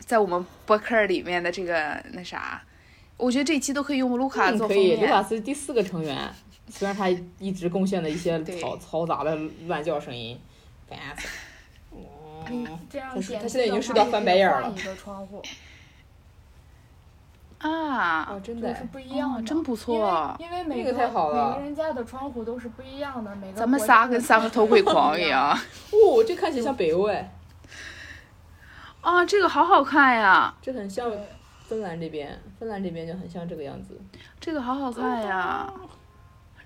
[0.00, 2.62] 在我们博客里面的这个那啥，
[3.16, 5.00] 我觉得这期都可以用卢卡做封面。
[5.00, 6.30] 卢卡斯第四个成员，
[6.68, 7.08] 虽然他
[7.38, 9.34] 一直贡献了一些对嘈嘈杂的
[9.66, 10.38] 乱叫声音，
[10.86, 11.32] 烦死了。
[11.32, 11.47] 你
[12.50, 15.42] 嗯，这样他是点他现在已经的话也是到翻白眼儿了一个窗户，
[17.58, 25.50] 啊哦，，真的是，不一样的，哦真不错因为因为每这个太好每个人家的窗户都是不一样的，每个咱们仨跟三个偷窥狂一样。
[25.50, 27.32] 哦，这看起来像北欧哎，
[29.00, 31.10] 啊，这个好好看呀，这很像
[31.66, 34.00] 芬兰这边，芬兰这边就很像这个样子。
[34.40, 35.72] 这个好好看呀。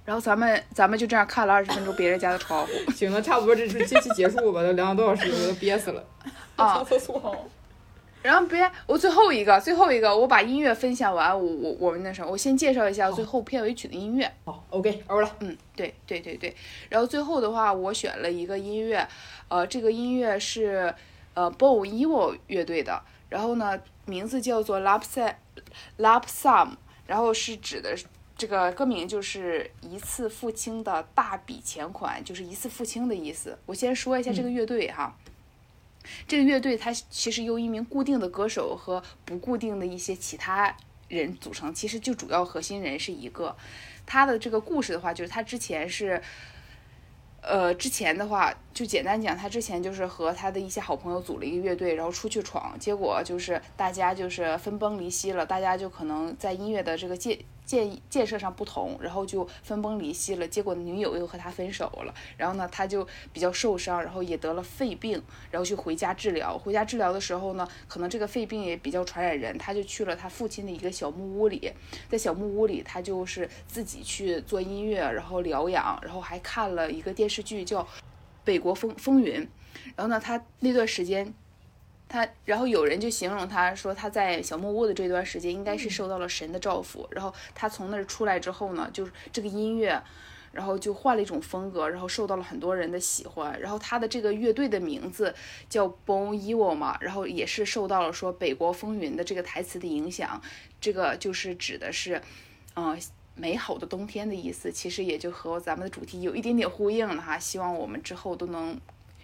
[0.05, 2.73] 然后咱们咱们就这样看了二十分钟别人家的窗户。
[2.95, 6.05] 行了，差不多这这这期结束吧，都两个多小时，我都憋死了。
[6.57, 7.17] 啊上厕所。
[7.23, 7.37] 哦
[8.23, 14.33] 然后别，我最后一个，最后一个，我把音乐分享完，我我我们那什么，我先介绍一下最后片尾曲的音乐。
[14.45, 15.29] 好，OK，欧了。
[15.41, 16.55] 嗯，对对对对。
[16.89, 19.05] 然后最后的话，我选了一个音乐，
[19.49, 20.95] 呃，这个音乐是
[21.35, 25.35] 呃 Bon Evo 乐队的，然后呢，名字叫做 Love Sam
[25.99, 26.69] Love Sum，
[27.09, 28.05] 然后是指的是
[28.43, 33.57] 这个歌名就是一次付清的大笔钱款，就是一次付清的意思。
[33.67, 35.17] 我先说一下这个乐队哈。
[36.27, 43.57] 这个乐队它其实由一名固定的歌手和不固定的一些其他人组成，其实就主要核心人是一个。
[44.05, 46.21] 他的这个故事的话，就是他之前是，
[47.43, 60.47] 呃，之前的话就简单讲，他之前就是和他的一些好朋友组了一个乐队，然后出去闯，结果就是大家就是分崩离析了，大家就可能在音乐的这个界建建设上不同，然后就分崩离析了。
[60.47, 66.59] 结果女友又和他分手了，然后呢，他就比较受伤，然后也得了肺病，然后就回家治疗。
[66.59, 71.73] 回家治疗的时候呢，可能这个肺病也比较传染人，他就去了他父亲的一个小木屋里，
[72.09, 77.83] 在小木屋里，他就是自己去做音乐，然后疗养，然后还看了一个电视剧叫
[78.45, 79.41] 《北国风风云》，
[79.97, 81.33] 然后呢，他那段时间。
[82.13, 89.99] 他，然后有人就形容他说他在小木屋的这段时间应该是受到了神的照拂，然后他从那儿出来之后呢，就是这个音乐，
[90.53, 93.59] 然后就换了一种风格，然后受到了很多人的喜欢。
[93.59, 95.35] 然后他的这个乐队的名字
[95.71, 100.39] 叫 Bon Ivo 嘛，然后也是受到了说《北国风云》的这个台词的影响，
[100.83, 102.21] 这个就是指的是，
[102.77, 103.01] 嗯、
[103.35, 107.39] 美好的冬天的意思，其实也就和咱们的主题有一点点呼应了哈。
[107.39, 108.79] 希望我们之后都能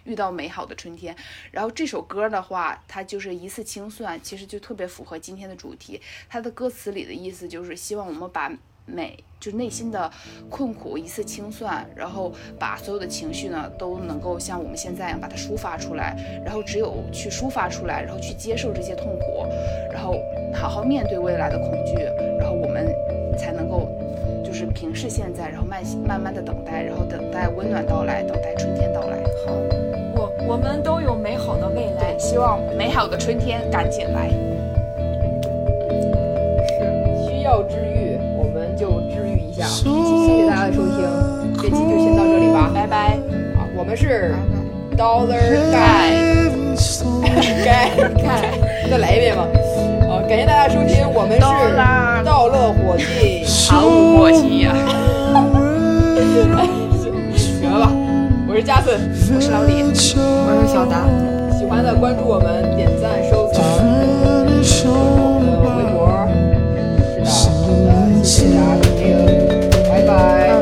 [0.08, 1.14] 遇到美好的春天。
[1.52, 6.00] 然后这首歌的话，它就是一次清算，其实就特别符合今天的主题。
[6.28, 8.50] 它的歌词里的意思就是希望我们把
[8.86, 10.10] 美，就内心的
[10.48, 19.44] 困苦一次清算，然后把所有的情绪呢都能够像我们现在一样把它抒发出来，然后只有去抒发出来，然后去接受这些痛苦，
[19.92, 20.14] 然后
[20.54, 22.02] 好好面对未来的恐惧，
[22.38, 22.88] 然后我们
[23.36, 23.86] 才能够
[24.42, 29.22] 就是平视现在，然后慢慢慢的等待，然后等待温暖到来，等待春天到来。
[29.46, 29.52] 好，
[30.48, 32.18] 我我们都有美好的未来，。
[32.18, 34.28] 希望美好的春天赶紧来。
[37.22, 39.62] 需要治愈，我们就治愈一下。
[39.64, 40.98] 谢谢大家的收听，
[41.62, 42.72] 这期就先到这里吧。
[42.74, 43.16] 拜拜。
[43.56, 44.34] 啊，我们是
[44.96, 45.38] Dollar
[45.70, 46.74] Guy，
[47.64, 48.50] 该该
[48.90, 49.46] 再来一遍吧。
[50.10, 51.40] 啊，感谢大家收听，我们是
[52.24, 53.44] 道乐伙计。
[53.70, 54.74] 毫无默契呀、
[58.58, 58.98] 是加森，
[59.36, 59.84] 我是老李。
[59.84, 61.06] 我是小达。
[61.56, 66.26] 喜欢的关注我们，点赞收藏，关注我们的微博。
[67.24, 67.46] 是
[67.86, 69.14] 的，谢谢大家收听，
[69.88, 70.57] 拜拜。